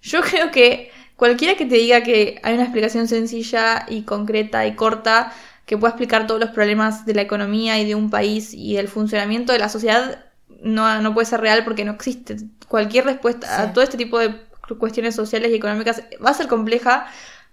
Yo 0.00 0.22
creo 0.22 0.50
que 0.50 0.90
Cualquiera 1.18 1.56
que 1.56 1.66
te 1.66 1.74
diga 1.74 2.04
que 2.04 2.38
hay 2.44 2.54
una 2.54 2.62
explicación 2.62 3.08
sencilla 3.08 3.86
y 3.88 4.02
concreta 4.02 4.68
y 4.68 4.76
corta 4.76 5.32
que 5.66 5.76
pueda 5.76 5.90
explicar 5.90 6.28
todos 6.28 6.38
los 6.38 6.50
problemas 6.50 7.06
de 7.06 7.14
la 7.14 7.22
economía 7.22 7.76
y 7.80 7.84
de 7.84 7.96
un 7.96 8.08
país 8.08 8.54
y 8.54 8.76
del 8.76 8.86
funcionamiento 8.86 9.52
de 9.52 9.58
la 9.58 9.68
sociedad 9.68 10.26
no, 10.62 11.02
no 11.02 11.14
puede 11.14 11.26
ser 11.26 11.40
real 11.40 11.64
porque 11.64 11.84
no 11.84 11.90
existe. 11.90 12.36
Cualquier 12.68 13.04
respuesta 13.04 13.60
a 13.60 13.72
todo 13.72 13.82
este 13.82 13.96
tipo 13.96 14.20
de 14.20 14.32
cuestiones 14.78 15.16
sociales 15.16 15.50
y 15.50 15.56
económicas 15.56 16.04
va 16.24 16.30
a 16.30 16.34
ser 16.34 16.46
compleja, 16.46 17.08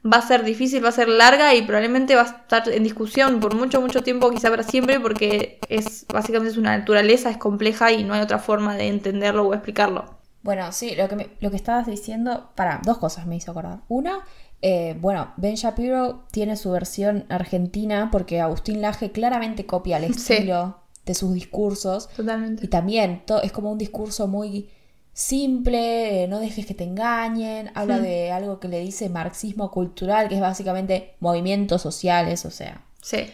va 0.06 0.18
a 0.18 0.22
ser 0.22 0.44
difícil, 0.44 0.86
va 0.86 0.90
a 0.90 0.92
ser 0.92 1.10
larga 1.10 1.56
y 1.56 1.64
probablemente 1.64 2.14
va 2.16 2.22
a 2.22 2.26
estar 2.26 2.70
en 2.70 2.84
discusión 2.84 3.40
por 3.40 3.56
mucho, 3.56 3.82
mucho 3.82 4.04
tiempo, 4.04 4.30
quizá 4.30 4.52
para 4.52 4.62
siempre, 4.62 5.00
porque 5.00 5.58
es 5.70 6.06
básicamente 6.14 6.52
es 6.52 6.58
una 6.58 6.78
naturaleza, 6.78 7.32
es 7.32 7.38
compleja 7.38 7.92
y 7.92 8.04
no 8.04 8.14
hay 8.14 8.22
otra 8.22 8.38
forma 8.38 8.76
de 8.76 8.90
entenderlo 8.90 9.48
o 9.48 9.56
explicarlo. 9.56 10.15
Bueno, 10.46 10.72
sí, 10.72 10.94
lo 10.96 11.10
que, 11.10 11.32
lo 11.40 11.50
que 11.50 11.56
estabas 11.56 11.88
diciendo, 11.88 12.52
para, 12.54 12.80
dos 12.86 13.00
cosas 13.00 13.26
me 13.26 13.36
hizo 13.36 13.50
acordar. 13.50 13.80
Una, 13.88 14.20
eh, 14.62 14.96
bueno, 15.02 15.34
Ben 15.38 15.56
Shapiro 15.56 16.26
tiene 16.30 16.56
su 16.56 16.70
versión 16.70 17.26
argentina 17.30 18.10
porque 18.12 18.42
Agustín 18.42 18.80
Laje 18.80 19.12
claramente 19.12 19.66
copia 19.66 19.98
el 19.98 20.04
estilo 20.12 20.82
de 21.04 21.16
sus 21.16 21.34
discursos. 21.34 22.10
Totalmente. 22.10 22.64
Y 22.64 22.70
también 22.70 23.24
es 23.42 23.52
como 23.52 23.72
un 23.72 23.80
discurso 23.80 24.28
muy 24.28 24.70
simple, 25.14 26.26
eh, 26.26 26.28
no 26.28 26.40
dejes 26.40 26.68
que 26.68 26.76
te 26.76 26.84
engañen, 26.84 27.72
habla 27.74 27.98
de 27.98 28.32
algo 28.32 28.60
que 28.60 28.68
le 28.68 28.82
dice 28.82 29.10
marxismo 29.10 29.72
cultural, 29.72 30.30
que 30.30 30.36
es 30.36 30.42
básicamente 30.42 31.16
movimientos 31.22 31.82
sociales, 31.82 32.46
o 32.46 32.52
sea. 32.52 32.86
Sí. 33.02 33.26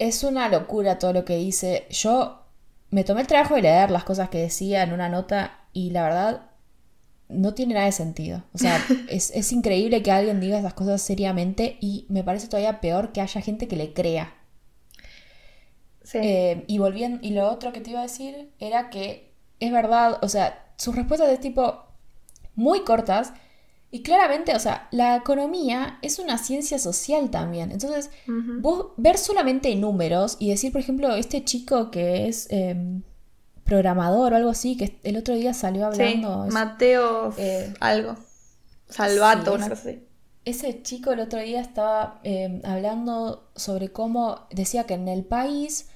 Es 0.00 0.24
una 0.24 0.48
locura 0.48 0.98
todo 0.98 1.12
lo 1.12 1.24
que 1.24 1.36
dice. 1.36 1.86
Yo 1.90 2.40
me 2.90 3.04
tomé 3.04 3.20
el 3.20 3.28
trabajo 3.28 3.54
de 3.54 3.62
leer 3.62 3.92
las 3.92 4.02
cosas 4.02 4.28
que 4.28 4.38
decía 4.38 4.82
en 4.82 4.92
una 4.92 5.08
nota 5.08 5.60
y 5.74 5.90
la 5.90 6.04
verdad 6.04 6.50
no 7.28 7.52
tiene 7.52 7.74
nada 7.74 7.86
de 7.86 7.92
sentido. 7.92 8.42
O 8.54 8.58
sea, 8.58 8.82
es, 9.08 9.52
increíble 9.52 10.02
que 10.02 10.10
alguien 10.10 10.40
diga 10.40 10.58
esas 10.58 10.72
cosas 10.72 11.02
seriamente 11.02 11.76
y 11.80 12.06
me 12.08 12.24
parece 12.24 12.48
todavía 12.48 12.80
peor 12.80 13.12
que 13.12 13.20
haya 13.20 13.42
gente 13.42 13.68
que 13.68 13.76
le 13.76 13.92
crea. 13.92 14.32
Sí. 16.02 16.18
Eh, 16.22 16.64
y 16.66 16.78
volviendo, 16.78 17.18
y 17.22 17.30
lo 17.30 17.50
otro 17.50 17.72
que 17.72 17.80
te 17.80 17.90
iba 17.90 18.00
a 18.00 18.04
decir 18.04 18.50
era 18.58 18.88
que 18.88 19.34
es 19.60 19.72
verdad, 19.72 20.18
o 20.22 20.28
sea, 20.28 20.72
sus 20.76 20.94
respuestas 20.94 21.28
de 21.28 21.38
tipo 21.38 21.84
muy 22.54 22.84
cortas 22.84 23.32
y 23.94 24.02
claramente, 24.02 24.56
o 24.56 24.58
sea, 24.58 24.88
la 24.90 25.16
economía 25.16 25.98
es 26.02 26.18
una 26.18 26.36
ciencia 26.36 26.80
social 26.80 27.30
también. 27.30 27.70
Entonces, 27.70 28.10
vos 28.60 28.88
ver 28.96 29.18
solamente 29.18 29.74
números 29.76 30.36
y 30.40 30.50
decir, 30.50 30.72
por 30.72 30.80
ejemplo, 30.80 31.14
este 31.14 31.44
chico 31.44 31.92
que 31.92 32.26
es 32.26 32.48
em, 32.50 33.02
programador 33.64 34.32
o 34.32 34.36
algo 34.36 34.50
así, 34.50 34.76
que 34.76 34.98
el 35.02 35.16
otro 35.16 35.34
día 35.34 35.54
salió 35.54 35.86
hablando. 35.86 36.46
Mateo 36.50 37.34
eh, 37.38 37.72
algo. 37.80 38.16
Salvato, 38.88 39.54
una 39.54 39.68
cosa 39.68 39.88
así. 39.88 40.06
Ese 40.44 40.82
chico 40.82 41.12
el 41.12 41.20
otro 41.20 41.40
día 41.40 41.60
estaba 41.60 42.20
em, 42.22 42.60
hablando 42.64 43.48
sobre 43.56 43.88
cómo 43.90 44.46
decía 44.50 44.84
que 44.84 44.94
en 44.94 45.08
el 45.08 45.24
país 45.24 45.86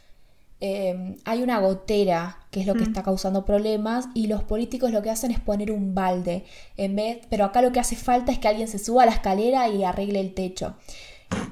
Em, 0.60 1.16
hay 1.24 1.42
una 1.42 1.60
gotera 1.60 2.36
que 2.50 2.60
es 2.60 2.66
lo 2.66 2.74
que 2.74 2.80
mm. 2.80 2.88
está 2.88 3.04
causando 3.04 3.44
problemas 3.44 4.06
y 4.12 4.26
los 4.26 4.42
políticos 4.42 4.90
lo 4.90 5.02
que 5.02 5.10
hacen 5.10 5.30
es 5.30 5.38
poner 5.38 5.70
un 5.70 5.94
balde 5.94 6.44
en 6.76 6.96
vez, 6.96 7.20
pero 7.30 7.44
acá 7.44 7.62
lo 7.62 7.70
que 7.70 7.78
hace 7.78 7.94
falta 7.94 8.32
es 8.32 8.40
que 8.40 8.48
alguien 8.48 8.66
se 8.66 8.80
suba 8.80 9.04
a 9.04 9.06
la 9.06 9.12
escalera 9.12 9.68
y 9.68 9.84
arregle 9.84 10.18
el 10.18 10.34
techo. 10.34 10.74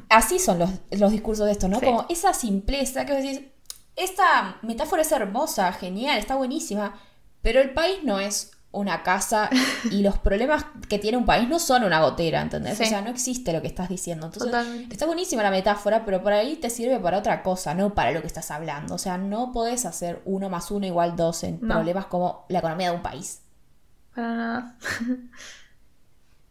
Así 0.08 0.40
son 0.40 0.58
los, 0.58 1.12
discursos 1.12 1.46
de 1.46 1.52
esto, 1.52 1.68
¿no? 1.68 1.80
Como 1.80 2.06
esa 2.08 2.34
simpleza 2.34 3.06
que 3.06 3.12
vos 3.12 3.22
decís, 3.22 3.42
esta 3.96 4.58
metáfora 4.62 5.02
es 5.02 5.10
hermosa, 5.10 5.72
genial, 5.72 6.18
está 6.18 6.36
buenísima, 6.36 7.00
pero 7.42 7.60
el 7.60 7.72
país 7.72 7.98
no 8.04 8.20
es 8.20 8.52
una 8.72 9.02
casa 9.02 9.48
y 9.90 10.02
los 10.02 10.18
problemas 10.18 10.66
que 10.88 10.98
tiene 10.98 11.16
un 11.16 11.24
país 11.24 11.48
no 11.48 11.58
son 11.58 11.82
una 11.82 12.00
gotera, 12.00 12.42
¿entendés? 12.42 12.78
O 12.78 12.84
sea, 12.84 13.00
no 13.00 13.10
existe 13.10 13.52
lo 13.52 13.62
que 13.62 13.68
estás 13.68 13.88
diciendo. 13.88 14.26
Entonces, 14.26 14.54
está 14.90 15.06
buenísima 15.06 15.42
la 15.42 15.50
metáfora, 15.50 16.04
pero 16.04 16.22
por 16.22 16.32
ahí 16.32 16.56
te 16.56 16.68
sirve 16.68 16.98
para 17.00 17.18
otra 17.18 17.42
cosa, 17.42 17.74
no 17.74 17.94
para 17.94 18.12
lo 18.12 18.20
que 18.20 18.26
estás 18.26 18.50
hablando. 18.50 18.94
O 18.94 18.98
sea, 18.98 19.16
no 19.16 19.52
podés 19.52 19.86
hacer 19.86 20.20
uno 20.26 20.50
más 20.50 20.70
uno 20.70 20.86
igual 20.86 21.16
dos 21.16 21.42
en 21.44 21.58
problemas 21.58 22.06
como 22.06 22.44
la 22.48 22.58
economía 22.58 22.90
de 22.90 22.96
un 22.96 23.02
país. 23.02 23.40
Para 24.14 24.34
nada. 24.34 24.76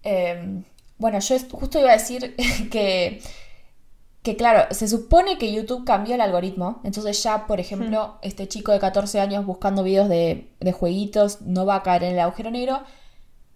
Em, 0.07 0.63
bueno, 0.99 1.17
yo 1.17 1.35
justo 1.51 1.79
iba 1.79 1.89
a 1.89 1.93
decir 1.93 2.35
que 2.71 3.21
que 4.25 4.35
claro, 4.35 4.65
se 4.71 4.87
supone 4.87 5.37
que 5.37 5.53
YouTube 5.53 5.85
cambió 5.85 6.15
el 6.15 6.21
algoritmo, 6.21 6.81
entonces 6.83 7.21
ya, 7.21 7.45
por 7.45 7.59
ejemplo, 7.59 8.07
hmm. 8.07 8.17
este 8.23 8.47
chico 8.47 8.71
de 8.71 8.79
14 8.79 9.19
años 9.19 9.45
buscando 9.45 9.83
videos 9.83 10.09
de, 10.09 10.49
de, 10.59 10.71
jueguitos 10.71 11.41
no 11.41 11.67
va 11.67 11.75
a 11.75 11.83
caer 11.83 12.05
en 12.05 12.13
el 12.13 12.19
agujero 12.19 12.49
negro, 12.49 12.81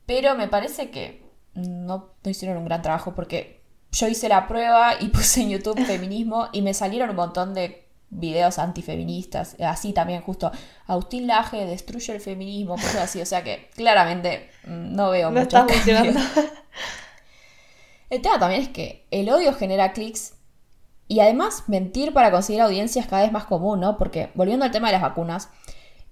pero 0.06 0.36
me 0.36 0.48
parece 0.48 0.92
que 0.92 1.24
no, 1.56 2.10
no 2.24 2.30
hicieron 2.30 2.58
un 2.58 2.66
gran 2.66 2.84
trabajo 2.84 3.16
porque 3.16 3.64
yo 3.92 4.08
hice 4.08 4.30
la 4.30 4.48
prueba 4.48 4.94
y 5.00 5.08
puse 5.10 5.42
en 5.42 5.50
YouTube 5.50 5.84
feminismo 5.86 6.50
y 6.54 6.62
me 6.62 6.76
salieron 6.76 7.10
un 7.10 7.16
montón 7.16 7.56
de 7.56 7.88
videos 8.12 8.60
antifeministas, 8.60 9.56
así 9.60 9.92
también 9.92 10.22
justo 10.22 10.52
Agustín 10.86 11.26
Laje 11.26 11.66
destruye 11.66 12.14
el 12.14 12.22
feminismo, 12.22 12.76
cosas 12.76 12.98
así, 12.98 13.20
o 13.20 13.26
sea 13.26 13.44
que 13.44 13.72
claramente 13.76 14.52
no 14.66 15.10
veo 15.10 15.32
no 15.32 15.42
mucho. 15.42 15.66
El 18.12 18.22
tema 18.22 18.38
también 18.40 18.62
es 18.62 18.70
que 18.70 19.08
el 19.10 19.30
odio 19.30 19.54
genera 19.54 19.94
clics 19.94 20.36
y 21.10 21.22
además, 21.22 21.64
mentir 21.66 22.14
para 22.14 22.30
conseguir 22.30 22.62
audiencias 22.62 23.08
cada 23.08 23.24
vez 23.24 23.32
más 23.32 23.46
común, 23.46 23.80
¿no? 23.80 23.98
Porque, 23.98 24.30
volviendo 24.36 24.64
al 24.64 24.72
tema 24.72 24.90
de 24.90 24.94
las 24.94 25.02
vacunas, 25.02 25.50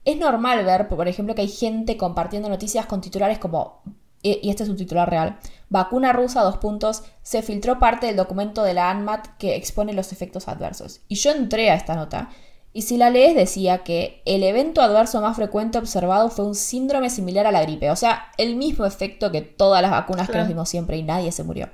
es 0.03 0.17
normal 0.17 0.65
ver, 0.65 0.87
por 0.87 1.07
ejemplo, 1.07 1.35
que 1.35 1.41
hay 1.41 1.49
gente 1.49 1.97
compartiendo 1.97 2.49
noticias 2.49 2.87
con 2.87 2.99
titulares 2.99 3.37
como, 3.37 3.83
y 4.23 4.49
este 4.49 4.63
es 4.63 4.69
un 4.69 4.75
titular 4.75 5.07
real, 5.07 5.37
vacuna 5.69 6.13
rusa, 6.13 6.41
dos 6.41 6.57
puntos, 6.57 7.03
se 7.21 7.43
filtró 7.43 7.77
parte 7.77 8.07
del 8.07 8.15
documento 8.15 8.63
de 8.63 8.73
la 8.73 8.89
ANMAT 8.89 9.37
que 9.37 9.55
expone 9.55 9.93
los 9.93 10.11
efectos 10.11 10.47
adversos. 10.47 11.01
Y 11.07 11.15
yo 11.15 11.31
entré 11.31 11.69
a 11.69 11.75
esta 11.75 11.93
nota, 11.93 12.29
y 12.73 12.81
si 12.81 12.97
la 12.97 13.11
lees 13.11 13.35
decía 13.35 13.83
que 13.83 14.23
el 14.25 14.41
evento 14.41 14.81
adverso 14.81 15.21
más 15.21 15.35
frecuente 15.35 15.77
observado 15.77 16.31
fue 16.31 16.45
un 16.45 16.55
síndrome 16.55 17.11
similar 17.11 17.45
a 17.45 17.51
la 17.51 17.61
gripe, 17.61 17.91
o 17.91 17.95
sea, 17.95 18.31
el 18.37 18.55
mismo 18.55 18.87
efecto 18.87 19.31
que 19.31 19.41
todas 19.41 19.83
las 19.83 19.91
vacunas 19.91 20.27
que 20.27 20.37
nos 20.39 20.47
dimos 20.47 20.67
siempre 20.69 20.97
y 20.97 21.03
nadie 21.03 21.31
se 21.31 21.43
murió. 21.43 21.69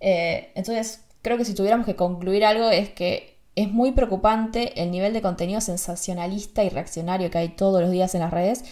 Eh, 0.00 0.52
entonces, 0.54 1.02
creo 1.22 1.38
que 1.38 1.44
si 1.44 1.54
tuviéramos 1.54 1.86
que 1.86 1.96
concluir 1.96 2.44
algo 2.44 2.70
es 2.70 2.90
que 2.90 3.38
es 3.54 3.70
muy 3.70 3.92
preocupante 3.92 4.82
el 4.82 4.90
nivel 4.90 5.12
de 5.12 5.22
contenido 5.22 5.60
sensacionalista 5.60 6.64
y 6.64 6.68
reaccionario 6.68 7.30
que 7.30 7.38
hay 7.38 7.48
todos 7.50 7.80
los 7.80 7.90
días 7.90 8.14
en 8.14 8.20
las 8.20 8.32
redes. 8.32 8.64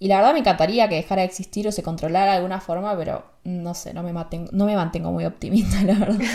Y 0.00 0.08
la 0.08 0.16
verdad 0.16 0.32
me 0.32 0.40
encantaría 0.40 0.88
que 0.88 0.96
dejara 0.96 1.22
de 1.22 1.26
existir 1.26 1.66
o 1.66 1.72
se 1.72 1.82
controlara 1.82 2.32
de 2.32 2.36
alguna 2.38 2.60
forma, 2.60 2.96
pero 2.96 3.24
no 3.44 3.74
sé, 3.74 3.94
no 3.94 4.02
me 4.02 4.12
mantengo, 4.12 4.50
no 4.52 4.64
me 4.66 4.76
mantengo 4.76 5.10
muy 5.12 5.24
optimista, 5.24 5.82
la 5.84 5.94
verdad. 5.94 6.18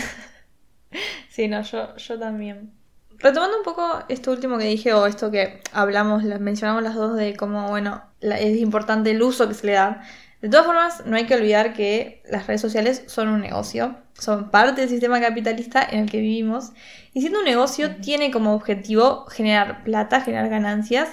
Sí, 1.28 1.48
no, 1.48 1.62
yo, 1.62 1.96
yo 1.96 2.16
también. 2.16 2.72
Retomando 3.18 3.58
un 3.58 3.64
poco 3.64 4.04
esto 4.08 4.30
último 4.30 4.56
que 4.56 4.66
dije, 4.66 4.92
o 4.92 5.06
esto 5.06 5.32
que 5.32 5.60
hablamos, 5.72 6.22
mencionamos 6.22 6.84
las 6.84 6.94
dos 6.94 7.16
de 7.16 7.34
cómo, 7.34 7.68
bueno, 7.70 8.04
es 8.20 8.56
importante 8.58 9.10
el 9.10 9.20
uso 9.20 9.48
que 9.48 9.54
se 9.54 9.66
le 9.66 9.72
da. 9.72 10.04
De 10.44 10.50
todas 10.50 10.66
formas, 10.66 11.06
no 11.06 11.16
hay 11.16 11.24
que 11.24 11.34
olvidar 11.34 11.72
que 11.72 12.22
las 12.28 12.46
redes 12.46 12.60
sociales 12.60 13.04
son 13.06 13.28
un 13.28 13.40
negocio 13.40 13.96
son 14.18 14.50
parte 14.50 14.82
del 14.82 14.90
sistema 14.90 15.18
capitalista 15.18 15.82
en 15.82 16.00
el 16.00 16.10
que 16.10 16.20
vivimos 16.20 16.72
y 17.14 17.20
siendo 17.20 17.38
un 17.38 17.46
negocio 17.46 17.96
tiene 17.96 18.30
como 18.30 18.52
objetivo 18.52 19.24
generar 19.24 19.82
plata, 19.84 20.20
generar 20.20 20.50
ganancias 20.50 21.08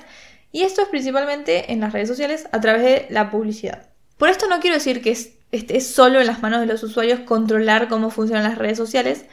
y 0.51 0.63
esto 0.63 0.81
es 0.81 0.89
principalmente 0.89 1.71
en 1.71 1.79
las 1.79 1.93
redes 1.93 2.09
sociales 2.09 2.49
a 2.51 2.59
través 2.59 2.83
de 2.83 3.07
la 3.09 3.31
publicidad. 3.31 3.87
Por 4.17 4.27
esto 4.27 4.49
no 4.49 4.59
quiero 4.59 4.75
decir 4.75 5.01
que 5.01 5.11
es, 5.11 5.31
es 5.51 5.87
solo 5.87 6.19
en 6.19 6.27
las 6.27 6.41
manos 6.41 6.59
de 6.59 6.65
los 6.65 6.83
usuarios 6.83 7.21
controlar 7.21 7.87
cómo 7.87 8.09
funcionan 8.09 8.43
las 8.43 8.57
redes 8.57 8.77
sociales, 8.77 9.23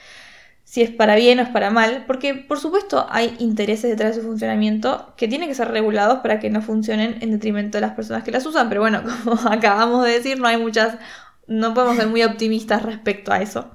si 0.69 0.83
es 0.83 0.91
para 0.91 1.17
bien 1.17 1.39
o 1.39 1.43
es 1.43 1.49
para 1.49 1.71
mal, 1.71 2.05
porque 2.07 2.35
por 2.35 2.61
supuesto 2.61 3.07
hay 3.09 3.35
intereses 3.39 3.91
detrás 3.91 4.15
de 4.15 4.21
su 4.21 4.29
funcionamiento 4.29 5.15
que 5.17 5.27
tienen 5.27 5.49
que 5.49 5.55
ser 5.55 5.69
regulados 5.69 6.19
para 6.19 6.41
que 6.41 6.51
no 6.51 6.61
funcionen 6.61 7.17
en 7.23 7.31
detrimento 7.31 7.79
de 7.79 7.81
las 7.81 7.93
personas 7.93 8.23
que 8.23 8.31
las 8.31 8.45
usan, 8.45 8.69
pero 8.69 8.83
bueno, 8.83 9.03
como 9.25 9.41
acabamos 9.49 10.05
de 10.05 10.11
decir, 10.11 10.39
no 10.39 10.47
hay 10.47 10.59
muchas 10.59 10.99
no 11.47 11.73
podemos 11.73 11.97
ser 11.97 12.09
muy 12.09 12.23
optimistas 12.23 12.83
respecto 12.83 13.33
a 13.33 13.41
eso. 13.41 13.71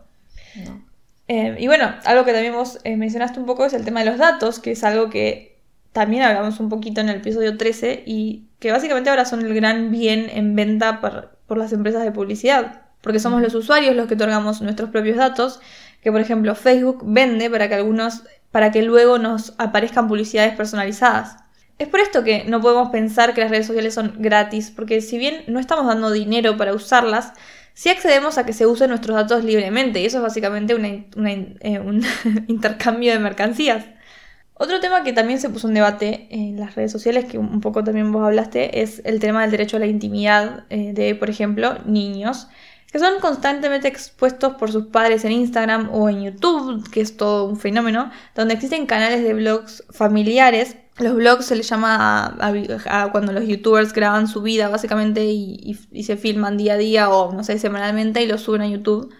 Eh, 1.27 1.55
y 1.57 1.65
bueno, 1.65 1.95
algo 2.05 2.25
que 2.25 2.31
también 2.31 2.53
vos 2.53 2.77
eh, 2.83 2.95
mencionaste 2.95 3.39
un 3.39 3.47
poco 3.47 3.65
es 3.65 3.73
el 3.73 3.85
tema 3.85 4.01
de 4.01 4.11
los 4.11 4.19
datos, 4.19 4.59
que 4.59 4.73
es 4.73 4.83
algo 4.83 5.09
que 5.09 5.57
también 5.93 6.21
hablamos 6.21 6.59
un 6.59 6.69
poquito 6.69 7.01
en 7.01 7.09
el 7.09 7.15
episodio 7.15 7.57
13 7.57 8.03
y 8.05 8.43
que 8.59 8.71
básicamente 8.71 9.09
ahora 9.09 9.25
son 9.25 9.41
el 9.43 9.55
gran 9.55 9.89
bien 9.89 10.29
en 10.31 10.55
venta 10.55 11.01
por, 11.01 11.35
por 11.47 11.57
las 11.57 11.73
empresas 11.73 12.03
de 12.03 12.11
publicidad, 12.11 12.83
porque 13.01 13.17
somos 13.17 13.41
los 13.41 13.55
usuarios 13.55 13.95
los 13.95 14.05
que 14.05 14.13
otorgamos 14.13 14.61
nuestros 14.61 14.91
propios 14.91 15.17
datos, 15.17 15.59
que 16.03 16.11
por 16.11 16.21
ejemplo 16.21 16.53
Facebook 16.55 17.03
vende 17.05 17.49
para 17.49 17.69
que 17.69 17.75
algunos 17.75 18.23
para 18.51 18.71
que 18.71 18.83
luego 18.83 19.17
nos 19.17 19.55
aparezcan 19.57 20.07
publicidades 20.07 20.53
personalizadas. 20.55 21.37
Es 21.79 21.87
por 21.87 21.99
esto 22.01 22.23
que 22.23 22.43
no 22.45 22.61
podemos 22.61 22.89
pensar 22.89 23.33
que 23.33 23.41
las 23.41 23.49
redes 23.49 23.65
sociales 23.65 23.95
son 23.95 24.13
gratis, 24.19 24.69
porque 24.69 25.01
si 25.01 25.17
bien 25.17 25.43
no 25.47 25.59
estamos 25.59 25.87
dando 25.87 26.11
dinero 26.11 26.55
para 26.55 26.73
usarlas, 26.73 27.33
si 27.73 27.89
accedemos 27.89 28.37
a 28.37 28.45
que 28.45 28.53
se 28.53 28.67
usen 28.67 28.89
nuestros 28.89 29.15
datos 29.15 29.43
libremente 29.43 29.99
y 29.99 30.05
eso 30.05 30.17
es 30.17 30.23
básicamente 30.23 30.73
eh, 30.73 31.79
un 31.79 32.03
intercambio 32.47 33.11
de 33.11 33.19
mercancías. 33.19 33.85
Otro 34.53 34.79
tema 34.79 35.03
que 35.03 35.13
también 35.13 35.39
se 35.39 35.49
puso 35.49 35.67
en 35.67 35.73
debate 35.73 36.27
en 36.29 36.59
las 36.59 36.75
redes 36.75 36.91
sociales, 36.91 37.25
que 37.25 37.39
un 37.39 37.59
poco 37.59 37.83
también 37.83 38.11
vos 38.11 38.23
hablaste, 38.23 38.81
es 38.83 39.01
el 39.03 39.19
tema 39.19 39.41
del 39.41 39.49
derecho 39.49 39.77
a 39.77 39.79
la 39.79 39.87
intimidad 39.87 40.65
eh, 40.69 40.93
de, 40.93 41.15
por 41.15 41.31
ejemplo, 41.31 41.79
niños, 41.85 42.47
que 42.93 42.99
son 42.99 43.19
constantemente 43.19 43.89
expuestos 43.89 44.53
por 44.53 44.71
sus 44.71 44.85
padres 44.85 45.25
en 45.25 45.33
Instagram 45.33 45.89
o 45.91 46.07
en 46.09 46.23
YouTube, 46.23 46.89
que 46.91 47.01
es 47.01 47.17
todo 47.17 47.45
un 47.45 47.57
fenómeno, 47.57 48.11
donde 48.35 48.53
existen 48.53 48.85
canales 48.85 49.23
de 49.23 49.33
blogs 49.33 49.83
familiares 49.89 50.77
los 50.97 51.15
blogs 51.15 51.45
se 51.45 51.55
les 51.55 51.67
llama 51.67 52.37
a, 52.39 53.11
cuando 53.11 53.31
los 53.31 53.47
youtubers 53.47 53.93
graban 53.93 54.27
su 54.27 54.41
vida 54.41 54.69
básicamente 54.69 55.25
y, 55.25 55.75
se 56.03 56.17
filman 56.17 56.57
día 56.57 56.73
a 56.73 56.77
día 56.77 57.09
o 57.09 57.33
no 57.33 57.43
sé, 57.43 57.57
semanalmente 57.57 58.21
y 58.21 58.27
lo 58.27 58.37
suben 58.37 58.61
a 58.61 58.67
YouTube. 58.67 59.11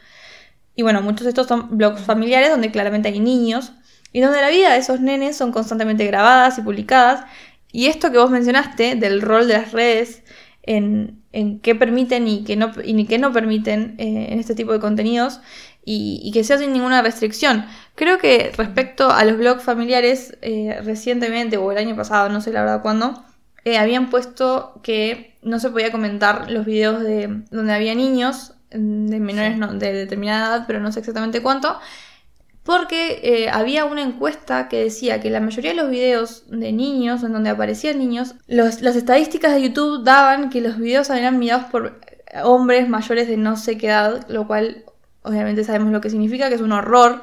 Y 0.75 0.83
bueno, 0.83 1.01
muchos 1.01 1.23
de 1.23 1.29
estos 1.29 1.47
son 1.47 1.77
blogs 1.77 2.01
familiares 2.01 2.49
donde 2.49 2.71
claramente 2.71 3.09
hay 3.09 3.19
niños 3.19 3.73
y 4.11 4.21
donde 4.21 4.41
la 4.41 4.49
vida 4.49 4.71
de 4.73 4.79
esos 4.79 4.99
nenes 4.99 5.35
son 5.35 5.51
constantemente 5.51 6.05
grabadas 6.05 6.59
y 6.59 6.61
publicadas. 6.61 7.25
Y 7.71 7.87
esto 7.87 8.11
que 8.11 8.19
vos 8.19 8.29
mencionaste 8.29 8.95
del 8.95 9.21
rol 9.21 9.47
de 9.47 9.53
las 9.53 9.71
redes 9.71 10.22
en, 10.63 11.21
en 11.33 11.59
qué 11.59 11.75
permiten 11.75 12.27
y 12.27 12.43
qué 12.43 12.55
no, 12.55 12.71
y 12.83 13.05
qué 13.05 13.19
no 13.19 13.31
permiten 13.31 13.95
eh, 13.97 14.27
en 14.29 14.39
este 14.39 14.55
tipo 14.55 14.71
de 14.71 14.79
contenidos 14.79 15.41
y, 15.85 16.31
que 16.33 16.45
sea 16.45 16.57
sin 16.57 16.71
ninguna 16.71 17.01
restricción. 17.01 17.65
Creo 17.95 18.17
que 18.17 18.51
respecto 18.55 19.11
a 19.11 19.25
los 19.25 19.37
blogs 19.37 19.63
familiares, 19.63 20.37
eh, 20.41 20.79
recientemente 20.83 21.57
o 21.57 21.71
el 21.71 21.77
año 21.77 21.95
pasado, 21.95 22.29
no 22.29 22.39
sé 22.39 22.53
la 22.53 22.61
verdad 22.61 22.81
cuándo, 22.81 23.23
eh, 23.65 23.77
habían 23.77 24.09
puesto 24.09 24.79
que 24.81 25.35
no 25.41 25.59
se 25.59 25.69
podía 25.69 25.91
comentar 25.91 26.49
los 26.49 26.65
videos 26.65 27.01
de 27.01 27.43
donde 27.51 27.73
había 27.73 27.95
niños 27.95 28.53
de 28.71 29.19
menores 29.19 29.59
de 29.79 29.93
determinada 29.93 30.55
edad, 30.55 30.63
pero 30.65 30.79
no 30.79 30.91
sé 30.91 30.99
exactamente 30.99 31.41
cuánto, 31.41 31.77
porque 32.63 33.19
eh, 33.23 33.49
había 33.49 33.85
una 33.85 34.01
encuesta 34.01 34.69
que 34.69 34.83
decía 34.83 35.19
que 35.19 35.29
la 35.29 35.41
mayoría 35.41 35.71
de 35.71 35.77
los 35.77 35.89
videos 35.89 36.43
de 36.47 36.71
niños, 36.71 37.23
en 37.23 37.33
donde 37.33 37.49
aparecían 37.49 37.99
niños, 37.99 38.35
las 38.47 38.81
estadísticas 38.81 39.53
de 39.53 39.63
YouTube 39.63 40.03
daban 40.03 40.49
que 40.49 40.61
los 40.61 40.77
videos 40.77 41.09
eran 41.09 41.39
mirados 41.39 41.65
por 41.65 41.99
hombres 42.43 42.89
mayores 42.89 43.27
de 43.27 43.37
no 43.37 43.57
sé 43.57 43.77
qué 43.77 43.87
edad, 43.87 44.25
lo 44.29 44.47
cual 44.47 44.85
obviamente 45.23 45.63
sabemos 45.63 45.91
lo 45.91 46.01
que 46.01 46.09
significa, 46.09 46.49
que 46.49 46.55
es 46.55 46.61
un 46.61 46.71
horror. 46.71 47.21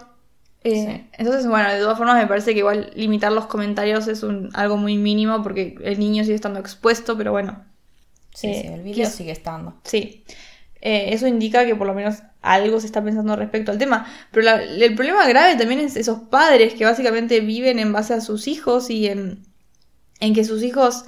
Eh, 0.62 1.09
entonces, 1.16 1.47
bueno, 1.47 1.72
de 1.72 1.80
todas 1.80 1.97
formas 1.97 2.16
me 2.16 2.26
parece 2.26 2.53
que 2.53 2.59
igual 2.59 2.91
limitar 2.95 3.32
los 3.32 3.47
comentarios 3.47 4.09
es 4.09 4.22
un, 4.22 4.51
algo 4.53 4.76
muy 4.76 4.99
mínimo 4.99 5.43
porque 5.43 5.76
el 5.82 5.99
niño 5.99 6.22
sigue 6.22 6.34
estando 6.34 6.61
expuesto, 6.61 7.16
pero 7.16 7.32
bueno. 7.32 7.64
Sí, 8.34 8.49
eh, 8.49 8.74
el 8.74 8.82
video 8.82 9.09
sigue 9.09 9.32
estando. 9.32 9.74
Sí. 9.84 10.24
Eh, 10.83 11.12
eso 11.12 11.26
indica 11.26 11.66
que 11.66 11.74
por 11.76 11.87
lo 11.87 11.95
menos 11.95 12.22
algo 12.43 12.81
se 12.81 12.87
está 12.87 13.03
pensando 13.03 13.37
respecto 13.37 13.70
al 13.70 13.78
tema. 13.78 14.07
Pero 14.31 14.49
el 14.51 14.95
problema 14.95 15.26
grave 15.26 15.57
también 15.57 15.81
es 15.81 15.97
esos 15.97 16.20
padres 16.20 16.74
que 16.74 16.85
básicamente 16.85 17.41
viven 17.41 17.78
en 17.78 17.93
base 17.93 18.14
a 18.14 18.20
sus 18.20 18.49
hijos 18.49 18.91
y 18.91 19.09
en, 19.09 19.45
que 20.18 20.45
sus 20.45 20.62
hijos 20.62 21.05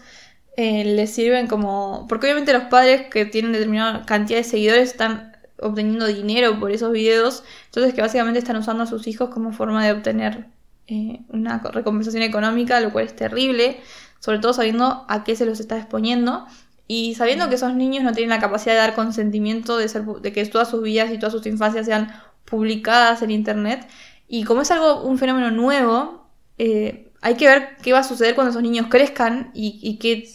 eh, 0.56 0.84
les 0.84 1.10
sirven 1.10 1.46
como... 1.46 2.06
Porque 2.08 2.26
obviamente 2.26 2.52
los 2.52 2.64
padres 2.64 3.08
que 3.10 3.24
tienen 3.24 3.52
determinada 3.52 4.04
cantidad 4.04 4.38
de 4.38 4.44
seguidores 4.44 4.90
están 4.90 5.36
obteniendo 5.58 6.06
dinero 6.06 6.58
por 6.60 6.70
esos 6.72 6.92
videos. 6.92 7.44
Entonces 7.66 7.94
que 7.94 8.02
básicamente 8.02 8.38
están 8.38 8.56
usando 8.56 8.82
a 8.84 8.86
sus 8.86 9.06
hijos 9.06 9.30
como 9.30 9.52
forma 9.52 9.84
de 9.84 9.92
obtener 9.92 10.46
eh, 10.88 11.20
una 11.28 11.58
recompensación 11.58 12.22
económica, 12.22 12.80
lo 12.80 12.92
cual 12.92 13.06
es 13.06 13.16
terrible. 13.16 13.80
Sobre 14.18 14.38
todo 14.38 14.52
sabiendo 14.52 15.06
a 15.08 15.24
qué 15.24 15.34
se 15.34 15.46
los 15.46 15.60
está 15.60 15.78
exponiendo. 15.78 16.46
Y 16.88 17.14
sabiendo 17.14 17.48
que 17.48 17.54
esos 17.54 17.74
niños 17.74 18.04
no 18.04 18.12
tienen 18.12 18.30
la 18.30 18.40
capacidad 18.40 18.74
de 18.74 18.80
dar 18.80 18.94
consentimiento 18.94 19.76
de, 19.76 19.88
ser, 19.88 20.04
de 20.04 20.32
que 20.32 20.44
todas 20.46 20.68
sus 20.68 20.82
vidas 20.82 21.10
y 21.10 21.18
todas 21.18 21.32
sus 21.32 21.46
infancias 21.46 21.86
sean 21.86 22.12
publicadas 22.44 23.22
en 23.22 23.30
Internet. 23.30 23.88
Y 24.28 24.44
como 24.44 24.62
es 24.62 24.70
algo, 24.70 25.02
un 25.02 25.18
fenómeno 25.18 25.50
nuevo, 25.50 26.26
eh, 26.58 27.12
hay 27.22 27.36
que 27.36 27.46
ver 27.46 27.76
qué 27.82 27.92
va 27.92 28.00
a 28.00 28.04
suceder 28.04 28.34
cuando 28.34 28.50
esos 28.50 28.62
niños 28.62 28.88
crezcan 28.90 29.50
y, 29.54 29.96
qué, 29.98 30.28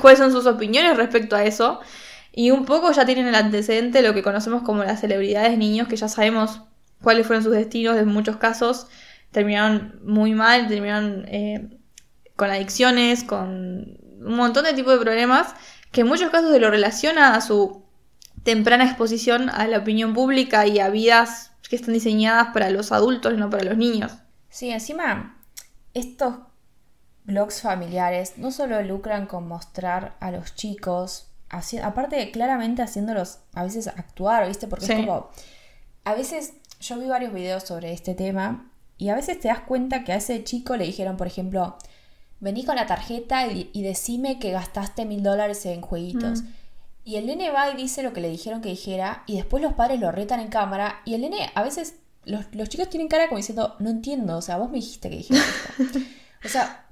cuáles 0.00 0.18
son 0.18 0.32
sus 0.32 0.46
opiniones 0.46 0.96
respecto 0.96 1.36
a 1.36 1.44
eso. 1.44 1.80
Y 2.32 2.50
un 2.50 2.64
poco 2.64 2.92
ya 2.92 3.04
tienen 3.04 3.26
el 3.26 3.34
antecedente 3.34 4.02
de 4.02 4.08
lo 4.08 4.14
que 4.14 4.22
conocemos 4.22 4.62
como 4.62 4.82
las 4.82 5.00
celebridades 5.00 5.58
niños, 5.58 5.88
que 5.88 5.96
ya 5.96 6.08
sabemos 6.08 6.62
cuáles 7.02 7.26
fueron 7.26 7.44
sus 7.44 7.52
destinos 7.52 7.96
en 7.98 8.08
muchos 8.08 8.36
casos. 8.36 8.86
Terminaron 9.32 10.00
muy 10.04 10.32
mal, 10.32 10.68
terminaron 10.68 11.24
eh, 11.28 11.68
con 12.36 12.50
adicciones, 12.50 13.22
con 13.24 13.98
un 14.22 14.36
montón 14.36 14.64
de 14.64 14.72
tipos 14.72 14.92
de 14.94 15.00
problemas 15.00 15.54
que 15.92 16.02
en 16.02 16.08
muchos 16.08 16.30
casos 16.30 16.50
se 16.52 16.60
lo 16.60 16.70
relaciona 16.70 17.34
a 17.34 17.40
su 17.40 17.82
temprana 18.42 18.84
exposición 18.84 19.50
a 19.50 19.66
la 19.66 19.78
opinión 19.78 20.14
pública 20.14 20.66
y 20.66 20.78
a 20.78 20.88
vidas 20.88 21.52
que 21.68 21.76
están 21.76 21.94
diseñadas 21.94 22.48
para 22.52 22.70
los 22.70 22.90
adultos 22.90 23.32
y 23.32 23.36
no 23.36 23.48
para 23.48 23.64
los 23.64 23.76
niños. 23.76 24.12
Sí, 24.48 24.70
encima, 24.70 25.38
estos 25.94 26.34
blogs 27.24 27.62
familiares 27.62 28.34
no 28.38 28.50
solo 28.50 28.82
lucran 28.82 29.26
con 29.26 29.46
mostrar 29.46 30.16
a 30.20 30.32
los 30.32 30.54
chicos, 30.56 31.28
aparte 31.82 32.30
claramente 32.32 32.82
haciéndolos 32.82 33.38
a 33.54 33.62
veces 33.62 33.86
actuar, 33.86 34.48
¿viste? 34.48 34.66
Porque 34.66 34.86
es 34.86 34.96
como, 34.96 35.30
a 36.04 36.14
veces 36.14 36.54
yo 36.80 36.98
vi 36.98 37.06
varios 37.06 37.32
videos 37.32 37.62
sobre 37.64 37.92
este 37.92 38.14
tema 38.14 38.70
y 38.96 39.10
a 39.10 39.14
veces 39.14 39.38
te 39.38 39.48
das 39.48 39.60
cuenta 39.60 40.02
que 40.02 40.12
a 40.12 40.16
ese 40.16 40.42
chico 40.42 40.76
le 40.76 40.86
dijeron, 40.86 41.16
por 41.16 41.26
ejemplo, 41.26 41.76
vení 42.40 42.64
con 42.64 42.76
la 42.76 42.86
tarjeta 42.86 43.46
y, 43.46 43.82
decime 43.82 44.38
que 44.38 44.50
gastaste 44.50 45.04
mil 45.04 45.22
dólares 45.22 45.64
en 45.66 45.80
jueguitos. 45.80 46.42
Mm. 46.42 46.46
Y 47.04 47.16
el 47.16 47.26
nene 47.26 47.50
va 47.50 47.70
y 47.70 47.76
dice 47.76 48.02
lo 48.02 48.12
que 48.12 48.20
le 48.20 48.28
dijeron 48.28 48.60
que 48.60 48.68
dijera 48.68 49.24
y 49.26 49.36
después 49.36 49.62
los 49.62 49.74
padres 49.74 50.00
lo 50.00 50.12
retan 50.12 50.40
en 50.40 50.48
cámara 50.48 51.00
y 51.04 51.14
el 51.14 51.22
nene 51.22 51.50
a 51.54 51.62
veces 51.62 51.94
los, 52.24 52.68
chicos 52.68 52.90
tienen 52.90 53.08
cara 53.08 53.28
como 53.28 53.38
diciendo, 53.38 53.76
no 53.78 53.90
entiendo, 53.90 54.36
o 54.36 54.42
sea, 54.42 54.58
vos 54.58 54.70
me 54.70 54.76
dijiste 54.76 55.08
que 55.08 55.16
dijiste 55.16 55.42
esto. 55.78 55.98
o 56.44 56.48
sea, 56.48 56.86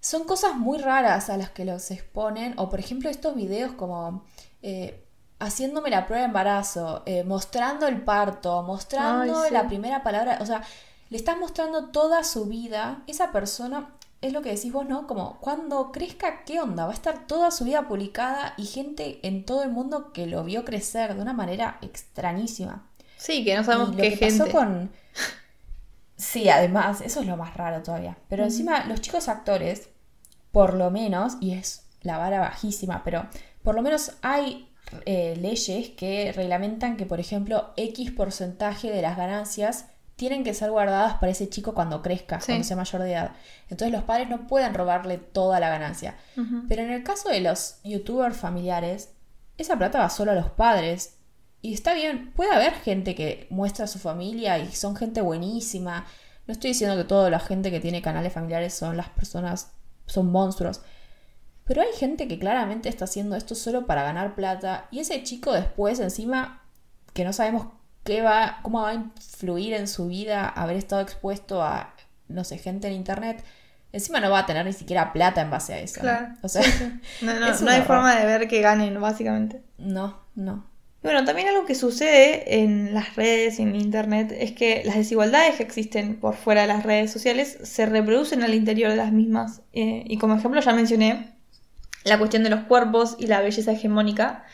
son 0.00 0.24
cosas 0.24 0.56
muy 0.56 0.78
raras 0.78 1.30
a 1.30 1.36
las 1.36 1.50
que 1.50 1.64
los 1.64 1.90
exponen 1.90 2.54
o 2.58 2.68
por 2.68 2.80
ejemplo 2.80 3.10
estos 3.10 3.34
videos 3.34 3.72
como... 3.72 4.24
Eh, 4.62 5.00
haciéndome 5.40 5.90
la 5.90 6.06
prueba 6.06 6.22
de 6.22 6.28
embarazo, 6.28 7.02
eh, 7.04 7.22
mostrando 7.24 7.86
el 7.86 8.02
parto, 8.02 8.62
mostrando 8.62 9.50
la 9.50 9.66
primera 9.66 10.02
palabra, 10.02 10.38
o 10.40 10.46
sea, 10.46 10.62
le 11.10 11.18
estás 11.18 11.36
mostrando 11.38 11.86
toda 11.90 12.24
su 12.24 12.46
vida, 12.46 13.02
esa 13.06 13.30
persona 13.30 13.90
es 14.24 14.32
lo 14.32 14.40
que 14.40 14.54
decís 14.54 14.72
vos, 14.72 14.88
¿no? 14.88 15.06
Como 15.06 15.38
cuando 15.40 15.92
crezca, 15.92 16.44
¿qué 16.44 16.58
onda? 16.58 16.86
Va 16.86 16.92
a 16.92 16.94
estar 16.94 17.26
toda 17.26 17.50
su 17.50 17.64
vida 17.64 17.86
publicada 17.86 18.54
y 18.56 18.64
gente 18.64 19.20
en 19.22 19.44
todo 19.44 19.62
el 19.62 19.70
mundo 19.70 20.12
que 20.12 20.26
lo 20.26 20.44
vio 20.44 20.64
crecer 20.64 21.14
de 21.14 21.20
una 21.20 21.34
manera 21.34 21.78
extrañísima. 21.82 22.88
Sí, 23.18 23.44
que 23.44 23.54
no 23.54 23.64
sabemos 23.64 23.94
qué 23.94 24.16
que 24.16 24.26
Pasó 24.26 24.50
con... 24.50 24.90
Sí, 26.16 26.48
además, 26.48 27.02
eso 27.02 27.20
es 27.20 27.26
lo 27.26 27.36
más 27.36 27.54
raro 27.54 27.82
todavía. 27.82 28.16
Pero 28.28 28.44
encima, 28.44 28.84
los 28.86 29.02
chicos 29.02 29.28
actores, 29.28 29.88
por 30.52 30.72
lo 30.74 30.90
menos, 30.90 31.36
y 31.40 31.52
es 31.52 31.84
la 32.00 32.16
vara 32.16 32.40
bajísima, 32.40 33.02
pero 33.04 33.26
por 33.62 33.74
lo 33.74 33.82
menos 33.82 34.12
hay 34.22 34.68
eh, 35.04 35.36
leyes 35.38 35.90
que 35.90 36.32
reglamentan 36.32 36.96
que, 36.96 37.04
por 37.04 37.20
ejemplo, 37.20 37.72
X 37.76 38.12
porcentaje 38.12 38.90
de 38.90 39.02
las 39.02 39.16
ganancias 39.18 39.86
tienen 40.16 40.44
que 40.44 40.54
ser 40.54 40.70
guardadas 40.70 41.14
para 41.14 41.32
ese 41.32 41.48
chico 41.48 41.74
cuando 41.74 42.02
crezca, 42.02 42.38
cuando 42.44 42.64
sea 42.64 42.76
mayor 42.76 43.02
de 43.02 43.12
edad. 43.12 43.32
Entonces 43.68 43.92
los 43.92 44.04
padres 44.04 44.28
no 44.28 44.46
pueden 44.46 44.74
robarle 44.74 45.18
toda 45.18 45.58
la 45.60 45.68
ganancia. 45.68 46.16
Pero 46.68 46.82
en 46.82 46.90
el 46.90 47.02
caso 47.02 47.28
de 47.28 47.40
los 47.40 47.80
youtubers 47.82 48.36
familiares, 48.36 49.10
esa 49.58 49.76
plata 49.76 49.98
va 49.98 50.10
solo 50.10 50.32
a 50.32 50.36
los 50.36 50.50
padres. 50.50 51.18
Y 51.62 51.74
está 51.74 51.94
bien, 51.94 52.32
puede 52.32 52.52
haber 52.52 52.74
gente 52.74 53.14
que 53.14 53.46
muestra 53.50 53.86
a 53.86 53.88
su 53.88 53.98
familia 53.98 54.58
y 54.58 54.72
son 54.72 54.94
gente 54.94 55.20
buenísima. 55.20 56.06
No 56.46 56.52
estoy 56.52 56.70
diciendo 56.70 56.96
que 56.96 57.04
toda 57.04 57.30
la 57.30 57.40
gente 57.40 57.70
que 57.70 57.80
tiene 57.80 58.02
canales 58.02 58.32
familiares 58.32 58.74
son 58.74 58.96
las 58.96 59.08
personas, 59.08 59.72
son 60.06 60.30
monstruos. 60.30 60.82
Pero 61.64 61.80
hay 61.80 61.88
gente 61.96 62.28
que 62.28 62.38
claramente 62.38 62.88
está 62.88 63.06
haciendo 63.06 63.34
esto 63.34 63.54
solo 63.54 63.86
para 63.86 64.02
ganar 64.02 64.34
plata. 64.34 64.86
Y 64.90 65.00
ese 65.00 65.22
chico 65.22 65.52
después, 65.52 65.98
encima, 65.98 66.62
que 67.14 67.24
no 67.24 67.32
sabemos 67.32 67.68
qué 68.04 68.22
va, 68.22 68.60
cómo 68.62 68.82
va 68.82 68.90
a 68.90 68.94
influir 68.94 69.74
en 69.74 69.88
su 69.88 70.08
vida 70.08 70.48
haber 70.48 70.76
estado 70.76 71.02
expuesto 71.02 71.62
a, 71.62 71.94
no 72.28 72.44
sé, 72.44 72.58
gente 72.58 72.86
en 72.86 72.94
internet. 72.94 73.42
Encima 73.92 74.20
no 74.20 74.30
va 74.30 74.40
a 74.40 74.46
tener 74.46 74.66
ni 74.66 74.72
siquiera 74.72 75.12
plata 75.12 75.40
en 75.40 75.50
base 75.50 75.74
a 75.74 75.80
eso. 75.80 76.00
Claro. 76.00 76.34
O 76.42 76.48
sea, 76.48 76.62
no, 77.22 77.32
no, 77.40 77.60
no 77.60 77.70
hay 77.70 77.82
forma 77.82 78.14
de 78.16 78.26
ver 78.26 78.48
que 78.48 78.60
ganen, 78.60 79.00
básicamente. 79.00 79.62
No, 79.78 80.20
no. 80.34 80.66
Bueno, 81.04 81.22
también 81.26 81.48
algo 81.48 81.66
que 81.66 81.74
sucede 81.74 82.62
en 82.62 82.94
las 82.94 83.14
redes, 83.14 83.58
en 83.58 83.76
internet, 83.76 84.34
es 84.34 84.52
que 84.52 84.82
las 84.86 84.96
desigualdades 84.96 85.56
que 85.56 85.62
existen 85.62 86.16
por 86.16 86.34
fuera 86.34 86.62
de 86.62 86.66
las 86.66 86.82
redes 86.82 87.12
sociales 87.12 87.58
se 87.62 87.84
reproducen 87.84 88.42
al 88.42 88.54
interior 88.54 88.90
de 88.90 88.96
las 88.96 89.12
mismas. 89.12 89.60
Eh, 89.74 90.02
y 90.06 90.16
como 90.16 90.34
ejemplo 90.34 90.62
ya 90.62 90.72
mencioné 90.72 91.34
la 92.04 92.18
cuestión 92.18 92.42
de 92.42 92.48
los 92.48 92.60
cuerpos 92.60 93.16
y 93.18 93.26
la 93.26 93.42
belleza 93.42 93.72
hegemónica, 93.72 94.44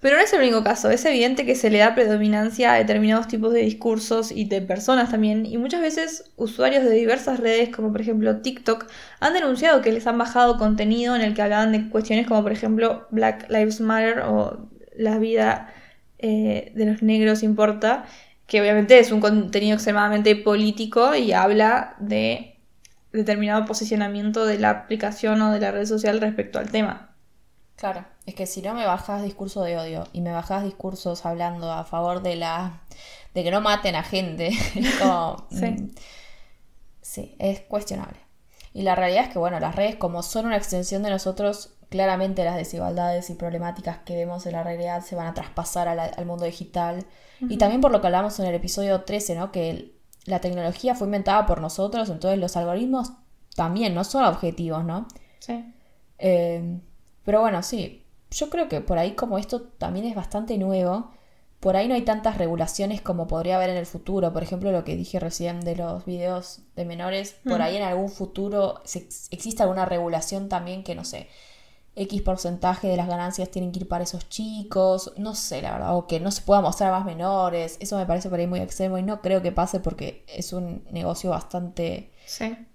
pero 0.00 0.16
no 0.16 0.22
es 0.22 0.32
el 0.32 0.40
único 0.40 0.62
caso, 0.62 0.90
es 0.90 1.04
evidente 1.04 1.46
que 1.46 1.54
se 1.54 1.70
le 1.70 1.78
da 1.78 1.94
predominancia 1.94 2.72
a 2.72 2.76
determinados 2.76 3.28
tipos 3.28 3.52
de 3.52 3.60
discursos 3.60 4.30
y 4.30 4.44
de 4.44 4.60
personas 4.60 5.10
también, 5.10 5.46
y 5.46 5.56
muchas 5.58 5.80
veces 5.80 6.32
usuarios 6.36 6.84
de 6.84 6.90
diversas 6.90 7.40
redes, 7.40 7.70
como 7.74 7.92
por 7.92 8.02
ejemplo 8.02 8.40
TikTok, 8.40 8.86
han 9.20 9.32
denunciado 9.32 9.80
que 9.80 9.92
les 9.92 10.06
han 10.06 10.18
bajado 10.18 10.58
contenido 10.58 11.16
en 11.16 11.22
el 11.22 11.34
que 11.34 11.42
hablaban 11.42 11.72
de 11.72 11.88
cuestiones 11.88 12.26
como 12.26 12.42
por 12.42 12.52
ejemplo 12.52 13.06
Black 13.10 13.48
Lives 13.50 13.80
Matter 13.80 14.20
o 14.20 14.68
la 14.96 15.18
vida 15.18 15.72
eh, 16.18 16.72
de 16.74 16.86
los 16.86 17.02
negros 17.02 17.42
importa, 17.42 18.04
que 18.46 18.60
obviamente 18.60 18.98
es 18.98 19.12
un 19.12 19.20
contenido 19.20 19.74
extremadamente 19.74 20.36
político 20.36 21.14
y 21.14 21.32
habla 21.32 21.96
de 21.98 22.58
determinado 23.12 23.64
posicionamiento 23.64 24.46
de 24.46 24.58
la 24.58 24.70
aplicación 24.70 25.40
o 25.42 25.52
de 25.52 25.60
la 25.60 25.72
red 25.72 25.86
social 25.86 26.20
respecto 26.20 26.58
al 26.58 26.70
tema. 26.70 27.14
Claro, 27.76 28.04
es 28.26 28.34
que 28.34 28.46
si 28.46 28.60
no 28.60 28.74
me 28.74 28.84
bajas 28.84 29.22
discurso 29.22 29.62
de 29.62 29.78
odio 29.78 30.08
y 30.12 30.20
me 30.20 30.32
bajas 30.32 30.64
discursos 30.64 31.24
hablando 31.24 31.72
a 31.72 31.84
favor 31.84 32.22
de 32.22 32.36
la 32.36 32.82
de 33.34 33.44
que 33.44 33.50
no 33.50 33.60
maten 33.60 33.94
a 33.94 34.02
gente, 34.02 34.50
como 34.98 35.46
sí. 35.50 35.66
Mm, 35.66 35.90
sí, 37.00 37.36
es 37.38 37.60
cuestionable. 37.60 38.18
Y 38.72 38.82
la 38.82 38.94
realidad 38.94 39.24
es 39.26 39.32
que 39.32 39.38
bueno, 39.38 39.60
las 39.60 39.76
redes 39.76 39.96
como 39.96 40.22
son 40.22 40.46
una 40.46 40.56
extensión 40.56 41.02
de 41.02 41.10
nosotros, 41.10 41.74
claramente 41.88 42.44
las 42.44 42.56
desigualdades 42.56 43.30
y 43.30 43.34
problemáticas 43.34 43.98
que 43.98 44.16
vemos 44.16 44.44
en 44.46 44.52
la 44.52 44.64
realidad 44.64 45.04
se 45.04 45.14
van 45.14 45.28
a 45.28 45.34
traspasar 45.34 45.88
al 45.88 46.26
mundo 46.26 46.44
digital. 46.44 47.06
Y 47.40 47.58
también 47.58 47.80
por 47.80 47.92
lo 47.92 48.00
que 48.00 48.06
hablamos 48.06 48.40
en 48.40 48.46
el 48.46 48.54
episodio 48.54 49.02
13, 49.02 49.34
¿no? 49.36 49.52
Que 49.52 49.94
la 50.24 50.40
tecnología 50.40 50.94
fue 50.94 51.06
inventada 51.06 51.46
por 51.46 51.60
nosotros, 51.60 52.08
entonces 52.08 52.40
los 52.40 52.56
algoritmos 52.56 53.12
también 53.54 53.94
no 53.94 54.02
son 54.02 54.24
objetivos, 54.24 54.84
¿no? 54.84 55.06
Sí. 55.38 55.72
Eh, 56.18 56.80
pero 57.24 57.40
bueno, 57.40 57.62
sí, 57.62 58.05
yo 58.30 58.50
creo 58.50 58.68
que 58.68 58.80
por 58.80 58.98
ahí 58.98 59.12
como 59.12 59.38
esto 59.38 59.62
también 59.62 60.06
es 60.06 60.14
bastante 60.14 60.58
nuevo, 60.58 61.12
por 61.60 61.76
ahí 61.76 61.88
no 61.88 61.94
hay 61.94 62.02
tantas 62.02 62.38
regulaciones 62.38 63.00
como 63.00 63.26
podría 63.26 63.56
haber 63.56 63.70
en 63.70 63.76
el 63.76 63.86
futuro. 63.86 64.32
Por 64.32 64.42
ejemplo, 64.42 64.72
lo 64.72 64.84
que 64.84 64.94
dije 64.94 65.18
recién 65.18 65.60
de 65.60 65.76
los 65.76 66.04
videos 66.04 66.60
de 66.76 66.84
menores, 66.84 67.36
por 67.44 67.62
ahí 67.62 67.76
en 67.76 67.82
algún 67.82 68.10
futuro 68.10 68.82
existe 69.30 69.62
alguna 69.62 69.86
regulación 69.86 70.48
también 70.48 70.84
que 70.84 70.94
no 70.94 71.04
sé 71.04 71.28
X 71.96 72.20
porcentaje 72.20 72.88
de 72.88 72.96
las 72.96 73.08
ganancias 73.08 73.50
tienen 73.50 73.72
que 73.72 73.80
ir 73.80 73.88
para 73.88 74.04
esos 74.04 74.28
chicos, 74.28 75.14
no 75.16 75.34
sé, 75.34 75.62
la 75.62 75.72
verdad, 75.72 75.96
o 75.96 76.06
que 76.06 76.20
no 76.20 76.30
se 76.30 76.42
pueda 76.42 76.60
mostrar 76.60 76.92
a 76.92 76.98
más 76.98 77.06
menores, 77.06 77.78
eso 77.80 77.96
me 77.96 78.04
parece 78.04 78.28
por 78.28 78.38
ahí 78.38 78.46
muy 78.46 78.60
extremo 78.60 78.98
y 78.98 79.02
no 79.02 79.22
creo 79.22 79.40
que 79.40 79.50
pase 79.50 79.80
porque 79.80 80.22
es 80.28 80.52
un 80.52 80.84
negocio 80.90 81.30
bastante 81.30 82.12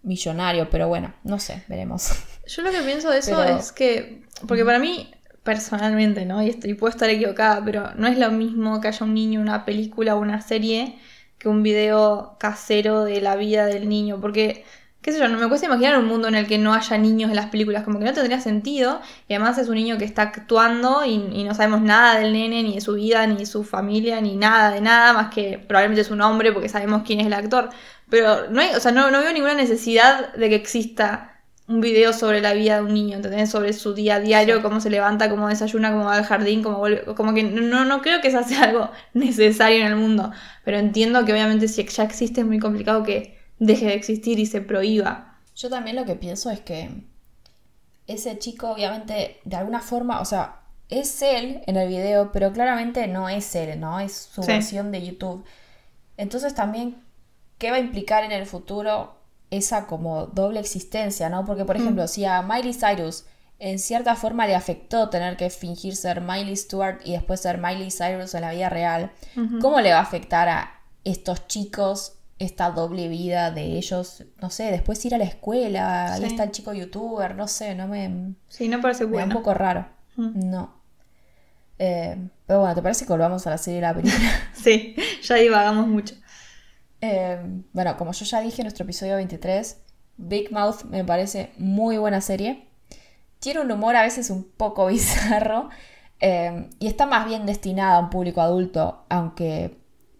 millonario, 0.01 0.71
pero 0.71 0.87
bueno, 0.87 1.13
no 1.23 1.39
sé, 1.39 1.63
veremos. 1.67 2.09
Yo 2.47 2.63
lo 2.63 2.71
que 2.71 2.81
pienso 2.81 3.11
de 3.11 3.19
eso 3.19 3.43
es 3.43 3.71
que, 3.71 4.23
porque 4.47 4.65
para 4.65 4.79
mí, 4.79 5.13
personalmente, 5.43 6.25
¿no? 6.25 6.41
Y, 6.43 6.49
estoy, 6.49 6.73
puedo 6.75 6.91
estar 6.91 7.09
equivocada, 7.09 7.63
pero 7.63 7.91
no 7.95 8.07
es 8.07 8.17
lo 8.17 8.31
mismo 8.31 8.81
que 8.81 8.87
haya 8.89 9.05
un 9.05 9.13
niño, 9.13 9.41
una 9.41 9.65
película 9.65 10.15
o 10.15 10.19
una 10.19 10.41
serie 10.41 10.99
que 11.37 11.49
un 11.49 11.63
video 11.63 12.37
casero 12.39 13.03
de 13.03 13.21
la 13.21 13.35
vida 13.35 13.65
del 13.65 13.89
niño, 13.89 14.21
porque 14.21 14.63
qué 15.01 15.11
sé 15.11 15.19
yo, 15.19 15.27
no 15.27 15.39
me 15.39 15.47
cuesta 15.47 15.65
imaginar 15.65 15.97
un 15.97 16.05
mundo 16.05 16.27
en 16.27 16.35
el 16.35 16.47
que 16.47 16.59
no 16.59 16.73
haya 16.73 16.97
niños 16.97 17.31
en 17.31 17.35
las 17.35 17.47
películas, 17.47 17.83
como 17.83 17.97
que 17.97 18.05
no 18.05 18.13
tendría 18.13 18.39
sentido, 18.39 19.01
y 19.27 19.33
además 19.33 19.57
es 19.57 19.67
un 19.67 19.75
niño 19.75 19.97
que 19.97 20.05
está 20.05 20.21
actuando 20.23 21.03
y, 21.05 21.17
no 21.43 21.55
sabemos 21.55 21.81
nada 21.81 22.19
del 22.19 22.33
nene, 22.33 22.61
ni 22.63 22.75
de 22.75 22.81
su 22.81 22.93
vida, 22.93 23.25
ni 23.25 23.37
de 23.37 23.45
su 23.47 23.63
familia, 23.63 24.21
ni 24.21 24.35
nada 24.35 24.71
de 24.71 24.81
nada, 24.81 25.13
más 25.13 25.33
que 25.33 25.57
probablemente 25.57 26.01
es 26.01 26.11
un 26.11 26.21
hombre 26.21 26.51
porque 26.53 26.69
sabemos 26.69 27.01
quién 27.05 27.19
es 27.19 27.27
el 27.27 27.33
actor, 27.33 27.69
pero 28.09 28.49
no 28.51 28.61
hay, 28.61 28.75
o 28.75 28.79
sea, 28.79 28.91
no 28.91 29.09
veo 29.09 29.33
ninguna 29.33 29.55
necesidad 29.55 30.33
de 30.35 30.49
que 30.49 30.55
exista 30.55 31.30
un 31.71 31.79
video 31.79 32.11
sobre 32.11 32.41
la 32.41 32.53
vida 32.53 32.75
de 32.75 32.81
un 32.81 32.93
niño, 32.93 33.15
¿entendés? 33.15 33.49
Sobre 33.49 33.71
su 33.71 33.93
día 33.93 34.15
a 34.15 34.19
diario, 34.19 34.61
cómo 34.61 34.81
se 34.81 34.89
levanta, 34.89 35.29
cómo 35.29 35.47
desayuna, 35.47 35.91
cómo 35.91 36.05
va 36.05 36.15
al 36.15 36.25
jardín, 36.25 36.61
cómo 36.61 36.79
vuelve, 36.79 37.05
como 37.15 37.33
que 37.33 37.43
no, 37.43 37.85
no 37.85 38.01
creo 38.01 38.19
que 38.19 38.27
eso 38.27 38.43
sea 38.43 38.63
algo 38.69 38.91
necesario 39.13 39.79
en 39.79 39.87
el 39.87 39.95
mundo, 39.95 40.31
pero 40.65 40.77
entiendo 40.77 41.23
que 41.23 41.31
obviamente 41.31 41.69
si 41.69 41.83
ya 41.85 42.03
existe 42.03 42.41
es 42.41 42.47
muy 42.47 42.59
complicado 42.59 43.03
que 43.03 43.37
deje 43.57 43.85
de 43.85 43.93
existir 43.93 44.37
y 44.37 44.45
se 44.45 44.59
prohíba. 44.59 45.39
Yo 45.55 45.69
también 45.69 45.95
lo 45.95 46.05
que 46.05 46.15
pienso 46.15 46.49
es 46.49 46.59
que 46.59 46.89
ese 48.07 48.37
chico 48.37 48.71
obviamente 48.71 49.39
de 49.45 49.55
alguna 49.55 49.79
forma, 49.79 50.19
o 50.19 50.25
sea, 50.25 50.57
es 50.89 51.21
él 51.21 51.61
en 51.67 51.77
el 51.77 51.87
video, 51.87 52.33
pero 52.33 52.51
claramente 52.51 53.07
no 53.07 53.29
es 53.29 53.55
él, 53.55 53.79
¿no? 53.79 54.01
Es 54.01 54.29
su 54.33 54.41
versión 54.41 54.91
de 54.91 55.05
YouTube. 55.05 55.45
Entonces 56.17 56.53
también, 56.53 57.01
¿qué 57.57 57.71
va 57.71 57.77
a 57.77 57.79
implicar 57.79 58.25
en 58.25 58.33
el 58.33 58.45
futuro 58.45 59.20
esa 59.51 59.85
como 59.85 60.25
doble 60.27 60.59
existencia, 60.59 61.29
¿no? 61.29 61.45
Porque, 61.45 61.65
por 61.65 61.77
mm. 61.77 61.81
ejemplo, 61.81 62.07
si 62.07 62.25
a 62.25 62.41
Miley 62.41 62.73
Cyrus 62.73 63.25
en 63.59 63.77
cierta 63.77 64.15
forma 64.15 64.47
le 64.47 64.55
afectó 64.55 65.09
tener 65.09 65.37
que 65.37 65.51
fingir 65.51 65.95
ser 65.95 66.21
Miley 66.21 66.55
Stewart 66.57 66.99
y 67.05 67.11
después 67.11 67.41
ser 67.41 67.59
Miley 67.59 67.91
Cyrus 67.91 68.33
en 68.33 68.41
la 68.41 68.51
vida 68.51 68.69
real, 68.69 69.11
¿cómo 69.61 69.81
le 69.81 69.91
va 69.91 69.99
a 69.99 70.01
afectar 70.01 70.49
a 70.49 70.81
estos 71.03 71.47
chicos 71.47 72.13
esta 72.39 72.71
doble 72.71 73.07
vida 73.07 73.51
de 73.51 73.77
ellos, 73.77 74.23
no 74.41 74.49
sé, 74.49 74.71
después 74.71 75.05
ir 75.05 75.13
a 75.13 75.19
la 75.19 75.25
escuela, 75.25 76.13
ahí 76.13 76.23
está 76.23 76.43
el 76.43 76.49
chico 76.49 76.73
youtuber, 76.73 77.35
no 77.35 77.47
sé, 77.47 77.75
no 77.75 77.87
me... 77.87 78.33
Sí, 78.47 78.67
no 78.67 78.81
parece 78.81 79.05
bueno. 79.05 79.27
un 79.27 79.33
poco 79.33 79.53
raro, 79.53 79.85
no. 80.15 80.73
Eh, 81.77 82.17
pero 82.47 82.61
bueno, 82.61 82.73
¿te 82.73 82.81
parece 82.81 83.05
que 83.05 83.13
volvamos 83.13 83.45
a 83.45 83.51
la 83.51 83.59
serie 83.59 83.79
de 83.79 83.87
la 83.87 83.93
película? 83.93 84.31
sí, 84.55 84.95
ya 85.21 85.35
divagamos 85.35 85.87
mucho. 85.87 86.15
Eh, 87.01 87.63
bueno, 87.73 87.97
como 87.97 88.11
yo 88.13 88.25
ya 88.25 88.41
dije 88.41 88.61
en 88.61 88.65
nuestro 88.65 88.83
episodio 88.83 89.15
23, 89.15 89.77
Big 90.17 90.51
Mouth 90.51 90.83
me 90.83 91.03
parece 91.03 91.51
muy 91.57 91.97
buena 91.97 92.21
serie. 92.21 92.67
Tiene 93.39 93.61
un 93.61 93.71
humor 93.71 93.95
a 93.95 94.03
veces 94.03 94.29
un 94.29 94.43
poco 94.43 94.85
bizarro 94.87 95.69
eh, 96.19 96.69
y 96.79 96.87
está 96.87 97.07
más 97.07 97.25
bien 97.25 97.45
destinada 97.45 97.95
a 97.95 97.99
un 97.99 98.09
público 98.09 98.41
adulto, 98.41 99.05
aunque 99.09 99.77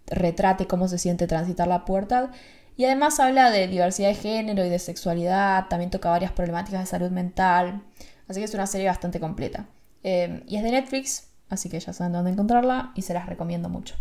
retrate 0.08 0.68
cómo 0.68 0.88
se 0.88 0.98
siente 0.98 1.28
transitar 1.28 1.68
la 1.68 1.86
puerta. 1.86 2.32
Y 2.76 2.86
además 2.86 3.20
habla 3.20 3.52
de 3.52 3.68
diversidad 3.68 4.10
de 4.10 4.16
género 4.16 4.66
y 4.66 4.70
de 4.70 4.80
sexualidad, 4.80 5.68
también 5.68 5.92
toca 5.92 6.10
varias 6.10 6.32
problemáticas 6.32 6.82
de 6.82 6.86
salud 6.88 7.12
mental, 7.12 7.84
así 8.28 8.40
que 8.40 8.46
es 8.46 8.54
una 8.56 8.66
serie 8.66 8.88
bastante 8.88 9.20
completa. 9.20 9.68
Eh, 10.04 10.44
y 10.48 10.56
es 10.58 10.64
de 10.64 10.72
Netflix, 10.72 11.28
así 11.50 11.70
que 11.70 11.80
ya 11.80 11.94
saben 11.94 12.14
dónde 12.14 12.32
encontrarla 12.32 12.92
y 12.96 13.04
se 13.04 13.14
las 13.14 13.28
recomiendo 13.28 13.70
mucho. 13.70 13.96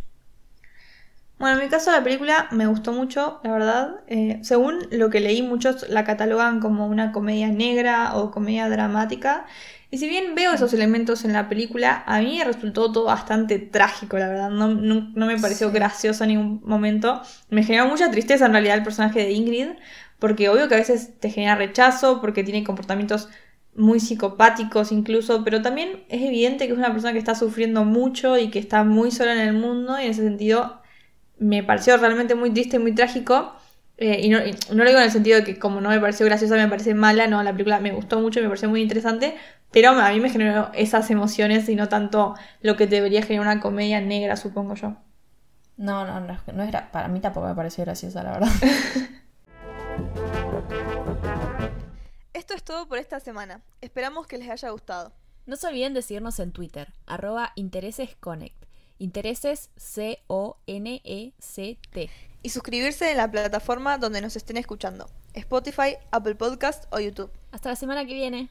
Bueno, 1.40 1.56
en 1.56 1.64
mi 1.64 1.70
caso 1.70 1.90
la 1.90 2.04
película 2.04 2.48
me 2.50 2.66
gustó 2.66 2.92
mucho, 2.92 3.40
la 3.42 3.52
verdad. 3.52 4.00
Eh, 4.08 4.40
según 4.42 4.78
lo 4.90 5.08
que 5.08 5.20
leí, 5.20 5.40
muchos 5.40 5.88
la 5.88 6.04
catalogan 6.04 6.60
como 6.60 6.86
una 6.86 7.12
comedia 7.12 7.48
negra 7.48 8.14
o 8.14 8.30
comedia 8.30 8.68
dramática. 8.68 9.46
Y 9.90 9.96
si 9.96 10.06
bien 10.06 10.34
veo 10.34 10.52
esos 10.52 10.74
elementos 10.74 11.24
en 11.24 11.32
la 11.32 11.48
película, 11.48 12.04
a 12.06 12.20
mí 12.20 12.36
me 12.36 12.44
resultó 12.44 12.92
todo 12.92 13.06
bastante 13.06 13.58
trágico, 13.58 14.18
la 14.18 14.28
verdad. 14.28 14.50
No, 14.50 15.26
me 15.26 15.38
pareció 15.38 15.72
gracioso 15.72 16.24
en 16.24 16.28
ningún 16.28 16.60
momento. 16.62 17.22
Me 17.48 17.64
generó 17.64 17.86
mucha 17.88 18.10
tristeza 18.10 18.44
en 18.44 18.52
realidad 18.52 18.76
el 18.76 18.84
personaje 18.84 19.20
de 19.20 19.32
Ingrid, 19.32 19.68
porque 20.18 20.50
obvio 20.50 20.68
que 20.68 20.74
a 20.74 20.78
veces 20.78 21.18
te 21.20 21.30
genera 21.30 21.54
rechazo, 21.54 22.20
porque 22.20 22.44
tiene 22.44 22.64
comportamientos 22.64 23.30
muy 23.74 23.98
psicopáticos 23.98 24.92
incluso, 24.92 25.42
pero 25.42 25.62
también 25.62 26.04
es 26.10 26.20
evidente 26.20 26.66
que 26.66 26.72
es 26.72 26.78
una 26.78 26.92
persona 26.92 27.14
que 27.14 27.18
está 27.18 27.34
sufriendo 27.34 27.84
mucho 27.86 28.36
y 28.36 28.50
que 28.50 28.58
está 28.58 28.84
muy 28.84 29.10
sola 29.10 29.32
en 29.32 29.40
el 29.48 29.54
mundo 29.54 29.98
y 29.98 30.04
en 30.04 30.10
ese 30.10 30.22
sentido 30.22 30.79
me 31.40 31.64
pareció 31.64 31.96
realmente 31.96 32.36
muy 32.36 32.50
triste, 32.52 32.78
muy 32.78 32.94
trágico. 32.94 33.54
Eh, 33.96 34.20
y, 34.22 34.28
no, 34.28 34.38
lo 34.38 34.84
digo 34.84 34.98
en 34.98 35.04
el 35.04 35.10
sentido 35.10 35.38
de 35.38 35.44
que 35.44 35.58
como 35.58 35.80
no 35.80 35.88
me 35.88 35.98
pareció 35.98 36.24
graciosa, 36.26 36.54
me 36.54 36.68
parece 36.68 36.94
mala, 36.94 37.26
no, 37.26 37.42
la 37.42 37.52
película 37.52 37.80
me 37.80 37.90
gustó 37.90 38.20
mucho, 38.20 38.40
me 38.40 38.46
pareció 38.46 38.68
muy 38.68 38.80
interesante, 38.80 39.36
pero 39.72 39.90
a 39.90 40.10
mí 40.10 40.20
me 40.20 40.30
generó 40.30 40.70
esas 40.74 41.10
emociones 41.10 41.68
y 41.68 41.74
no 41.74 41.88
tanto 41.88 42.34
lo 42.62 42.76
que 42.76 42.86
debería 42.86 43.22
generar 43.22 43.46
una 43.46 43.60
comedia 43.60 44.00
negra, 44.00 44.36
supongo 44.36 44.74
yo. 44.74 44.96
No, 45.76 46.06
no, 46.06 46.20
no, 46.20 46.38
no 46.54 46.62
era, 46.62 46.90
para 46.92 47.08
mí 47.08 47.20
tampoco 47.20 47.48
me 47.48 47.54
pareció 47.54 47.84
graciosa, 47.84 48.22
la 48.22 48.32
verdad. 48.32 48.48
Esto 52.32 52.54
es 52.54 52.62
todo 52.62 52.86
por 52.88 52.98
esta 52.98 53.20
semana. 53.20 53.62
Esperamos 53.80 54.26
que 54.26 54.38
les 54.38 54.48
haya 54.48 54.70
gustado. 54.70 55.12
No 55.46 55.56
se 55.56 55.66
olviden 55.66 55.94
de 55.94 56.02
seguirnos 56.02 56.38
en 56.38 56.52
Twitter, 56.52 56.92
arroba 57.06 57.52
interesesconnect. 57.54 58.59
Intereses 59.00 59.70
C-O-N-E-C-T 59.76 60.60
y 62.42 62.48
suscribirse 62.50 63.10
en 63.10 63.16
la 63.16 63.30
plataforma 63.30 63.98
donde 63.98 64.20
nos 64.20 64.36
estén 64.36 64.56
escuchando, 64.56 65.10
Spotify, 65.34 65.96
Apple 66.12 66.36
Podcast 66.36 66.84
o 66.92 67.00
YouTube. 67.00 67.32
Hasta 67.50 67.70
la 67.70 67.76
semana 67.76 68.06
que 68.06 68.14
viene. 68.14 68.48